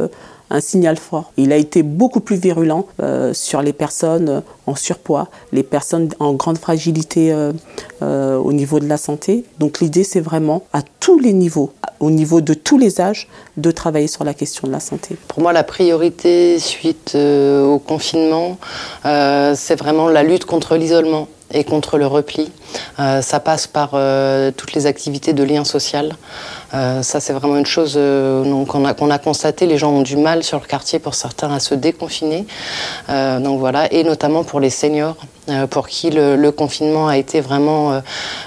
un 0.53 0.61
signal 0.61 0.97
fort. 0.97 1.33
Il 1.35 1.51
a 1.51 1.57
été 1.57 1.83
beaucoup 1.83 2.19
plus 2.19 2.37
virulent 2.37 2.87
euh, 3.01 3.33
sur 3.33 3.61
les 3.61 3.73
personnes 3.73 4.29
euh, 4.29 4.41
en 4.67 4.75
surpoids, 4.75 5.27
les 5.51 5.63
personnes 5.63 6.09
en 6.19 6.33
grande 6.33 6.59
fragilité 6.59 7.33
euh, 7.33 8.37
au 8.37 8.53
niveau 8.53 8.79
de 8.79 8.87
la 8.87 8.97
santé. 8.97 9.43
Donc 9.59 9.81
l'idée, 9.81 10.03
c'est 10.03 10.21
vraiment 10.21 10.63
à 10.71 10.81
tous 10.99 11.19
les 11.19 11.33
niveaux, 11.33 11.73
au 11.99 12.11
niveau 12.11 12.39
de 12.39 12.53
tous 12.53 12.77
les 12.77 13.01
âges, 13.01 13.27
de 13.57 13.71
travailler 13.71 14.07
sur 14.07 14.23
la 14.23 14.33
question 14.33 14.67
de 14.67 14.71
la 14.71 14.79
santé. 14.79 15.17
Pour 15.27 15.41
moi, 15.41 15.51
la 15.51 15.63
priorité 15.63 16.59
suite 16.59 17.15
au 17.15 17.79
confinement, 17.79 18.57
c'est 19.03 19.75
vraiment 19.77 20.07
la 20.07 20.23
lutte 20.23 20.45
contre 20.45 20.77
l'isolement 20.77 21.27
et 21.53 21.63
contre 21.63 21.97
le 21.97 22.07
repli. 22.07 22.51
Euh, 22.99 23.21
ça 23.21 23.39
passe 23.39 23.67
par 23.67 23.91
euh, 23.93 24.51
toutes 24.55 24.73
les 24.73 24.85
activités 24.85 25.33
de 25.33 25.43
lien 25.43 25.63
social. 25.63 26.15
Euh, 26.73 27.01
ça, 27.03 27.19
c'est 27.19 27.33
vraiment 27.33 27.57
une 27.57 27.65
chose 27.65 27.93
qu'on 28.67 28.85
a, 28.85 28.93
qu'on 28.93 29.09
a 29.09 29.19
constaté. 29.19 29.65
Les 29.65 29.77
gens 29.77 29.91
ont 29.91 30.01
du 30.01 30.17
mal 30.17 30.43
sur 30.43 30.59
le 30.59 30.65
quartier, 30.65 30.99
pour 30.99 31.13
certains, 31.15 31.51
à 31.53 31.59
se 31.59 31.75
déconfiner. 31.75 32.45
donc 33.07 33.59
voilà, 33.59 33.91
et 33.93 34.03
notamment 34.03 34.43
pour 34.43 34.59
les 34.59 34.69
seniors, 34.69 35.17
pour 35.69 35.87
qui 35.87 36.09
le, 36.09 36.51
confinement 36.51 37.07
a 37.07 37.17
été 37.17 37.41
vraiment, 37.41 38.01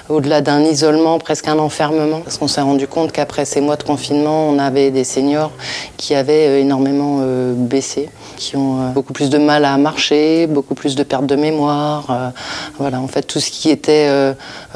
au-delà 0.09 0.41
d'un 0.41 0.61
isolement, 0.61 1.19
presque 1.19 1.47
un 1.47 1.59
enfermement. 1.59 2.21
Parce 2.21 2.37
qu'on 2.37 2.47
s'est 2.47 2.61
rendu 2.61 2.87
compte 2.87 3.11
qu'après 3.11 3.45
ces 3.45 3.61
mois 3.61 3.75
de 3.75 3.83
confinement, 3.83 4.49
on 4.49 4.57
avait 4.59 4.91
des 4.91 5.03
seniors 5.03 5.51
qui 5.97 6.15
avaient 6.15 6.61
énormément 6.61 7.21
baissé, 7.55 8.09
qui 8.37 8.55
ont 8.55 8.91
beaucoup 8.93 9.13
plus 9.13 9.29
de 9.29 9.37
mal 9.37 9.65
à 9.65 9.77
marcher, 9.77 10.47
beaucoup 10.47 10.75
plus 10.75 10.95
de 10.95 11.03
perte 11.03 11.25
de 11.25 11.35
mémoire. 11.35 12.33
voilà, 12.79 12.99
en 12.99 13.07
fait, 13.07 13.23
tout 13.23 13.39
ce 13.39 13.51
qui 13.51 13.69
était 13.69 14.07
euh, 14.09 14.33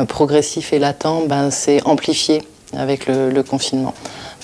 progressif 0.07 0.73
et 0.73 0.79
latent, 0.79 1.27
ben, 1.27 1.51
c'est 1.51 1.81
amplifié 1.85 2.41
avec 2.75 3.07
le, 3.07 3.41
confinement. 3.43 3.93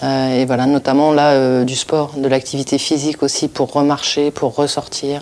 Euh, 0.04 0.42
et 0.42 0.46
voilà, 0.46 0.66
notamment 0.66 1.12
là, 1.12 1.32
euh, 1.32 1.64
du 1.64 1.76
sport, 1.76 2.12
de 2.18 2.28
l'activité 2.28 2.78
physique 2.78 3.24
aussi 3.24 3.48
pour 3.48 3.72
remarcher, 3.72 4.32
pour 4.32 4.56
ressortir. 4.56 5.22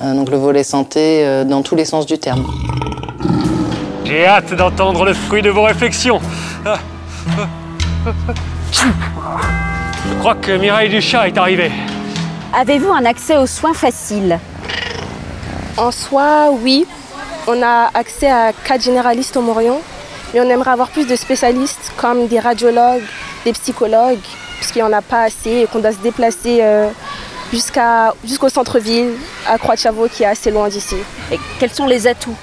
donc 0.00 0.30
le 0.30 0.36
volet 0.36 0.64
santé 0.64 1.44
dans 1.46 1.62
tous 1.62 1.74
les 1.74 1.84
sens 1.84 2.06
du 2.06 2.18
terme. 2.18 2.44
J'ai 4.04 4.26
hâte 4.26 4.54
d'entendre 4.54 5.04
le 5.04 5.14
fruit 5.14 5.42
de 5.42 5.50
vos 5.50 5.62
réflexions. 5.62 6.20
Je 8.72 10.18
crois 10.18 10.34
que 10.34 10.52
Mireille 10.52 10.90
Duchat 10.90 11.28
est 11.28 11.38
arrivée. 11.38 11.70
Avez-vous 12.52 12.92
un 12.92 13.04
accès 13.04 13.36
aux 13.36 13.46
soins 13.46 13.74
faciles? 13.74 14.38
En 15.76 15.90
soi, 15.90 16.50
oui. 16.50 16.86
On 17.46 17.62
a 17.62 17.90
accès 17.94 18.30
à 18.30 18.52
quatre 18.52 18.82
généralistes 18.82 19.36
au 19.36 19.40
Morion, 19.40 19.80
mais 20.32 20.40
on 20.40 20.48
aimerait 20.48 20.70
avoir 20.70 20.90
plus 20.90 21.06
de 21.06 21.16
spécialistes 21.16 21.92
comme 21.96 22.26
des 22.26 22.40
radiologues, 22.40 23.02
des 23.44 23.52
psychologues, 23.52 24.18
puisqu'il 24.58 24.78
n'y 24.78 24.88
en 24.88 24.92
a 24.92 25.02
pas 25.02 25.22
assez 25.24 25.50
et 25.50 25.66
qu'on 25.66 25.80
doit 25.80 25.92
se 25.92 25.98
déplacer 25.98 26.58
euh, 26.62 26.88
jusqu'à, 27.52 28.14
jusqu'au 28.24 28.48
centre-ville, 28.48 29.12
à 29.46 29.58
Croix-de-Chavaux, 29.58 30.08
qui 30.08 30.22
est 30.22 30.26
assez 30.26 30.50
loin 30.50 30.68
d'ici. 30.68 30.96
Et 31.30 31.38
quels 31.58 31.72
sont 31.72 31.86
les 31.86 32.06
atouts? 32.06 32.36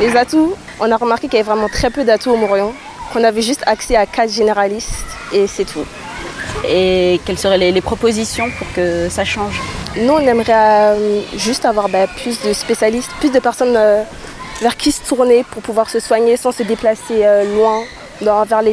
Les 0.00 0.16
atouts, 0.16 0.54
on 0.80 0.90
a 0.90 0.96
remarqué 0.96 1.28
qu'il 1.28 1.38
y 1.38 1.40
avait 1.40 1.50
vraiment 1.50 1.68
très 1.68 1.90
peu 1.90 2.04
d'atouts 2.04 2.30
au 2.30 2.36
Morion, 2.36 2.74
qu'on 3.12 3.24
avait 3.24 3.42
juste 3.42 3.62
accès 3.66 3.96
à 3.96 4.06
quatre 4.06 4.30
généralistes 4.32 5.06
et 5.32 5.46
c'est 5.46 5.64
tout. 5.64 5.86
Et 6.68 7.20
quelles 7.24 7.38
seraient 7.38 7.58
les, 7.58 7.80
propositions 7.80 8.50
pour 8.58 8.66
que 8.74 9.08
ça 9.08 9.24
change? 9.24 9.60
Nous, 9.96 10.12
on 10.12 10.18
aimerait 10.18 10.52
euh, 10.52 11.20
juste 11.36 11.64
avoir 11.64 11.88
bah, 11.88 12.06
plus 12.06 12.40
de 12.42 12.52
spécialistes, 12.52 13.10
plus 13.20 13.30
de 13.30 13.38
personnes 13.38 13.76
euh, 13.76 14.02
vers 14.60 14.76
qui 14.76 14.92
se 14.92 15.02
tourner 15.06 15.44
pour 15.44 15.62
pouvoir 15.62 15.90
se 15.90 16.00
soigner 16.00 16.36
sans 16.36 16.52
se 16.52 16.62
déplacer 16.62 17.24
euh, 17.24 17.44
loin, 17.56 17.82
vers, 18.20 18.62
les, 18.62 18.72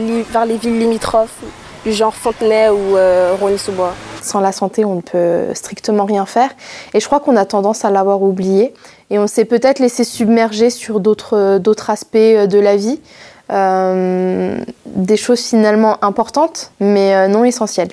villes 0.57 0.79
limitrophes, 0.79 1.39
du 1.85 1.91
genre 1.91 2.15
Fontenay 2.15 2.69
ou 2.69 2.95
Rony-sous-Bois. 3.41 3.93
Sans 4.21 4.39
la 4.39 4.53
santé, 4.53 4.85
on 4.85 4.95
ne 4.95 5.01
peut 5.01 5.53
strictement 5.53 6.05
rien 6.05 6.25
faire. 6.25 6.49
Et 6.93 7.01
je 7.01 7.05
crois 7.05 7.19
qu'on 7.19 7.35
a 7.35 7.43
tendance 7.43 7.83
à 7.83 7.91
l'avoir 7.91 8.21
oublié. 8.21 8.73
Et 9.09 9.19
on 9.19 9.27
s'est 9.27 9.43
peut-être 9.43 9.79
laissé 9.79 10.05
submerger 10.05 10.69
sur 10.69 11.01
d'autres 11.01 11.89
aspects 11.89 12.15
de 12.15 12.59
la 12.59 12.77
vie. 12.77 13.01
Euh, 13.51 14.57
des 14.85 15.17
choses 15.17 15.41
finalement 15.41 16.03
importantes, 16.03 16.71
mais 16.79 17.13
euh, 17.13 17.27
non 17.27 17.43
essentielles. 17.43 17.89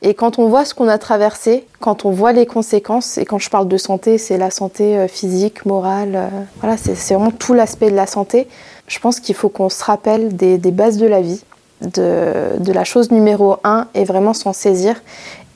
Et 0.00 0.14
quand 0.14 0.38
on 0.38 0.48
voit 0.48 0.64
ce 0.64 0.74
qu'on 0.74 0.88
a 0.88 0.98
traversé, 0.98 1.66
quand 1.80 2.04
on 2.04 2.10
voit 2.10 2.32
les 2.32 2.46
conséquences, 2.46 3.18
et 3.18 3.24
quand 3.24 3.38
je 3.38 3.50
parle 3.50 3.66
de 3.66 3.76
santé, 3.76 4.16
c'est 4.16 4.38
la 4.38 4.50
santé 4.50 4.96
euh, 4.96 5.08
physique, 5.08 5.66
morale, 5.66 6.30
voilà, 6.60 6.76
c'est 6.76 7.14
vraiment 7.14 7.32
tout 7.32 7.52
l'aspect 7.54 7.90
de 7.90 7.96
la 7.96 8.06
santé. 8.06 8.46
Je 8.86 8.98
pense 9.00 9.20
qu'il 9.20 9.34
faut 9.34 9.48
qu'on 9.48 9.68
se 9.68 9.84
rappelle 9.84 10.34
des, 10.34 10.58
bases 10.70 10.96
de 10.96 11.06
la 11.06 11.20
vie, 11.20 11.42
de, 11.82 12.72
la 12.72 12.84
chose 12.84 13.10
numéro 13.10 13.56
un, 13.64 13.86
et 13.94 14.04
vraiment 14.04 14.34
s'en 14.34 14.52
saisir, 14.52 14.96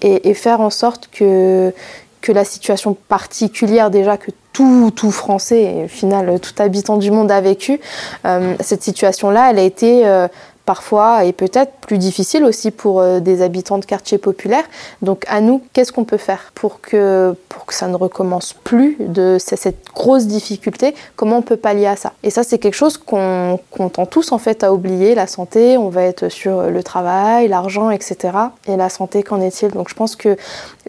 et, 0.03 0.35
faire 0.35 0.61
en 0.61 0.71
sorte 0.71 1.09
que, 1.11 1.73
que 2.21 2.33
la 2.33 2.45
situation 2.45 2.95
particulière 2.95 3.91
déjà 3.91 4.17
que 4.17 4.33
tout, 4.53 4.93
tout 4.95 5.11
Français, 5.11 5.63
et 5.63 5.85
au 5.85 5.89
final 5.89 6.39
tout 6.41 6.53
habitant 6.59 6.99
du 6.99 7.11
monde 7.11 7.31
a 7.31 7.41
vécu, 7.41 7.81
euh, 8.27 8.55
cette 8.61 8.83
situation-là, 8.83 9.51
elle 9.51 9.59
a 9.59 9.63
été 9.63 10.07
euh, 10.07 10.29
parfois 10.65 11.25
et 11.25 11.33
peut-être 11.33 11.73
plus 11.81 11.99
difficile 11.99 12.45
aussi 12.45 12.71
pour 12.71 13.01
euh, 13.01 13.21
des 13.21 13.43
habitants 13.43 13.79
de 13.79 13.85
quartiers 13.85 14.19
populaires. 14.19 14.65
Donc 15.03 15.25
à 15.29 15.41
nous, 15.41 15.63
qu'est-ce 15.73 15.93
qu'on 15.93 16.05
peut 16.05 16.17
faire 16.17 16.53
pour 16.55 16.81
que, 16.81 17.35
pour 17.49 17.67
que 17.67 17.75
ça 17.75 17.89
ne 17.89 17.97
recommence 17.97 18.53
plus 18.53 18.97
de 18.99 19.37
cette 19.39 19.87
grosse 19.95 20.27
difficulté? 20.27 20.95
Comment 21.17 21.39
on 21.39 21.43
peut 21.43 21.57
pallier 21.57 21.87
à 21.87 21.97
ça? 21.97 22.13
Et 22.23 22.31
ça, 22.31 22.43
c'est 22.45 22.59
quelque 22.59 22.75
chose 22.75 22.97
qu'on 22.97 23.59
tend 23.93 24.07
tous 24.07 24.33
en 24.33 24.39
fait 24.39 24.63
à 24.65 24.73
oublier. 24.73 25.15
La 25.15 25.27
santé, 25.27 25.77
on 25.79 25.89
va 25.89 26.03
être 26.03 26.29
sur 26.29 26.63
le 26.63 26.83
travail, 26.83 27.49
l'argent, 27.49 27.91
etc. 27.91 28.37
Et 28.69 28.77
la 28.77 28.89
santé, 28.89 29.23
qu'en 29.23 29.41
est-il? 29.41 29.71
Donc 29.71 29.89
je 29.89 29.95
pense 29.95 30.17
que 30.17 30.37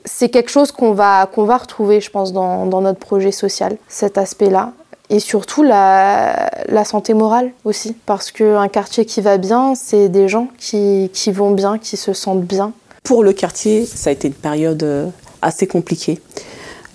c'est 0.06 0.30
quelque 0.30 0.52
chose 0.52 0.72
qu'on 0.72 0.94
va, 0.94 1.30
va 1.36 1.58
retrouver, 1.58 2.02
je 2.02 2.12
pense, 2.12 2.34
dans 2.34 2.66
notre 2.66 3.00
projet 3.00 3.32
social, 3.32 3.78
cet 3.88 4.18
aspect-là 4.18 4.74
et 5.14 5.20
surtout 5.20 5.61
la, 5.61 6.49
santé 6.86 7.14
morale 7.14 7.51
aussi. 7.66 7.95
Parce 8.07 8.32
qu'un 8.32 8.68
quartier 8.68 9.05
qui 9.05 9.22
va 9.22 9.38
bien, 9.38 9.76
c'est 9.76 10.09
des 10.09 10.28
gens 10.28 10.47
qui, 10.57 11.09
vont 11.28 11.51
bien, 11.51 11.78
qui 11.78 11.97
se 11.97 12.14
sentent 12.14 12.43
bien. 12.43 12.74
Pour 13.03 13.24
le 13.24 13.32
quartier, 13.32 13.86
ça 13.86 14.09
a 14.09 14.14
été 14.14 14.28
une 14.28 14.34
période 14.34 14.82
euh, 14.82 15.07
assez 15.43 15.68
compliquée. 15.68 16.20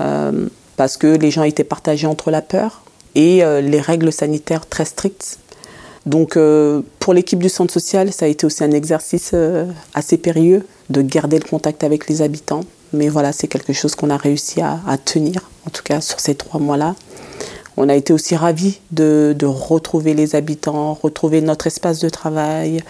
Euh, 0.01 0.49
parce 0.77 0.97
que 0.97 1.07
les 1.07 1.31
gens 1.31 1.45
étaient 1.45 1.65
partagés 1.65 2.09
entre 2.09 2.33
la 2.33 2.43
peur 2.43 2.83
et 3.15 3.45
euh, 3.45 3.61
les 3.61 3.81
règles 3.81 4.13
sanitaires 4.13 4.67
très 4.67 4.85
strictes. 4.85 5.39
Donc 6.07 6.39
pour 7.01 7.13
l'équipe 7.13 7.39
du 7.39 7.51
centre 7.51 7.73
social, 7.73 8.13
ça 8.13 8.25
a 8.25 8.29
été 8.29 8.47
aussi 8.47 8.65
un 8.65 8.71
exercice 8.71 9.35
assez 9.93 10.17
périlleux 10.17 10.65
de 10.89 11.03
garder 11.03 11.39
le 11.39 11.47
contact 11.47 11.85
avec 11.85 12.09
les 12.09 12.23
habitants. 12.23 12.63
Mais 12.95 13.09
voilà, 13.09 13.33
c'est 13.33 13.47
quelque 13.47 13.75
chose 13.75 13.95
qu'on 13.95 14.09
a 14.09 14.17
réussi 14.17 14.63
à, 14.63 14.81
à 14.89 14.97
tenir, 14.97 15.51
en 15.67 15.71
tout 15.71 15.83
cas 15.83 16.01
sur 16.01 16.19
ces 16.19 16.35
trois 16.35 16.61
mois-là. 16.61 16.95
On 17.81 17.89
a 17.89 17.95
été 17.95 18.13
aussi 18.13 18.35
ravis 18.35 18.81
de, 18.91 19.37
retrouver 19.45 20.13
les 20.13 20.35
habitants, 20.35 20.95
retrouver 21.01 21.41
notre 21.41 21.69
espace 21.69 22.01
de 22.01 22.09
travail. 22.09 22.83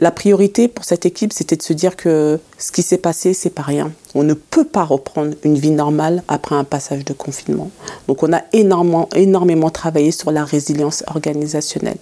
La 0.00 0.10
priorité 0.10 0.66
pour 0.66 0.86
cette 0.86 1.04
équipe, 1.04 1.34
c'était 1.34 1.56
de 1.56 1.62
se 1.62 1.74
dire 1.74 1.94
que 1.94 2.40
ce 2.56 2.72
qui 2.72 2.80
s'est 2.80 2.96
passé, 2.96 3.34
c'est 3.34 3.50
pas 3.50 3.62
rien. 3.62 3.92
On 4.14 4.22
ne 4.22 4.32
peut 4.32 4.64
pas 4.64 4.84
reprendre 4.84 5.34
une 5.44 5.56
vie 5.56 5.72
normale 5.72 6.22
après 6.26 6.54
un 6.54 6.64
passage 6.64 7.04
de 7.04 7.12
confinement. 7.12 7.70
Donc 8.08 8.22
on 8.22 8.32
a 8.32 8.40
énormément, 8.54 9.10
énormément 9.14 9.68
travaillé 9.68 10.10
sur 10.10 10.32
la 10.32 10.46
résilience 10.46 11.04
organisationnelle. 11.06 11.98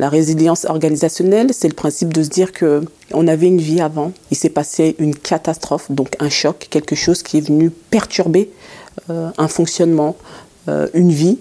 La 0.00 0.08
résilience 0.08 0.64
organisationnelle, 0.64 1.50
c'est 1.52 1.68
le 1.68 1.74
principe 1.74 2.12
de 2.12 2.24
se 2.24 2.28
dire 2.28 2.50
que 2.52 2.82
on 3.12 3.28
avait 3.28 3.46
une 3.46 3.60
vie 3.60 3.80
avant, 3.80 4.10
il 4.32 4.36
s'est 4.36 4.48
passé 4.48 4.96
une 4.98 5.14
catastrophe, 5.14 5.92
donc 5.92 6.16
un 6.18 6.30
choc, 6.30 6.66
quelque 6.70 6.96
chose 6.96 7.22
qui 7.22 7.38
est 7.38 7.46
venu 7.46 7.70
perturber 7.70 8.50
euh, 9.10 9.30
un 9.38 9.48
fonctionnement, 9.48 10.16
euh, 10.68 10.88
une 10.94 11.12
vie. 11.12 11.38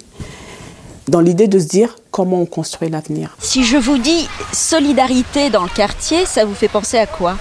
dans 1.07 1.19
l'idée 1.19 1.47
de 1.47 1.59
se 1.59 1.65
dire 1.65 1.97
comment 2.11 2.41
on 2.41 2.45
construit 2.45 2.89
l'avenir. 2.89 3.35
Si 3.39 3.63
je 3.63 3.77
vous 3.77 3.97
dis 3.97 4.29
solidarité 4.53 5.49
dans 5.49 5.63
le 5.63 5.69
quartier, 5.69 6.25
ça 6.25 6.45
vous 6.45 6.53
fait 6.53 6.67
penser 6.67 6.97
à 6.97 7.05
quoi? 7.05 7.35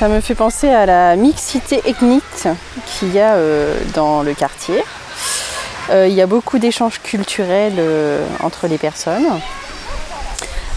Ça 0.00 0.08
me 0.08 0.22
fait 0.22 0.34
penser 0.34 0.66
à 0.70 0.86
la 0.86 1.14
mixité 1.14 1.82
ethnique 1.84 2.22
qu'il 2.86 3.12
y 3.12 3.20
a 3.20 3.34
euh, 3.34 3.78
dans 3.92 4.22
le 4.22 4.32
quartier. 4.32 4.82
Euh, 5.90 6.06
il 6.08 6.14
y 6.14 6.22
a 6.22 6.26
beaucoup 6.26 6.58
d'échanges 6.58 7.00
culturels 7.02 7.74
euh, 7.76 8.24
entre 8.42 8.66
les 8.66 8.78
personnes. 8.78 9.26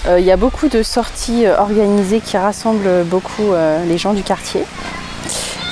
il 0.09 0.25
y 0.25 0.31
a 0.31 0.35
beaucoup 0.35 0.67
de 0.67 0.83
sorties 0.83 1.47
organisées 1.47 2.19
qui 2.19 2.35
rassemblent 2.35 3.05
beaucoup 3.05 3.53
les 3.87 3.97
gens 3.97 4.13
du 4.13 4.23
quartier. 4.23 4.65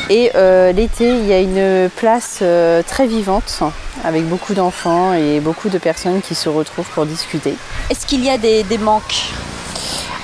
Et 0.09 0.31
l'été, 0.73 1.09
il 1.09 1.25
y 1.25 1.33
a 1.33 1.41
une 1.41 1.89
place 1.89 2.41
très 2.87 3.07
vivante 3.07 3.63
avec 4.03 4.25
beaucoup 4.27 4.53
d'enfants 4.53 5.13
et 5.13 5.39
beaucoup 5.39 5.69
de 5.69 5.77
personnes 5.77 6.21
qui 6.21 6.35
se 6.35 6.49
retrouvent 6.49 6.89
pour 6.89 7.05
discuter. 7.05 7.55
Est-ce 7.89 8.05
qu'il 8.05 8.23
y 8.23 8.29
a 8.29 8.37
des, 8.37 8.63
manques? 8.77 9.33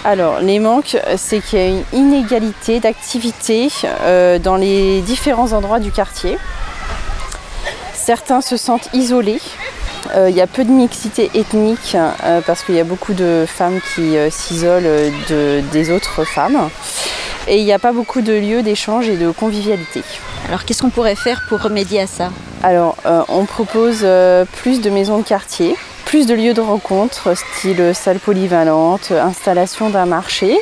Alors, 0.03 0.39
les 0.39 0.59
manques, 0.59 0.97
c'est 1.17 1.41
qu'il 1.41 1.59
y 1.59 1.61
a 1.61 1.67
une 1.67 1.83
inégalité 1.93 2.79
d'activité 2.79 3.69
euh, 3.83 4.39
dans 4.39 4.55
les 4.55 5.01
différents 5.01 5.53
endroits 5.53 5.79
du 5.79 5.91
quartier. 5.91 6.37
Certains 7.93 8.41
se 8.41 8.57
sentent 8.57 8.89
isolés. 8.93 9.41
Euh, 10.15 10.29
il 10.29 10.35
y 10.35 10.41
a 10.41 10.47
peu 10.47 10.63
de 10.63 10.71
mixité 10.71 11.29
ethnique 11.33 11.95
euh, 11.95 12.39
parce 12.45 12.63
qu'il 12.63 12.75
y 12.75 12.79
a 12.79 12.85
beaucoup 12.85 13.13
de 13.13 13.45
femmes 13.47 13.79
qui 13.93 14.15
s'isolent 14.29 15.11
des 15.29 15.91
autres 15.91 16.23
femmes. 16.23 16.69
Et 17.49 17.59
il 17.59 17.65
n'y 17.65 17.73
a 17.73 17.79
pas 17.79 17.93
beaucoup 17.93 18.21
de 18.21 18.33
lieux 18.33 18.61
d'échange 18.61 19.07
et 19.09 19.17
de 19.17 19.31
convivialité. 19.31 20.03
Alors 20.47 20.65
qu'est-ce 20.65 20.81
qu'on 20.81 20.89
pourrait 20.89 21.15
faire 21.15 21.43
pour 21.47 21.61
remédier 21.61 22.01
à 22.01 22.07
ça? 22.07 22.29
Alors 22.63 22.97
on 23.29 23.45
propose 23.45 24.05
plus 24.53 24.81
de 24.81 24.89
maisons 24.89 25.19
de 25.19 25.23
quartier, 25.23 25.75
plus 26.05 26.25
de 26.25 26.33
lieux 26.33 26.53
de 26.53 26.61
rencontre, 26.61 27.35
style 27.35 27.93
salle 27.93 28.19
polyvalente, 28.19 29.11
installation 29.11 29.89
d'un 29.89 30.05
marché, 30.05 30.57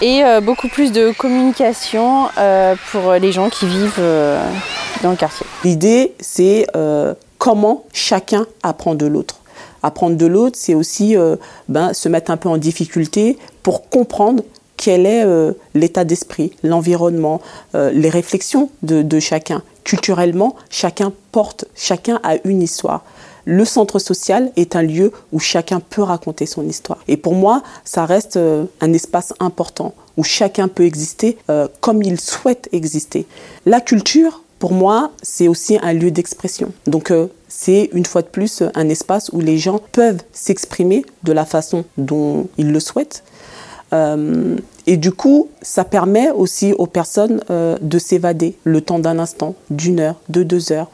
et 0.00 0.24
euh, 0.24 0.40
beaucoup 0.40 0.68
plus 0.68 0.92
de 0.92 1.12
communication 1.12 2.28
euh, 2.38 2.74
pour 2.90 3.12
les 3.12 3.32
gens 3.32 3.48
qui 3.48 3.66
vivent 3.66 3.94
euh, 3.98 4.42
dans 5.02 5.10
le 5.10 5.16
quartier. 5.16 5.46
L'idée, 5.64 6.14
c'est 6.20 6.66
comment 7.38 7.84
chacun 7.92 8.46
apprend 8.62 8.94
de 8.94 9.06
l'autre. 9.06 9.40
Apprendre 9.82 10.16
de 10.16 10.26
l'autre, 10.26 10.56
c'est 10.58 10.74
aussi 10.74 11.14
ben, 11.68 11.92
se 11.92 12.08
mettre 12.08 12.30
un 12.30 12.38
peu 12.38 12.48
en 12.48 12.56
difficulté 12.56 13.38
pour 13.62 13.90
comprendre 13.90 14.42
quel 14.78 15.04
est 15.04 15.26
l'état 15.74 16.04
d'esprit, 16.04 16.52
l'environnement, 16.62 17.42
les 17.74 18.08
réflexions 18.08 18.70
de, 18.82 19.20
chacun. 19.20 19.62
Culturellement, 19.84 20.56
chacun 20.70 21.12
porte, 21.30 21.66
chacun 21.74 22.20
a 22.22 22.36
une 22.44 22.62
histoire 22.62 23.04
le 23.44 23.64
centre 23.64 23.98
social 23.98 24.50
est 24.56 24.76
un 24.76 24.82
lieu 24.82 25.12
où 25.32 25.38
chacun 25.38 25.80
peut 25.80 26.02
raconter 26.02 26.46
son 26.46 26.66
histoire. 26.66 26.98
Et 27.08 27.16
pour 27.16 27.34
moi, 27.34 27.62
ça 27.84 28.06
reste 28.06 28.36
euh, 28.36 28.64
un 28.80 28.92
espace 28.92 29.32
important 29.40 29.94
où 30.16 30.24
chacun 30.24 30.68
peut 30.68 30.84
exister 30.84 31.36
euh, 31.50 31.68
comme 31.80 32.02
il 32.02 32.20
souhaite 32.20 32.68
exister. 32.72 33.26
La 33.66 33.80
culture, 33.80 34.42
pour 34.58 34.72
moi, 34.72 35.10
c'est 35.22 35.48
aussi 35.48 35.78
un 35.82 35.92
lieu 35.92 36.10
d'expression. 36.10 36.72
Donc, 36.86 37.10
euh, 37.10 37.26
c'est 37.48 37.90
une 37.92 38.06
fois 38.06 38.22
de 38.22 38.28
plus 38.28 38.62
un 38.74 38.88
espace 38.88 39.30
où 39.32 39.40
les 39.40 39.58
gens 39.58 39.80
peuvent 39.92 40.22
s'exprimer 40.32 41.04
de 41.22 41.32
la 41.32 41.44
façon 41.44 41.84
dont 41.98 42.48
ils 42.56 42.72
le 42.72 42.80
souhaitent. 42.80 43.22
Et 43.92 44.96
du 44.96 45.12
coup, 45.12 45.48
ça 45.62 45.84
permet 45.84 46.30
aussi 46.30 46.72
aux 46.72 46.86
personnes 46.86 47.40
de 47.48 47.98
s'évader 47.98 48.56
le 48.64 48.80
temps 48.80 48.98
d'un 48.98 49.18
instant, 49.18 49.54
d'une 49.70 50.00
heure, 50.00 50.16
de 50.28 50.42
deux 50.42 50.72
heures. 50.72 50.90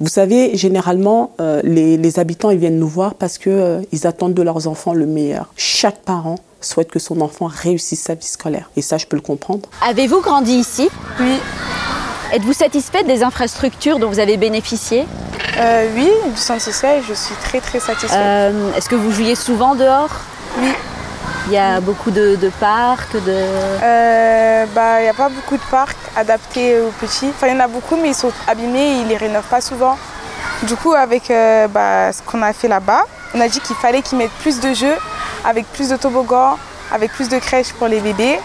Vous 0.00 0.08
savez, 0.08 0.56
généralement, 0.56 1.32
euh, 1.40 1.60
les, 1.62 2.18
habitants 2.18 2.48
ils 2.48 2.58
viennent 2.58 2.78
nous 2.78 2.88
voir 2.88 3.14
parce 3.14 3.36
qu'ils 3.36 3.52
euh, 3.52 3.82
attendent 4.04 4.32
de 4.32 4.40
leurs 4.40 4.66
enfants 4.66 4.94
le 4.94 5.04
meilleur. 5.04 5.52
Chaque 5.56 5.98
parent 5.98 6.36
souhaite 6.62 6.90
que 6.90 6.98
son 6.98 7.20
enfant 7.20 7.46
réussisse 7.46 8.00
sa 8.00 8.14
vie 8.14 8.26
scolaire. 8.26 8.70
Et 8.76 8.82
ça, 8.82 8.96
je 8.96 9.04
peux 9.04 9.16
le 9.16 9.22
comprendre. 9.22 9.68
Avez-vous 9.86 10.22
grandi 10.22 10.52
ici? 10.52 10.88
Oui. 11.20 11.34
Êtes-vous 12.32 12.54
satisfaite 12.54 13.06
des 13.06 13.22
infrastructures 13.22 13.98
dont 13.98 14.08
vous 14.08 14.20
avez 14.20 14.38
bénéficié? 14.38 15.04
Euh, 15.58 15.86
Oui, 15.94 16.08
du 16.32 16.40
centre 16.40 16.62
social, 16.62 17.02
je 17.06 17.12
suis 17.12 17.34
très 17.42 17.60
très 17.60 17.80
satisfaite. 17.80 18.54
Est-ce 18.76 18.88
que 18.88 18.94
vous 18.96 19.10
jouiez 19.10 19.34
souvent 19.34 19.74
dehors? 19.74 20.10
Oui. 20.58 20.70
Il 21.50 21.54
y 21.54 21.58
a 21.58 21.80
beaucoup 21.80 22.12
de, 22.12 22.38
parcs 22.60 23.12
de... 23.12 23.34
Euh, 23.82 24.66
bah, 24.72 25.00
il 25.00 25.02
n'y 25.02 25.08
a 25.08 25.14
pas 25.14 25.28
beaucoup 25.28 25.56
de 25.56 25.68
parcs 25.68 25.96
adaptés 26.16 26.78
aux 26.78 26.92
petits. 27.04 27.26
Enfin, 27.30 27.48
il 27.48 27.54
y 27.54 27.56
en 27.56 27.58
a 27.58 27.66
beaucoup, 27.66 27.96
mais 27.96 28.10
ils 28.10 28.14
sont 28.14 28.30
abîmés 28.46 29.00
ils 29.00 29.08
les 29.08 29.16
rénovent 29.16 29.48
pas 29.50 29.60
souvent. 29.60 29.98
Du 30.62 30.76
coup, 30.76 30.92
avec 30.92 31.28
euh, 31.28 31.66
bah, 31.66 32.12
ce 32.12 32.22
qu'on 32.22 32.40
a 32.42 32.52
fait 32.52 32.68
là-bas, 32.68 33.02
on 33.34 33.40
a 33.40 33.48
dit 33.48 33.58
qu'il 33.58 33.74
fallait 33.74 34.00
qu'ils 34.00 34.16
mettent 34.16 34.30
plus 34.42 34.60
de 34.60 34.72
jeux, 34.72 34.94
avec 35.44 35.66
plus 35.72 35.88
de 35.88 35.96
toboggans, 35.96 36.56
avec 36.92 37.10
plus 37.10 37.28
de 37.28 37.40
crèches 37.40 37.72
pour 37.72 37.88
les 37.88 37.98
bébés. 37.98 38.38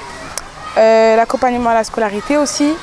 Euh, 0.79 1.15
l'accompagnement 1.15 1.69
à 1.69 1.75
la 1.75 1.83
scolarité 1.83 2.37
aussi, 2.37 2.73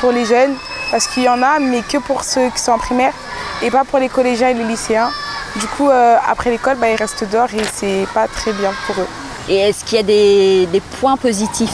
pour 0.00 0.10
les 0.10 0.24
jeunes, 0.24 0.54
parce 0.90 1.06
qu'il 1.06 1.24
y 1.24 1.28
en 1.28 1.42
a, 1.42 1.58
mais 1.58 1.82
que 1.82 1.98
pour 1.98 2.24
ceux 2.24 2.48
qui 2.48 2.60
sont 2.60 2.72
en 2.72 2.78
primaire, 2.78 3.12
et 3.60 3.70
pas 3.70 3.84
pour 3.84 3.98
les 3.98 4.08
collégiens 4.08 4.48
et 4.48 4.54
les 4.54 4.64
lycéens. 4.64 5.10
Du 5.56 5.66
coup, 5.66 5.90
après 5.90 6.48
l'école, 6.48 6.76
bah, 6.76 6.88
ils 6.88 6.96
restent 6.96 7.24
dehors 7.30 7.52
et 7.52 7.62
c'est 7.74 8.06
pas 8.14 8.26
très 8.26 8.54
bien 8.54 8.72
pour 8.86 8.96
eux. 9.02 9.08
Et 9.48 9.56
est-ce 9.56 9.84
qu'il 9.84 9.96
y 9.96 10.00
a 10.00 10.02
des, 10.02 10.82
points 11.00 11.16
positifs 11.16 11.70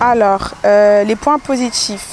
Alors, 0.00 0.54
euh, 0.64 1.04
les 1.04 1.14
points 1.14 1.38
positifs, 1.38 2.06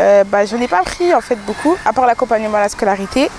euh, 0.00 0.22
bah, 0.24 0.44
je 0.44 0.54
n'ai 0.56 0.68
pas 0.68 0.82
pris 0.82 1.14
en 1.14 1.22
fait 1.22 1.38
beaucoup, 1.46 1.76
à 1.86 1.94
part 1.94 2.06
l'accompagnement 2.06 2.58
à 2.58 2.60
la 2.60 2.68
scolarité. 2.68 3.30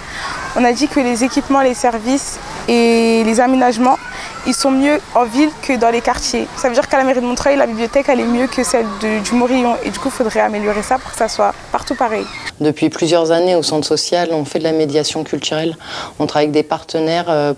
On 0.56 0.64
a 0.64 0.72
dit 0.74 0.88
que 0.88 1.00
les 1.00 1.24
équipements, 1.24 1.62
les 1.62 1.76
services 1.76 2.40
et 2.68 3.24
les 3.24 3.40
aménagements, 3.40 4.00
ils 4.46 4.54
sont 4.54 4.72
mieux 4.72 5.00
en 5.16 5.26
ville 5.26 5.50
que 5.62 5.74
dans 5.78 5.90
les 5.90 6.02
quartiers. 6.02 6.48
Ça 6.58 6.68
veut 6.68 6.74
dire 6.74 6.88
qu'à 6.88 6.98
la 6.98 7.04
mairie 7.04 7.22
de 7.22 7.26
Montreuil, 7.26 7.56
la 7.56 7.68
bibliothèque, 7.68 8.06
elle 8.10 8.20
est 8.20 8.26
mieux 8.26 8.48
que 8.48 8.64
celle 8.64 8.86
du 9.00 9.36
Morillon. 9.36 9.76
Et 9.84 9.90
du 9.90 10.00
coup, 10.00 10.10
il 10.10 10.12
faudrait 10.12 10.42
améliorer 10.42 10.84
ça 10.84 10.98
pour 10.98 11.12
que 11.12 11.18
ça 11.18 11.28
soit 11.28 11.54
partout 11.72 11.96
pareil. 11.96 12.26
Depuis 12.60 12.90
plusieurs 12.90 13.32
années 13.32 13.56
au 13.56 13.64
centre 13.64 13.88
social, 13.88 14.30
on 14.32 14.46
fait 14.46 14.60
de 14.60 14.64
la 14.64 14.72
médiation 14.72 15.24
culturelle. 15.24 15.76
On 16.20 16.28
travaille 16.28 16.46
avec 16.46 16.54
des 16.54 16.64
partenaires 16.64 17.26
euh, 17.30 17.54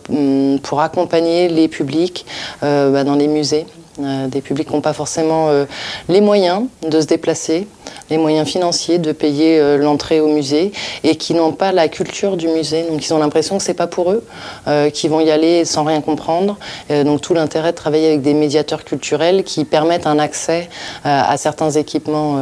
pour 0.62 0.82
accompagner 0.82 1.48
les 1.48 1.68
publics 1.68 2.26
euh, 2.64 2.92
bah, 2.92 3.04
dans 3.04 3.16
les 3.16 3.28
musées. 3.28 3.66
Euh, 4.02 4.28
des 4.28 4.42
publics 4.42 4.68
qui 4.68 4.74
n'ont 4.74 4.82
pas 4.82 4.94
forcément 4.94 5.50
les 6.10 6.22
moyens 6.22 6.64
de 6.88 7.00
se 7.00 7.06
déplacer, 7.06 7.68
les 8.10 8.18
moyens 8.18 8.48
financiers 8.48 9.00
de 9.00 9.12
payer 9.12 9.60
euh, 9.60 9.78
l'entrée 9.78 10.20
au 10.20 10.28
musée 10.28 10.72
et 11.04 11.16
qui 11.16 11.34
n'ont 11.34 11.52
pas 11.52 11.72
la 11.72 11.88
culture 11.88 12.38
du 12.38 12.48
musée. 12.48 12.84
Donc 12.84 13.06
ils 13.06 13.14
ont 13.14 13.18
l'impression 13.18 13.58
que 13.58 13.64
c'est 13.64 13.74
pas 13.74 13.88
pour 13.88 14.12
eux, 14.12 14.24
euh, 14.68 14.90
qui 14.90 15.08
vont 15.08 15.20
y 15.20 15.32
aller 15.32 15.66
sans 15.66 15.84
rien 15.84 16.02
comprendre. 16.02 16.58
Euh, 16.92 17.04
donc 17.04 17.22
tout 17.22 17.34
l'intérêt 17.34 17.72
de 17.72 17.78
travailler 17.78 18.08
avec 18.08 18.22
des 18.22 18.34
médiateurs 18.34 18.84
culturels 18.84 19.44
qui 19.44 19.66
permettent 19.66 20.08
un 20.08 20.20
accès 20.20 20.70
à 21.04 21.38
certains 21.38 21.72
équipements 21.72 22.40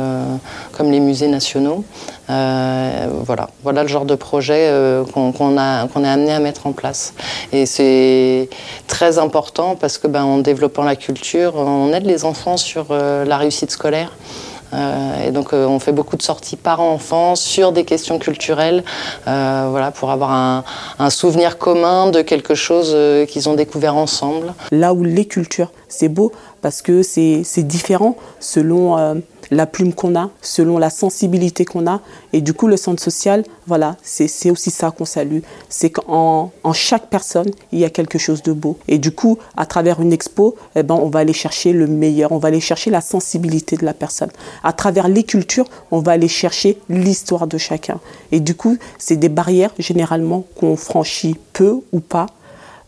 comme 0.72 0.92
les 0.92 1.00
musées 1.00 1.28
nationaux. 1.28 1.84
Voilà, 2.28 3.50
voilà 3.64 3.84
le 3.84 3.90
genre 3.90 4.06
de 4.06 4.16
projet 4.16 4.72
qu'on 5.14 5.58
a, 5.58 5.88
qu'on 5.88 6.04
est 6.04 6.10
amené 6.10 6.32
à 6.32 6.40
mettre 6.40 6.68
en 6.68 6.72
place. 6.72 7.14
Et 7.52 7.66
c'est 7.66 8.50
très 8.88 9.18
important 9.18 9.76
parce 9.76 9.98
que 9.98 10.08
ben, 10.08 10.24
en 10.24 10.38
développant 10.40 10.84
la 10.84 10.96
culture, 10.96 11.56
on 11.56 11.92
aide 11.94 12.06
les 12.06 12.26
enfants 12.26 12.58
sur 12.58 12.94
la 12.94 13.38
réussite 13.38 13.72
scolaire. 13.72 14.12
Euh, 14.74 15.28
et 15.28 15.32
donc 15.32 15.54
euh, 15.54 15.66
on 15.66 15.80
fait 15.80 15.92
beaucoup 15.92 16.18
de 16.18 16.22
sorties 16.22 16.56
parents-enfants 16.56 17.36
sur 17.36 17.72
des 17.72 17.86
questions 17.86 18.20
culturelles, 18.20 18.84
euh, 19.28 19.68
voilà, 19.70 19.92
pour 19.92 20.12
avoir 20.12 20.32
un, 20.32 21.10
souvenir 21.10 21.58
commun 21.58 22.10
de 22.10 22.22
quelque 22.22 22.56
chose 22.56 22.96
qu'ils 23.28 23.50
ont 23.50 23.54
découvert 23.54 23.96
ensemble. 23.96 24.54
Là 24.72 24.94
où 24.94 25.04
les 25.04 25.26
cultures, 25.26 25.72
c'est 25.88 26.08
beau 26.08 26.32
parce 26.64 26.82
que 26.82 27.04
c'est 27.04 27.44
différent 27.68 28.16
selon 28.40 29.22
la 29.52 29.66
plume 29.66 29.94
qu'on 29.94 30.16
a, 30.16 30.30
selon 30.42 30.78
la 30.78 30.90
sensibilité 30.90 31.66
qu'on 31.66 31.88
a. 31.88 32.02
Et 32.32 32.42
du 32.42 32.54
coup, 32.54 32.68
le 32.68 32.78
centre 32.78 33.02
social, 33.02 33.44
voilà, 33.68 33.98
c'est 34.02 34.50
aussi 34.50 34.72
ça 34.72 34.92
qu'on 34.92 35.06
salue. 35.06 35.40
C'est 35.70 35.92
qu'en 35.92 36.52
en 36.64 36.74
chaque 36.74 37.10
personne, 37.10 37.52
il 37.72 37.80
y 37.80 37.86
a 37.86 37.90
quelque 37.90 38.18
chose 38.18 38.42
de 38.44 38.54
beau. 38.54 38.78
Et 38.88 38.98
du 38.98 39.12
coup, 39.12 39.38
à 39.58 39.66
travers 39.66 40.02
une 40.02 40.14
expo, 40.14 40.56
eh 40.76 40.84
ben, 40.84 40.96
on 40.96 41.10
va 41.10 41.20
aller 41.20 41.34
chercher 41.34 41.74
le 41.74 41.88
meilleur, 41.88 42.32
on 42.32 42.38
va 42.38 42.48
aller 42.48 42.62
chercher 42.62 42.90
la 42.90 43.02
sensibilité 43.02 43.76
de 43.76 43.86
la 43.86 43.94
personne. 43.94 44.32
À 44.64 44.74
travers 44.74 45.08
les 45.08 45.24
cultures, 45.24 45.68
on 45.92 46.00
va 46.00 46.14
aller 46.14 46.28
chercher 46.28 46.80
l'histoire 46.90 47.48
de 47.48 47.58
chacun. 47.58 48.00
Et 48.32 48.40
du 48.40 48.56
coup, 48.56 48.78
c'est 48.98 49.18
des 49.18 49.30
barrières 49.30 49.72
généralement 49.78 50.46
qu'on 50.56 50.76
franchit 50.76 51.36
peu 51.54 51.82
ou 51.92 52.00
pas. 52.00 52.28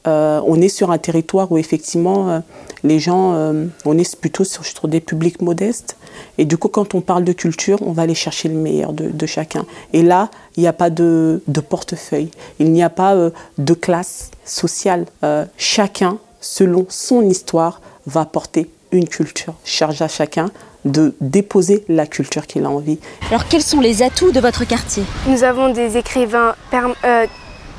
Euh, 0.08 0.42
on 0.46 0.62
est 0.62 0.70
sur 0.70 0.92
un 0.92 0.98
territoire 0.98 1.52
où 1.52 1.58
effectivement 1.58 2.30
euh, 2.30 2.40
les 2.86 3.00
gens, 3.00 3.34
euh, 3.34 3.66
on 3.84 3.98
est 3.98 4.16
plutôt 4.16 4.44
sur, 4.44 4.88
des 4.88 5.00
publics 5.00 5.42
modestes. 5.42 5.98
Et 6.38 6.46
du 6.46 6.58
coup, 6.58 6.70
quand 6.70 6.96
on 6.96 7.02
parle 7.02 7.24
de 7.24 7.34
culture, 7.34 7.80
on 7.82 7.92
va 7.92 8.04
aller 8.04 8.16
chercher 8.16 8.48
le 8.48 8.56
meilleur 8.56 8.94
de, 8.94 9.26
chacun. 9.26 9.66
Et 9.92 10.04
là, 10.04 10.30
il 10.56 10.62
n'y 10.62 10.68
a 10.68 10.74
pas 10.74 10.90
de, 10.90 11.42
portefeuille, 11.68 12.30
il 12.60 12.72
n'y 12.72 12.84
a 12.84 12.90
pas 12.90 13.16
euh, 13.16 13.32
de 13.58 13.74
classe 13.74 14.32
sociale. 14.46 15.06
Euh, 15.24 15.46
chacun, 15.58 16.20
selon 16.40 16.86
son 16.90 17.24
histoire, 17.24 17.82
va 18.06 18.26
porter 18.26 18.70
une 18.92 19.10
culture. 19.10 19.56
Charge 19.66 20.02
à 20.02 20.08
chacun 20.08 20.52
de 20.86 21.16
déposer 21.20 21.84
la 21.90 22.06
culture 22.06 22.46
qu'il 22.46 22.64
a 22.66 22.70
envie. 22.70 23.00
Alors, 23.30 23.48
quels 23.48 23.64
sont 23.64 23.82
les 23.82 24.04
atouts 24.04 24.32
de 24.32 24.40
votre 24.40 24.66
quartier? 24.66 25.04
Nous 25.28 25.44
avons 25.44 25.74
des 25.74 25.98
écrivains, 25.98 26.54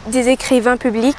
des 0.08 0.28
écrivains 0.28 0.76
publics 0.76 1.16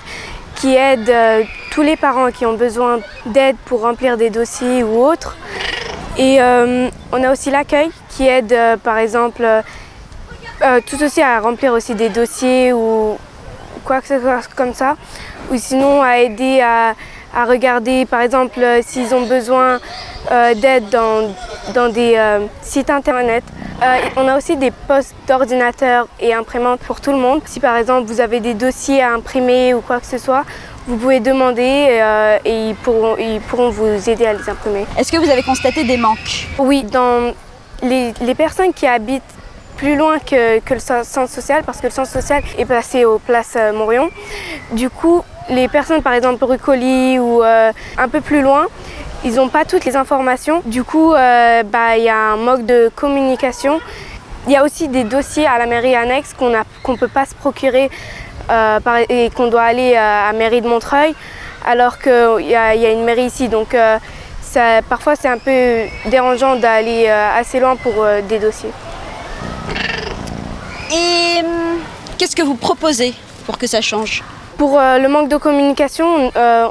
qui 0.58 0.76
aide 0.76 1.10
euh, 1.10 1.44
tous 1.72 1.82
les 1.82 1.96
parents 1.96 2.32
qui 2.32 2.46
ont 2.46 2.56
besoin 2.56 3.00
d'aide 3.28 3.56
pour 3.66 3.82
remplir 3.82 4.18
des 4.18 4.30
dossiers 4.30 4.84
ou 4.84 5.04
autres. 5.04 5.38
Et 6.18 6.42
euh, 6.42 6.90
on 7.12 7.24
a 7.24 7.32
aussi 7.32 7.52
l'accueil 7.52 7.90
qui 8.10 8.26
aide 8.26 8.52
euh, 8.52 8.78
par 8.78 8.98
exemple 8.98 9.46
tout 10.88 11.04
aussi 11.04 11.22
à 11.22 11.40
remplir 11.40 11.72
aussi 11.72 11.94
des 11.94 12.10
dossiers 12.10 12.74
ou 12.74 13.16
quoi 13.86 14.02
que 14.02 14.08
ce 14.08 14.20
soit 14.20 14.42
comme 14.56 14.74
ça. 14.74 14.96
Ou 15.52 15.58
sinon 15.58 16.02
à 16.02 16.18
aider 16.18 16.62
à, 16.62 16.96
à 17.36 17.46
regarder 17.46 18.06
par 18.06 18.22
exemple 18.22 18.60
euh, 18.62 18.82
s'ils 18.86 19.14
ont 19.14 19.26
besoin 19.26 19.80
euh, 20.32 20.54
d'aide 20.56 20.90
dans, 20.90 21.34
dans 21.74 21.90
des 21.90 22.16
euh, 22.16 22.46
sites 22.62 22.90
internet. 22.90 23.44
On 24.16 24.28
a 24.28 24.36
aussi 24.36 24.58
des 24.58 24.72
postes 24.72 25.14
d'ordinateur 25.28 26.08
et 26.20 26.34
imprimantes 26.34 26.80
pour 26.80 27.00
tout 27.00 27.12
le 27.12 27.20
monde. 27.20 27.42
Si 27.46 27.60
par 27.60 27.78
exemple 27.78 28.08
vous 28.08 28.22
avez 28.22 28.40
des 28.40 28.56
dossiers 28.56 29.04
à 29.04 29.14
imprimer 29.14 29.76
ou 29.76 29.82
quoi 29.82 30.00
que 30.00 30.08
ce 30.08 30.18
soit, 30.18 30.46
vous 30.88 30.98
pouvez 30.98 31.20
demander 31.20 31.88
euh, 31.90 32.40
et 32.44 32.70
ils 32.70 32.76
pourront, 32.76 33.16
ils 33.18 33.40
pourront 33.42 33.70
vous 33.70 34.10
aider 34.10 34.26
à 34.26 34.34
les 34.34 34.50
imprimer. 34.50 34.88
Est-ce 34.98 35.12
que 35.12 35.18
vous 35.18 35.30
avez 35.30 35.44
constaté 35.44 35.84
des 35.84 35.98
manques? 35.98 36.48
Oui, 36.58 36.86
dans 36.86 37.34
les, 37.84 38.14
les 38.20 38.34
personnes 38.34 38.74
qui 38.74 38.88
habitent 38.88 39.22
plus 39.76 39.96
loin 39.96 40.18
que, 40.18 40.58
que 40.60 40.74
le 40.74 40.80
centre 40.80 41.30
social, 41.30 41.62
parce 41.64 41.80
que 41.80 41.86
le 41.86 41.92
centre 41.92 42.10
social 42.10 42.42
est 42.58 42.66
placé 42.66 43.06
aux 43.06 43.20
places 43.20 43.58
Morion. 43.76 44.10
Du 44.72 44.90
coup, 44.90 45.22
les 45.50 45.68
personnes, 45.68 46.02
par 46.02 46.14
exemple, 46.14 46.44
rue 46.46 46.58
Colis 46.58 47.20
ou 47.20 47.44
euh, 47.44 47.72
un 47.98 48.08
peu 48.10 48.22
plus 48.22 48.42
loin, 48.42 48.68
ils 49.24 49.36
n'ont 49.36 49.50
pas 49.50 49.66
toutes 49.66 49.86
les 49.86 49.96
informations. 49.96 50.62
Du 50.66 50.84
coup, 50.84 51.14
euh, 51.14 51.64
bah, 51.64 51.98
il 51.98 52.04
y 52.04 52.10
a 52.10 52.18
un 52.34 52.38
manque 52.38 52.66
de 52.66 52.92
communication. 52.96 53.80
Il 54.46 54.54
y 54.54 54.56
a 54.56 54.64
aussi 54.64 54.88
des 54.88 55.04
dossiers 55.04 55.46
à 55.48 55.58
la 55.58 55.66
mairie 55.66 55.96
annexe 55.96 56.34
qu'on 56.34 56.50
ne 56.50 56.98
peut 56.98 57.08
pas 57.08 57.26
se 57.26 57.36
procurer 57.36 57.90
euh, 58.50 58.80
et 59.10 59.30
qu'on 59.32 59.48
doit 59.48 59.64
aller 59.64 59.96
à 59.96 60.32
la 60.32 60.38
mairie 60.38 60.62
de 60.62 60.68
Montreuil, 60.68 61.14
alors 61.66 61.98
qu'il 62.00 62.46
y, 62.48 62.56
a- 62.56 62.76
une 62.92 63.04
mairie 63.04 63.26
ici. 63.26 63.50
Donc, 63.50 63.76
parfois, 64.88 65.16
c'est 65.16 65.28
un 65.28 65.38
peu 65.38 65.84
dérangeant 66.10 66.56
d'aller 66.56 67.08
assez 67.10 67.60
loin 67.60 67.76
pour 67.76 68.06
des 68.30 68.40
dossiers. 68.40 68.72
Et 70.92 71.42
hum, 71.44 71.80
qu'est-ce 72.18 72.36
que 72.36 72.42
vous 72.44 72.56
proposez 72.56 73.14
pour 73.46 73.58
que 73.58 73.68
ça 73.68 73.82
change? 73.82 74.24
Pour 74.58 74.80
euh, 74.80 74.98
le 74.98 75.08
manque 75.08 75.30
de 75.30 75.38
communication, 75.38 76.32
euh, 76.36 76.68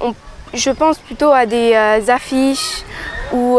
je 0.55 0.71
pense 0.71 0.99
plutôt 0.99 1.31
à 1.33 1.47
des 1.47 1.73
euh, 1.75 2.01
affiches 2.13 2.83
ou 3.33 3.57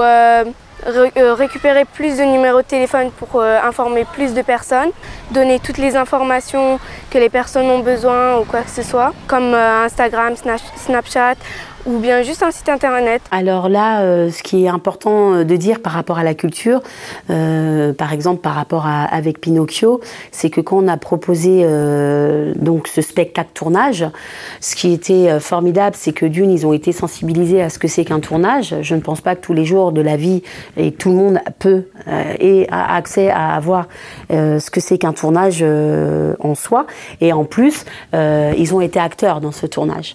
ré- 0.86 1.12
récupérer 1.16 1.86
plus 1.86 2.18
de 2.18 2.24
numéros 2.24 2.62
de 2.62 2.68
téléphone 2.68 3.12
pour 3.12 3.42
informer 3.42 4.06
plus 4.06 4.34
de 4.34 4.42
personnes, 4.42 4.92
donner 5.32 5.60
toutes 5.60 5.78
les 5.78 5.96
informations 5.98 6.80
que 7.12 7.18
les 7.18 7.30
personnes 7.30 7.70
ont 7.70 7.80
besoin 7.80 8.38
ou 8.38 8.46
quoi 8.46 8.62
que 8.62 8.70
ce 8.70 8.84
soit, 8.84 9.14
comme 9.28 9.54
Instagram, 9.54 10.36
Snap- 10.36 10.62
Snapchat 10.78 11.36
ou 11.88 12.00
bien 12.00 12.22
juste 12.22 12.44
un 12.44 12.52
site 12.52 12.70
internet. 12.70 13.22
Alors 13.32 13.70
là, 13.70 14.02
euh, 14.02 14.30
ce 14.30 14.44
qui 14.44 14.66
est 14.66 14.68
important 14.68 15.34
euh, 15.34 15.44
de 15.46 15.56
dire 15.56 15.80
par 15.80 15.94
rapport 15.94 16.18
à 16.20 16.24
la 16.24 16.34
culture, 16.34 16.82
euh, 17.30 17.94
par 17.94 18.12
exemple 18.12 18.42
par 18.42 18.56
rapport 18.56 18.86
à 18.86 19.06
avec 19.06 19.40
Pinocchio, 19.40 20.02
c'est 20.32 20.50
que 20.50 20.60
quand 20.60 20.78
on 20.84 20.88
a 20.88 20.98
proposé 20.98 21.66
donc 22.56 22.88
ce 22.88 23.02
spectacle 23.02 23.52
tournage, 23.54 24.06
ce 24.60 24.76
qui 24.76 24.92
était 24.92 25.40
formidable, 25.40 25.96
c'est 25.98 26.12
que 26.12 26.26
d'une, 26.26 26.52
ils 26.52 26.66
ont 26.66 26.74
été 26.74 26.92
sensibilisés 26.92 27.62
à 27.62 27.70
ce 27.70 27.80
que 27.80 27.88
c'est 27.88 28.04
qu'un 28.04 28.20
tournage. 28.20 28.76
Je 28.82 28.96
ne 28.96 29.00
pense 29.00 29.22
pas 29.22 29.36
que 29.36 29.42
tous 29.42 29.54
les 29.54 29.64
jours 29.64 29.94
de 29.94 30.02
la 30.02 30.18
vie 30.18 30.44
et 30.76 30.92
tout 30.92 31.10
le 31.10 31.16
monde 31.16 31.40
peut 31.60 31.86
et 32.40 32.68
a 32.70 32.96
accès 32.96 33.30
à 33.30 33.56
avoir 33.56 33.88
ce 34.30 34.70
que 34.70 34.82
c'est 34.82 34.98
qu'un 34.98 35.14
tournage 35.14 35.64
en 35.64 36.56
soi. 36.56 36.86
Et 37.22 37.32
en 37.32 37.46
plus, 37.46 37.86
ils 38.14 38.76
ont 38.76 38.82
été 38.82 39.00
acteurs 39.00 39.40
dans 39.40 39.54
ce 39.54 39.66
tournage. 39.66 40.14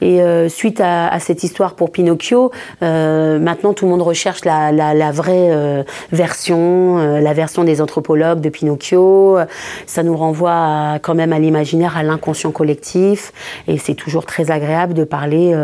Et 0.00 0.20
suite 0.48 0.80
à, 0.80 1.09
à 1.10 1.20
cette 1.20 1.42
histoire 1.44 1.74
pour 1.74 1.90
Pinocchio, 1.90 2.50
euh, 2.82 3.38
maintenant 3.38 3.72
tout 3.74 3.84
le 3.84 3.90
monde 3.90 4.02
recherche 4.02 4.44
la, 4.44 5.12
vraie 5.12 5.50
euh, 5.50 5.82
version, 6.12 6.98
euh, 6.98 7.20
la 7.20 7.34
version 7.34 7.64
des 7.64 7.80
anthropologues 7.80 8.40
de 8.40 8.48
Pinocchio. 8.48 9.38
Ça 9.86 10.02
nous 10.02 10.16
renvoie 10.16 10.98
quand 11.02 11.14
même 11.14 11.32
à 11.32 11.38
l'imaginaire, 11.38 11.96
à 11.96 12.02
l'inconscient 12.02 12.52
collectif. 12.52 13.32
Et 13.66 13.76
c'est 13.78 13.94
toujours 13.94 14.24
très 14.24 14.50
agréable 14.50 14.94
de 14.94 15.04
parler 15.04 15.54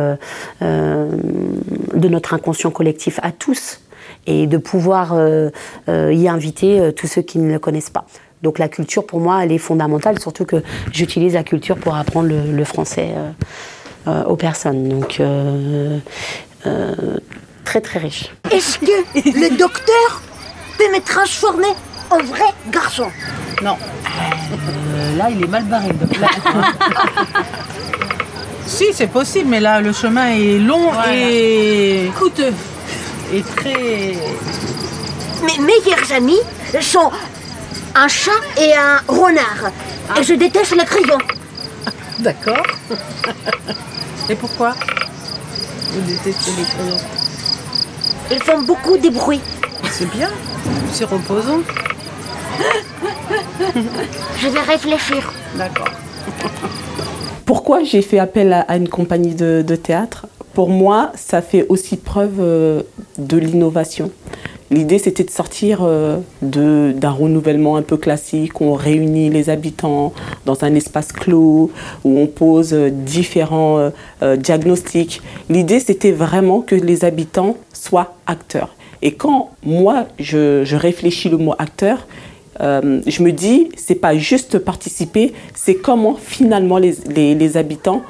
de 0.60 2.08
notre 2.08 2.34
inconscient 2.34 2.70
collectif 2.70 3.20
à 3.22 3.30
tous 3.32 3.80
et 4.26 4.46
de 4.46 4.56
pouvoir 4.56 5.14
y 5.88 6.28
inviter 6.28 6.92
tous 6.96 7.06
ceux 7.06 7.22
qui 7.22 7.38
ne 7.38 7.52
le 7.52 7.58
connaissent 7.58 7.90
pas. 7.90 8.06
Donc 8.42 8.58
la 8.58 8.68
culture, 8.68 9.06
pour 9.06 9.20
moi, 9.20 9.44
elle 9.44 9.52
est 9.52 9.58
fondamentale, 9.58 10.18
surtout 10.18 10.44
que 10.44 10.56
j'utilise 10.92 11.34
la 11.34 11.44
culture 11.44 11.76
pour 11.76 11.94
apprendre 11.94 12.28
le, 12.28 12.64
français 12.64 13.10
aux 14.06 14.36
personnes. 14.36 14.88
Donc 14.88 15.20
euh, 15.20 15.98
euh, 16.66 16.94
très 17.64 17.80
très 17.80 17.98
riche. 17.98 18.30
Est-ce 18.50 18.78
que 18.78 18.86
le 19.14 19.56
docteur 19.56 20.22
peut 20.78 20.88
me 20.94 21.00
transformer 21.00 21.74
en 22.10 22.18
vrai 22.18 22.46
garçon? 22.70 23.08
Non. 23.62 23.76
Euh, 24.96 25.16
là, 25.16 25.28
il 25.30 25.42
est 25.42 25.48
mal 25.48 25.64
barré. 25.64 25.88
le 25.88 25.94
docteur. 25.94 26.30
si, 28.66 28.86
c'est 28.92 29.06
possible, 29.06 29.48
mais 29.48 29.60
là, 29.60 29.80
le 29.80 29.92
chemin 29.92 30.28
est 30.28 30.58
long 30.58 30.90
et 31.12 32.10
coûteux. 32.18 32.52
Et 33.32 33.42
très. 33.42 34.14
Mes 35.42 35.58
meilleurs 35.58 36.12
amis 36.14 36.40
sont 36.80 37.10
un 37.94 38.08
chat 38.08 38.30
et 38.58 38.74
un 38.74 39.00
renard. 39.08 39.72
Et 40.18 40.22
je 40.22 40.34
déteste 40.34 40.76
le 40.76 40.84
crayon. 40.84 41.18
D'accord. 42.18 42.62
Et 44.30 44.34
pourquoi 44.34 44.74
Vous 45.92 46.00
détestez 46.00 46.50
les 46.56 46.64
crayons 46.64 46.96
Ils 48.30 48.42
font 48.42 48.62
beaucoup 48.62 48.96
de 48.96 49.08
bruit. 49.08 49.40
C'est 49.90 50.10
bien, 50.10 50.30
c'est 50.92 51.04
reposant. 51.04 51.60
Je 54.38 54.48
vais 54.48 54.60
réfléchir. 54.60 55.32
D'accord. 55.56 55.88
Pourquoi 57.44 57.84
j'ai 57.84 58.02
fait 58.02 58.18
appel 58.18 58.52
à, 58.52 58.60
à 58.62 58.76
une 58.76 58.88
compagnie 58.88 59.34
de, 59.34 59.62
de 59.66 59.76
théâtre? 59.76 60.26
Pour 60.54 60.70
moi, 60.70 61.12
ça 61.14 61.42
fait 61.42 61.66
aussi 61.68 61.96
preuve 61.96 62.36
euh, 62.40 62.82
de 63.18 63.36
l'innovation. 63.36 64.10
L'idée, 64.70 64.98
c'était 64.98 65.22
de 65.24 65.30
sortir 65.30 65.80
euh, 65.82 66.18
d'un 66.42 67.10
renouvellement 67.10 67.76
un 67.76 67.82
peu 67.82 67.96
classique, 67.96 68.60
où 68.60 68.64
on 68.64 68.74
réunit 68.74 69.30
les 69.30 69.48
habitants 69.48 70.12
dans 70.44 70.64
un 70.64 70.74
espace 70.74 71.12
clos, 71.12 71.70
où 72.04 72.18
on 72.18 72.26
pose 72.26 72.72
euh, 72.74 72.90
différents 72.90 73.90
euh, 74.22 74.36
diagnostics. 74.36 75.22
L'idée, 75.48 75.78
c'était 75.78 76.10
vraiment 76.10 76.62
que 76.62 76.74
les 76.74 77.04
habitants 77.04 77.56
soient 77.72 78.14
acteurs. 78.26 78.74
Et 79.02 79.12
quand 79.12 79.50
moi, 79.64 80.06
je, 80.18 80.74
réfléchis 80.74 81.28
le 81.28 81.36
mot 81.36 81.54
acteur, 81.58 82.06
je 82.58 83.22
me 83.22 83.32
dis, 83.32 83.68
c'est 83.76 83.94
pas 83.96 84.16
juste 84.16 84.58
participer, 84.58 85.34
c'est 85.54 85.74
comment 85.74 86.14
finalement 86.18 86.78
les, 86.78 86.94
les- 87.14 87.34
les 87.34 87.56
habitants 87.58 88.00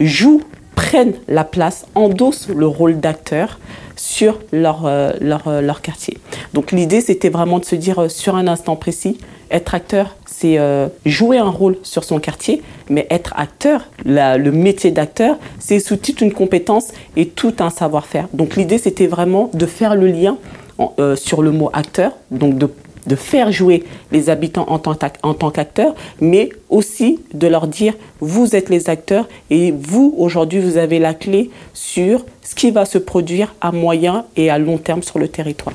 jouent, 0.00 0.42
prennent 0.74 1.14
la 1.28 1.44
place, 1.44 1.86
endossent 1.94 2.48
le 2.48 2.66
rôle 2.66 2.98
d'acteur 2.98 3.60
sur 3.96 4.38
leur, 4.52 4.86
euh, 4.86 5.12
leur, 5.20 5.48
euh, 5.48 5.60
leur 5.60 5.80
quartier. 5.82 6.18
Donc 6.54 6.72
l'idée, 6.72 7.00
c'était 7.00 7.28
vraiment 7.28 7.58
de 7.58 7.64
se 7.64 7.74
dire 7.76 7.98
euh, 8.02 8.08
sur 8.08 8.36
un 8.36 8.46
instant 8.48 8.76
précis, 8.76 9.18
être 9.50 9.74
acteur, 9.74 10.16
c'est 10.24 10.58
jouer 11.04 11.36
un 11.38 11.48
rôle 11.50 11.76
sur 11.82 12.04
son 12.04 12.18
quartier, 12.18 12.62
mais 12.88 13.06
être 13.10 13.34
acteur, 13.36 13.82
le 14.04 14.50
métier 14.50 14.90
d'acteur, 14.90 15.36
c'est 15.58 15.78
sous 15.78 15.96
toute 15.96 16.20
une 16.22 16.32
compétence 16.32 16.88
et 17.16 17.28
tout 17.28 17.52
un 17.60 17.68
savoir-faire. 17.68 18.28
Donc 18.32 18.56
l'idée, 18.56 18.78
c'était 18.78 19.06
vraiment 19.06 19.50
de 19.52 19.66
faire 19.66 19.94
le 19.94 20.06
lien 20.06 20.38
en- 20.78 20.94
sur 21.16 21.42
le 21.42 21.50
mot 21.52 21.68
acteur, 21.74 22.12
donc 22.30 22.56
de 22.56 22.66
de 23.06 23.16
faire 23.16 23.50
jouer 23.52 23.84
les 24.10 24.30
habitants 24.30 24.66
en 24.68 24.78
tant, 24.78 25.50
qu'acteurs, 25.50 25.94
mais 26.20 26.50
aussi 26.70 27.20
de 27.34 27.46
leur 27.46 27.66
dire, 27.66 27.94
vous 28.20 28.54
êtes 28.54 28.68
les 28.68 28.88
acteurs 28.88 29.28
et 29.50 29.72
vous, 29.72 30.14
aujourd'hui, 30.16 30.60
vous 30.60 30.76
avez 30.76 30.98
la 30.98 31.14
clé 31.14 31.50
sur 31.74 32.24
ce 32.42 32.54
qui 32.54 32.70
va 32.70 32.84
se 32.84 32.98
produire 32.98 33.54
à 33.60 33.72
moyen 33.72 34.24
et 34.36 34.50
à 34.50 34.58
long 34.58 34.78
terme 34.78 35.02
sur 35.02 35.18
le 35.18 35.28
territoire. 35.28 35.74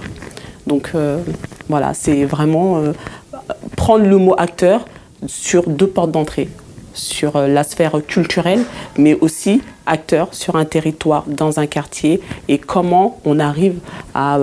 Donc 0.66 0.92
euh, 0.96 1.22
voilà, 1.70 1.94
c'est 1.94 2.26
vraiment 2.26 2.78
euh, 2.78 2.94
prendre 3.76 4.06
le 4.06 4.18
mot 4.18 4.36
acteur 4.38 4.86
sur 5.26 5.68
deux 5.70 5.88
portes 5.88 6.12
d'entrée 6.12 6.50
sur 6.94 7.36
euh, 7.36 7.48
la 7.48 7.64
sphère 7.64 8.02
culturelle, 8.06 8.64
mais 8.98 9.16
aussi 9.22 9.62
acteur 9.86 10.34
sur 10.34 10.56
un 10.56 10.66
territoire, 10.66 11.24
dans 11.28 11.60
un 11.60 11.68
quartier, 11.68 12.20
et 12.48 12.58
comment 12.58 13.20
on 13.24 13.40
arrive 13.40 13.80
à, 14.14 14.40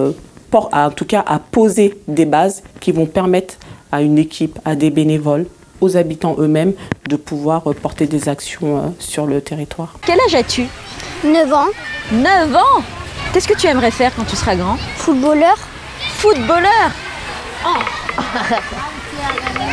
en 0.73 0.91
tout 0.91 1.05
cas, 1.05 1.25
à 1.27 1.39
poser 1.39 1.99
des 2.09 2.25
bases 2.27 2.63
qui 2.81 2.93
vont 2.93 3.07
permettre 3.07 3.55
à 3.93 4.03
une 4.03 4.19
équipe, 4.19 4.59
à 4.65 4.75
des 4.75 4.91
bénévoles, 4.91 5.47
aux 5.81 5.97
habitants 5.97 6.37
eux-mêmes, 6.39 6.73
de 7.09 7.17
pouvoir 7.17 7.69
euh, 7.71 7.75
porter 7.75 8.07
des 8.07 8.29
actions 8.29 8.77
euh, 8.79 8.81
sur 8.99 9.27
le 9.27 9.41
territoire. 9.41 9.95
Quel 10.07 10.19
âge 10.21 10.35
as-tu? 10.35 10.67
9 11.25 11.53
ans. 11.53 11.67
9 12.13 12.55
ans? 12.57 12.83
Qu'est-ce 13.33 13.49
que 13.49 13.57
tu 13.59 13.67
aimerais 13.67 13.91
faire 13.91 14.13
quand 14.15 14.25
tu 14.25 14.37
seras 14.37 14.55
grand? 14.57 14.77
Footballeur. 14.97 15.57
Footballeur? 16.17 16.91
Oh. 17.67 17.71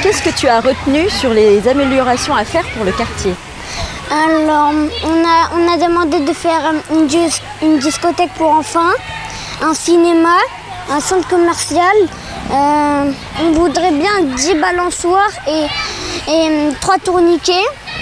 Qu'est-ce 0.02 0.22
que 0.24 0.30
tu 0.36 0.48
as 0.48 0.62
retenu 0.62 1.10
sur 1.10 1.32
les 1.34 1.68
améliorations 1.68 2.36
à 2.36 2.44
faire 2.44 2.66
pour 2.76 2.84
le 2.86 2.92
quartier? 2.92 3.34
Alors, 4.12 4.72
on 5.06 5.24
a, 5.24 5.50
on 5.56 5.74
a 5.74 5.78
demandé 5.88 6.20
de 6.22 6.34
faire 6.34 6.74
une, 6.92 7.08
dis- 7.08 7.42
une 7.62 7.78
discothèque 7.80 8.34
pour 8.34 8.50
enfants, 8.52 8.92
un 9.62 9.74
cinéma, 9.74 10.36
un 10.90 11.00
centre 11.00 11.28
commercial. 11.28 11.96
Euh, 12.52 13.12
on 13.44 13.52
voudrait 13.52 13.92
bien 13.92 14.22
10 14.36 14.56
balançoires 14.56 15.32
et, 15.48 16.32
et 16.32 16.74
3 16.82 16.98
tourniquets. 17.00 17.54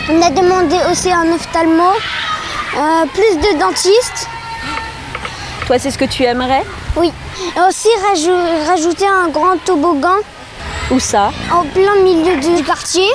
On 0.09 0.21
a 0.21 0.29
demandé 0.29 0.75
aussi 0.91 1.11
un 1.11 1.31
ophtalmo, 1.33 1.83
euh, 2.77 3.05
plus 3.13 3.37
de 3.37 3.59
dentistes. 3.59 4.27
Toi, 5.67 5.77
c'est 5.77 5.91
ce 5.91 5.97
que 5.97 6.05
tu 6.05 6.23
aimerais? 6.23 6.63
Oui. 6.95 7.11
Et 7.55 7.61
aussi 7.61 7.89
rajou- 8.11 8.67
rajouter 8.67 9.05
un 9.07 9.27
grand 9.29 9.57
toboggan. 9.63 10.17
Où 10.91 10.99
ça? 10.99 11.31
En 11.53 11.63
plein 11.65 11.95
milieu 12.03 12.37
du 12.37 12.63
quartier. 12.63 13.07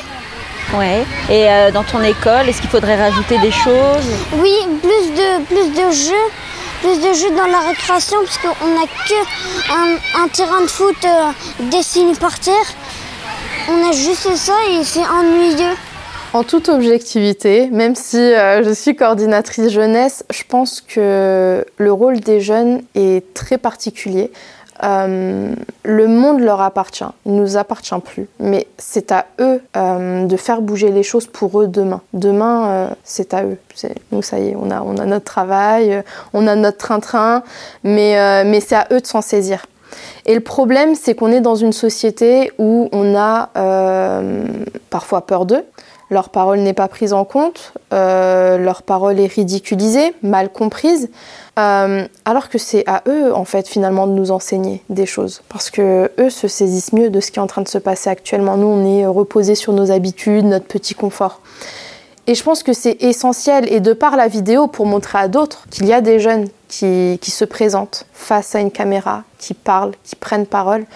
Ouais. 0.74 1.04
Et 1.28 1.48
euh, 1.50 1.70
dans 1.72 1.82
ton 1.82 2.02
école, 2.02 2.48
est-ce 2.48 2.60
qu'il 2.60 2.70
faudrait 2.70 2.96
rajouter 2.96 3.38
des 3.38 3.50
choses? 3.50 4.06
Oui, 4.34 4.54
plus 4.80 5.10
de, 5.14 5.44
plus 5.44 5.68
de 5.70 5.90
jeux. 5.90 6.28
Plus 6.85 6.99
de 6.99 7.14
jeux 7.14 7.30
dans 7.30 7.47
la 7.47 7.61
récréation, 7.61 8.18
parce 8.22 8.37
qu'on 8.37 8.68
n'a 8.74 8.82
que 8.82 10.22
un, 10.22 10.28
terrain 10.28 10.61
de 10.61 10.66
foot 10.66 10.95
euh, 11.07 11.30
dessiné 11.70 12.12
par 12.14 12.39
terre. 12.39 12.74
On 13.70 13.89
a 13.89 13.93
juste 13.93 14.37
ça 14.37 14.53
et 14.70 14.85
c'est 14.85 15.01
ennuyeux. 15.01 15.74
En 16.35 16.45
toute 16.45 16.68
objectivité, 16.68 17.68
même 17.72 17.95
si 17.95 18.18
euh, 18.18 18.62
je 18.62 18.70
suis 18.74 18.95
coordinatrice 18.95 19.70
jeunesse, 19.70 20.26
je 20.30 20.43
pense 20.47 20.82
que 20.82 21.64
le 21.78 21.93
rôle 21.93 22.20
des 22.20 22.43
jeunes 22.43 22.82
est 22.95 23.32
très 23.32 23.57
particulier. 23.57 24.30
Euh, 24.83 25.55
le 25.85 26.09
monde 26.09 26.41
leur 26.41 26.61
appartient, 26.61 27.05
il 27.27 27.35
ne 27.35 27.41
nous 27.41 27.57
appartient 27.57 27.95
plus, 28.05 28.29
mais 28.41 28.66
c'est 28.77 29.12
à 29.12 29.27
eux 29.41 29.62
euh, 29.77 30.27
de 30.27 30.37
faire 30.37 30.62
bouger 30.62 30.91
les 30.91 31.05
choses 31.05 31.27
pour 31.27 31.61
eux 31.61 31.68
demain. 31.68 32.01
Demain, 32.12 32.66
euh, 32.66 32.89
c'est 33.05 33.35
à 33.35 33.45
eux. 33.45 33.59
Nous, 34.11 34.22
ça 34.22 34.39
y 34.39 34.49
est, 34.49 34.57
on 34.57 34.70
a, 34.70 34.83
on 34.83 34.97
a 34.99 35.05
notre 35.05 35.25
travail, 35.25 36.03
on 36.33 36.47
a 36.47 36.57
notre 36.57 36.79
train-train, 36.79 37.43
mais, 37.85 38.45
mais 38.45 38.61
c'est 38.61 38.75
à 38.75 38.89
eux 38.93 39.01
de 39.01 39.07
s'en 39.07 39.22
saisir. 39.22 39.66
Et 40.27 40.35
le 40.35 40.41
problème, 40.41 40.95
c'est 40.95 41.14
qu'on 41.14 41.31
est 41.31 41.41
dans 41.41 41.55
une 41.55 41.72
société 41.72 42.51
où 42.59 42.89
on 42.93 43.16
a 43.16 43.51
parfois 44.91 45.27
peur 45.27 45.47
d'eux. 45.47 45.64
Leur 46.11 46.29
parole 46.29 46.61
n'est 46.61 46.75
pas 46.75 46.89
prise 46.89 47.12
en 47.12 47.25
compte, 47.25 47.72
leur 47.91 48.83
parole 48.83 49.18
est 49.20 49.33
ridiculisée, 49.33 50.14
mal 50.22 50.51
comprise, 50.51 51.11
euh, 51.59 52.07
alors 52.24 52.48
que 52.48 52.59
c'est 52.59 52.82
à 52.86 53.02
eux, 53.07 53.32
en 53.32 53.44
fait, 53.44 53.68
finalement, 53.68 54.07
de 54.07 54.12
nous 54.12 54.30
enseigner 54.30 54.82
des 54.88 55.07
choses. 55.07 55.42
Parce 55.48 55.70
que 55.70 56.11
eux 56.18 56.30
se 56.30 56.48
saisissent 56.48 56.92
mieux 56.92 57.11
de 57.11 57.20
ce 57.20 57.30
qui 57.30 57.38
est 57.38 57.42
en 57.42 57.46
train 57.46 57.62
de 57.62 57.68
se 57.68 57.78
passer 57.78 58.11
actuellement. 58.11 58.57
Nous, 58.57 58.66
on 58.66 58.84
est 58.84 59.07
reposés 59.07 59.55
sur 59.55 59.72
nos 59.72 59.90
habitudes, 59.90 60.44
notre 60.44 60.66
petit 60.66 60.94
confort. 60.94 61.40
Et 62.26 62.34
je 62.34 62.42
pense 62.42 62.62
que 62.62 62.72
c'est 62.72 63.02
essentiel, 63.02 63.70
et 63.72 63.80
de 63.80 63.92
par 63.92 64.16
la 64.16 64.28
vidéo, 64.28 64.66
pour 64.66 64.86
montrer 64.86 65.18
à 65.18 65.28
d'autres 65.28 65.66
qu'il 65.70 65.86
y 65.86 65.92
a 65.92 66.00
des 66.00 66.18
jeunes 66.18 66.48
qui, 66.68 67.18
se 67.22 67.44
présentent 67.44 68.07
face 68.12 68.55
à 68.55 68.61
une 68.61 68.70
caméra, 68.72 69.22
qui 69.38 69.55
parlent, 69.55 69.92
qui 70.02 70.16
prennent 70.16 70.46
parole. 70.46 70.86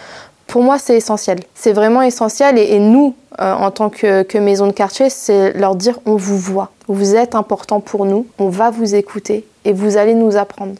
Pour 0.48 0.62
moi, 0.62 0.78
c'est 0.78 0.96
essentiel. 0.96 1.40
C'est 1.54 1.72
vraiment 1.72 2.02
essentiel. 2.02 2.58
Et, 2.58 2.80
nous, 2.80 3.14
euh, 3.40 3.52
en 3.52 3.70
tant 3.70 3.90
que 3.90 4.38
maison 4.38 4.66
de 4.66 4.72
quartier, 4.72 5.10
c'est 5.10 5.52
leur 5.52 5.76
dire 5.76 6.00
on 6.06 6.16
vous 6.16 6.38
voit, 6.38 6.72
vous 6.88 7.14
êtes 7.14 7.34
important 7.34 7.80
pour 7.80 8.04
nous, 8.06 8.26
on 8.38 8.48
va 8.48 8.70
vous 8.70 8.94
écouter 8.94 9.46
et 9.64 9.72
vous 9.72 9.96
allez 9.96 10.14
nous 10.14 10.36
apprendre. 10.36 10.74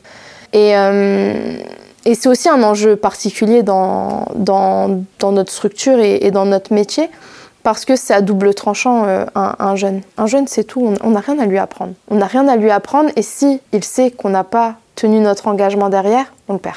Et, 0.53 0.77
euh, 0.77 1.59
c'est 2.05 2.29
aussi 2.29 2.49
un 2.49 2.63
enjeu 2.63 2.97
particulier 2.97 3.63
dans, 3.63 4.25
notre 5.23 5.53
structure 5.53 5.99
et, 6.01 6.31
dans 6.31 6.47
notre 6.47 6.73
métier 6.73 7.11
parce 7.63 7.85
que 7.85 7.97
c'est 7.97 8.15
à 8.15 8.23
double 8.23 8.55
tranchant 8.55 9.05
euh, 9.05 9.27
un, 9.35 9.55
un 9.59 9.77
jeune. 9.77 10.01
Un 10.17 10.27
jeune, 10.27 10.47
c'est 10.47 10.65
tout, 10.65 10.81
on- 10.83 10.95
on 11.07 11.11
n'a 11.11 11.21
rien 11.21 11.39
à 11.39 11.45
lui 11.45 11.59
apprendre. 11.59 11.93
On 12.11 12.15
n'a 12.17 12.27
rien 12.27 12.49
à 12.49 12.57
lui 12.57 12.71
apprendre 12.71 13.11
et 13.17 13.23
si 13.23 13.61
il 13.73 13.85
sait 13.85 14.11
qu'on 14.11 14.31
n'a 14.31 14.45
pas 14.45 14.77
tenu 14.95 15.21
notre 15.21 15.49
engagement 15.49 15.91
derrière, 15.91 16.33
on 16.49 16.55
le 16.55 16.59
perd. 16.59 16.77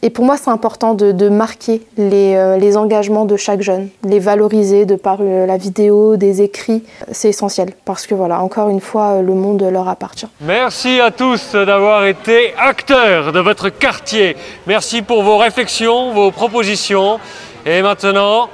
Et 0.00 0.10
pour 0.10 0.24
moi, 0.24 0.36
c'est 0.36 0.50
important 0.50 0.94
de, 0.94 1.10
de 1.10 1.28
marquer 1.28 1.82
les, 1.96 2.36
euh, 2.36 2.56
les 2.56 2.76
engagements 2.76 3.24
de 3.24 3.36
chaque 3.36 3.62
jeune, 3.62 3.88
les 4.04 4.20
valoriser 4.20 4.86
de 4.86 4.94
par 4.94 5.18
euh, 5.20 5.44
la 5.44 5.56
vidéo, 5.56 6.16
des 6.16 6.40
écrits. 6.40 6.84
C'est 7.10 7.30
essentiel 7.30 7.72
parce 7.84 8.06
que 8.06 8.14
voilà, 8.14 8.40
encore 8.40 8.68
une 8.68 8.80
fois, 8.80 9.14
euh, 9.14 9.22
le 9.22 9.34
monde 9.34 9.62
leur 9.62 9.88
appartient. 9.88 10.28
Merci 10.40 11.00
à 11.00 11.10
tous 11.10 11.52
d'avoir 11.52 12.04
été 12.06 12.54
acteurs 12.56 13.32
de 13.32 13.40
votre 13.40 13.70
quartier. 13.70 14.36
Merci 14.68 15.02
pour 15.02 15.24
vos 15.24 15.36
réflexions, 15.36 16.12
vos 16.12 16.30
propositions. 16.30 17.18
Et 17.66 17.82
maintenant, 17.82 18.48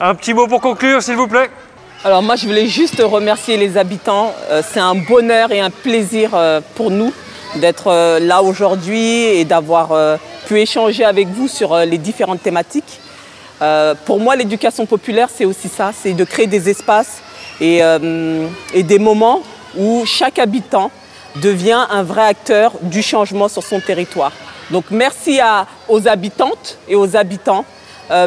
un 0.00 0.14
petit 0.14 0.34
mot 0.34 0.46
pour 0.46 0.60
conclure, 0.60 1.02
s'il 1.02 1.16
vous 1.16 1.28
plaît. 1.28 1.48
Alors 2.04 2.22
moi, 2.22 2.36
je 2.36 2.46
voulais 2.46 2.66
juste 2.66 3.02
remercier 3.02 3.56
les 3.56 3.78
habitants. 3.78 4.32
Euh, 4.50 4.62
c'est 4.66 4.80
un 4.80 4.94
bonheur 4.94 5.50
et 5.50 5.60
un 5.60 5.70
plaisir 5.70 6.30
euh, 6.34 6.60
pour 6.74 6.90
nous 6.90 7.12
d'être 7.56 7.88
euh, 7.88 8.18
là 8.20 8.42
aujourd'hui 8.42 9.24
et 9.24 9.44
d'avoir 9.44 9.92
euh, 9.92 10.16
échanger 10.56 11.04
avec 11.04 11.28
vous 11.28 11.48
sur 11.48 11.72
euh, 11.72 11.84
les 11.84 11.98
différentes 11.98 12.42
thématiques. 12.42 13.00
Euh, 13.62 13.94
pour 14.06 14.18
moi, 14.18 14.36
l'éducation 14.36 14.86
populaire, 14.86 15.28
c'est 15.34 15.44
aussi 15.44 15.68
ça, 15.68 15.92
c'est 15.94 16.12
de 16.12 16.24
créer 16.24 16.46
des 16.46 16.68
espaces 16.68 17.20
et, 17.60 17.82
euh, 17.82 18.46
et 18.72 18.82
des 18.82 18.98
moments 18.98 19.42
où 19.76 20.04
chaque 20.06 20.38
habitant 20.38 20.90
devient 21.36 21.86
un 21.90 22.02
vrai 22.02 22.24
acteur 22.24 22.72
du 22.82 23.02
changement 23.02 23.48
sur 23.48 23.62
son 23.62 23.80
territoire. 23.80 24.32
Donc 24.70 24.86
merci 24.90 25.40
aux 25.88 26.08
habitantes 26.08 26.78
et 26.88 26.96
aux 26.96 27.16
habitants. 27.16 27.64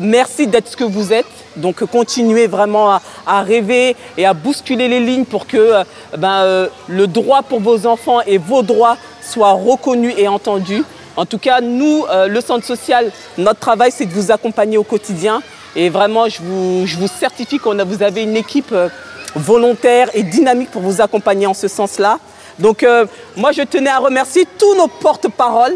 Merci 0.01 0.47
d'être 0.47 0.69
ce 0.69 0.77
que 0.77 0.85
vous 0.85 1.11
êtes. 1.11 1.25
Donc 1.57 1.83
continuez 1.85 2.47
vraiment 2.47 2.99
à, 3.25 3.41
rêver 3.41 3.97
et 4.17 4.25
à 4.25 4.33
bousculer 4.33 4.87
les 4.87 5.01
lignes 5.01 5.25
pour 5.25 5.47
que 5.47 5.83
ben, 6.17 6.69
le 6.87 7.07
droit 7.07 7.43
pour 7.43 7.59
vos 7.59 7.85
enfants 7.85 8.21
et 8.21 8.37
vos 8.37 8.61
droits 8.61 8.97
soient 9.21 9.51
reconnus 9.51 10.13
et 10.17 10.29
entendus. 10.29 10.83
En 11.15 11.25
tout 11.25 11.37
cas, 11.37 11.61
nous, 11.61 12.05
euh, 12.09 12.27
le 12.27 12.41
centre 12.41 12.65
social, 12.65 13.11
notre 13.37 13.59
travail, 13.59 13.91
c'est 13.91 14.05
de 14.05 14.13
vous 14.13 14.31
accompagner 14.31 14.77
au 14.77 14.83
quotidien. 14.83 15.41
Et 15.75 15.89
vraiment, 15.89 16.27
je 16.27 16.41
vous, 16.41 17.07
certifie 17.07 17.59
que 17.59 17.83
vous 17.83 18.03
avez 18.03 18.23
une 18.23 18.35
équipe 18.35 18.71
euh, 18.71 18.89
volontaire 19.35 20.09
et 20.13 20.23
dynamique 20.23 20.71
pour 20.71 20.81
vous 20.81 21.01
accompagner 21.01 21.47
en 21.47 21.53
ce 21.53 21.67
sens-là. 21.67 22.19
Donc 22.59 22.83
euh, 22.83 23.05
moi, 23.35 23.51
je 23.51 23.61
tenais 23.61 23.89
à 23.89 23.97
remercier 23.97 24.47
tous 24.57 24.75
nos 24.75 24.87
porte-paroles 24.87 25.75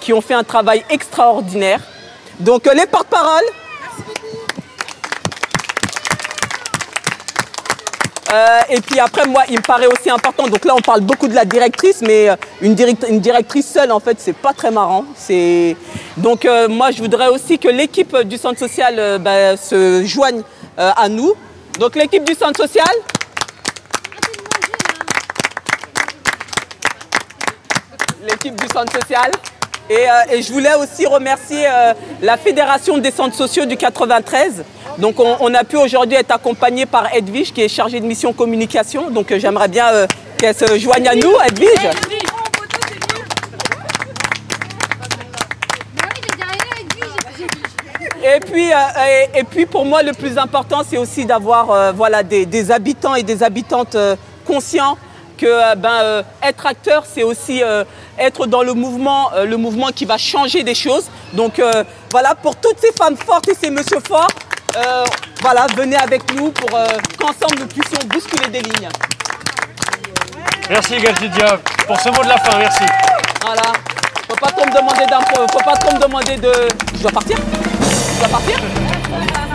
qui 0.00 0.12
ont 0.12 0.20
fait 0.20 0.34
un 0.34 0.42
travail 0.42 0.82
extraordinaire. 0.90 1.80
Donc 2.40 2.66
les 2.74 2.86
porte-paroles. 2.86 3.44
Euh, 8.32 8.60
et 8.68 8.80
puis 8.80 9.00
après, 9.00 9.26
moi, 9.26 9.42
il 9.48 9.56
me 9.56 9.62
paraît 9.62 9.86
aussi 9.86 10.10
important. 10.10 10.46
Donc 10.48 10.64
là, 10.64 10.74
on 10.76 10.80
parle 10.82 11.00
beaucoup 11.00 11.28
de 11.28 11.34
la 11.34 11.44
directrice, 11.46 12.02
mais 12.02 12.28
euh, 12.28 12.36
une, 12.60 12.74
direct- 12.74 13.06
une 13.08 13.20
directrice 13.20 13.66
seule, 13.70 13.90
en 13.90 14.00
fait, 14.00 14.18
c'est 14.20 14.34
pas 14.36 14.52
très 14.52 14.70
marrant. 14.70 15.04
Donc 16.18 16.44
euh, 16.44 16.68
moi, 16.68 16.90
je 16.90 16.98
voudrais 17.00 17.28
aussi 17.28 17.58
que 17.58 17.68
l'équipe 17.68 18.14
du 18.24 18.36
centre 18.36 18.58
social 18.58 19.18
bah, 19.20 19.56
se 19.56 20.04
joigne 20.04 20.42
à 20.76 21.08
nous. 21.08 21.32
Donc 21.80 21.96
l'équipe 21.96 22.24
du 22.24 22.34
centre 22.34 22.60
social. 22.60 22.86
L'équipe 28.28 28.54
du 28.60 28.66
centre 28.68 28.92
social. 28.92 29.30
Et, 29.90 30.42
je 30.42 30.52
voulais 30.52 30.74
aussi 30.74 31.06
remercier 31.06 31.66
la 32.20 32.36
Fédération 32.36 32.98
des 32.98 33.10
centres 33.10 33.36
sociaux 33.36 33.64
du 33.64 33.76
93. 33.76 34.64
Donc 34.98 35.20
on, 35.20 35.36
on 35.40 35.54
a 35.54 35.62
pu 35.62 35.76
aujourd'hui 35.76 36.16
être 36.16 36.32
accompagné 36.32 36.84
par 36.84 37.14
Edwige 37.14 37.52
qui 37.52 37.62
est 37.62 37.68
chargée 37.68 38.00
de 38.00 38.06
mission 38.06 38.32
communication. 38.32 39.10
Donc 39.10 39.30
euh, 39.30 39.38
j'aimerais 39.38 39.68
bien 39.68 39.86
euh, 39.88 40.06
qu'elle 40.36 40.56
se 40.56 40.76
joigne 40.78 41.06
à 41.06 41.14
nous, 41.14 41.32
Edwige. 41.46 41.88
Et 48.24 48.40
puis, 48.40 48.72
euh, 48.72 49.28
et, 49.34 49.38
et 49.38 49.44
puis 49.44 49.66
pour 49.66 49.84
moi, 49.84 50.02
le 50.02 50.12
plus 50.12 50.36
important, 50.36 50.82
c'est 50.88 50.98
aussi 50.98 51.24
d'avoir 51.24 51.70
euh, 51.70 51.92
voilà, 51.92 52.24
des, 52.24 52.44
des 52.44 52.70
habitants 52.72 53.14
et 53.14 53.22
des 53.22 53.44
habitantes 53.44 53.96
conscients 54.44 54.98
que 55.36 55.76
ben, 55.76 56.24
être 56.42 56.66
acteur, 56.66 57.04
c'est 57.06 57.22
aussi 57.22 57.62
être 58.18 58.46
dans 58.48 58.64
le 58.64 58.74
mouvement, 58.74 59.30
le 59.46 59.56
mouvement 59.56 59.90
qui 59.94 60.04
va 60.04 60.18
changer 60.18 60.64
des 60.64 60.74
choses. 60.74 61.04
Donc 61.32 61.62
voilà, 62.10 62.34
pour 62.34 62.56
toutes 62.56 62.80
ces 62.80 62.90
femmes 62.90 63.16
fortes 63.16 63.46
et 63.46 63.54
ces 63.54 63.70
messieurs 63.70 64.00
forts, 64.04 64.26
euh, 64.78 65.04
voilà, 65.40 65.66
venez 65.76 65.96
avec 65.96 66.22
nous 66.34 66.50
pour 66.50 66.70
euh, 66.76 66.86
qu'ensemble 67.18 67.60
nous 67.60 67.66
puissions 67.66 67.98
bousculer 68.08 68.48
des 68.48 68.60
lignes. 68.60 68.88
Merci 70.70 70.98
Galtidia 70.98 71.58
pour 71.86 71.98
ce 72.00 72.08
mot 72.10 72.22
de 72.22 72.28
la 72.28 72.38
fin, 72.38 72.58
merci. 72.58 72.84
Voilà. 73.44 73.62
Faut 74.28 74.36
pas 74.36 74.48
trop 74.48 74.66
me 74.66 74.72
demander 74.72 75.06
d'impôt, 75.06 75.46
faut 75.50 75.64
pas 75.64 75.76
trop 75.76 75.94
me 75.96 76.00
demander 76.00 76.36
de. 76.36 76.52
Je 76.94 77.02
dois 77.02 77.12
partir? 77.12 77.38
Je 77.38 78.18
dois 78.18 78.28
partir? 78.28 78.58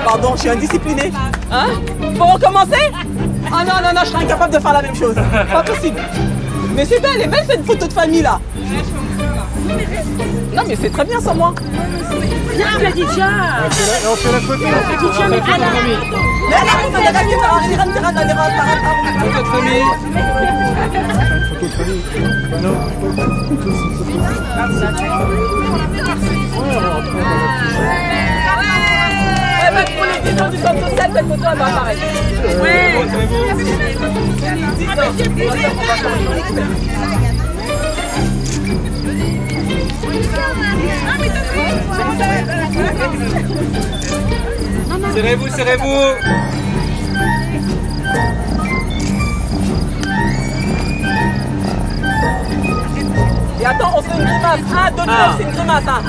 Pardon, 0.04 0.34
je 0.36 0.42
suis 0.42 0.50
indiscipliné. 0.50 1.12
Hein? 1.52 1.68
Faut 2.18 2.26
recommencer? 2.26 2.92
Ah 3.52 3.64
non, 3.64 3.76
non, 3.84 3.94
non, 3.94 4.02
je 4.04 4.10
serais 4.10 4.24
incapable 4.24 4.54
de 4.54 4.60
faire 4.60 4.74
la 4.74 4.82
même 4.82 4.96
chose. 4.96 5.16
Pas 5.52 5.64
possible. 5.64 6.02
Mais 6.76 6.86
c'est 6.86 7.00
belle, 7.00 7.12
elle 7.16 7.22
est 7.22 7.28
belle 7.28 7.46
cette 7.48 7.66
photo 7.66 7.88
de 7.88 7.94
famille 7.94 8.22
là. 8.22 8.40
Non 10.54 10.64
mais 10.68 10.76
c'est 10.80 10.90
très 10.90 11.06
bien 11.06 11.20
sans 11.20 11.36
moi. 11.36 11.54
Viens, 12.56 12.80
Khadija 12.80 13.30
On 14.10 14.16
fait 14.16 14.32
la 14.32 14.40
photo. 14.40 14.64
Khadija, 14.64 15.28
mais 15.30 15.38
à 15.38 15.58
la 15.58 15.66
Mais 15.70 16.58
on 16.86 16.92
fait 16.92 17.04
la 17.04 17.14
famille, 17.14 17.36
on 17.36 17.42
va 17.42 17.48
rentrer, 17.48 17.74
on 17.74 17.78
va 17.78 18.08
rentrer, 18.08 18.24
on 18.24 18.36
va 18.36 18.44
rentrer. 18.44 19.84
Eh 29.66 29.74
ben, 29.74 29.86
pour 29.96 30.06
les 30.06 30.38
gens 30.38 30.50
du 30.50 30.58
centre 30.58 30.90
social, 30.90 31.12
cette 31.16 31.28
photo, 31.28 31.44
elle 31.52 31.58
va 31.58 31.66
apparaître. 31.66 32.02
Serrez-vous, 45.14 45.48
serrez-vous 45.50 46.00
Et 53.62 53.66
attends, 53.66 53.98
on 53.98 54.02
fait 54.02 54.18
une 54.18 54.26
grimace. 54.26 54.60
1, 54.88 54.92
2, 54.92 54.98
3, 54.98 55.36
c'est 55.38 55.44
une 55.44 55.52
grimace. 55.52 55.84
hein. 55.88 56.02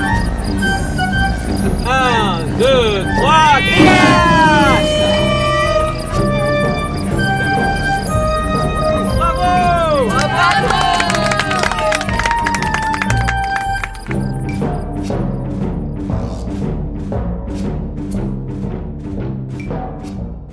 1, 1.65 2.59
2, 2.59 3.03
3, 3.19 3.61
grimace 3.65 4.84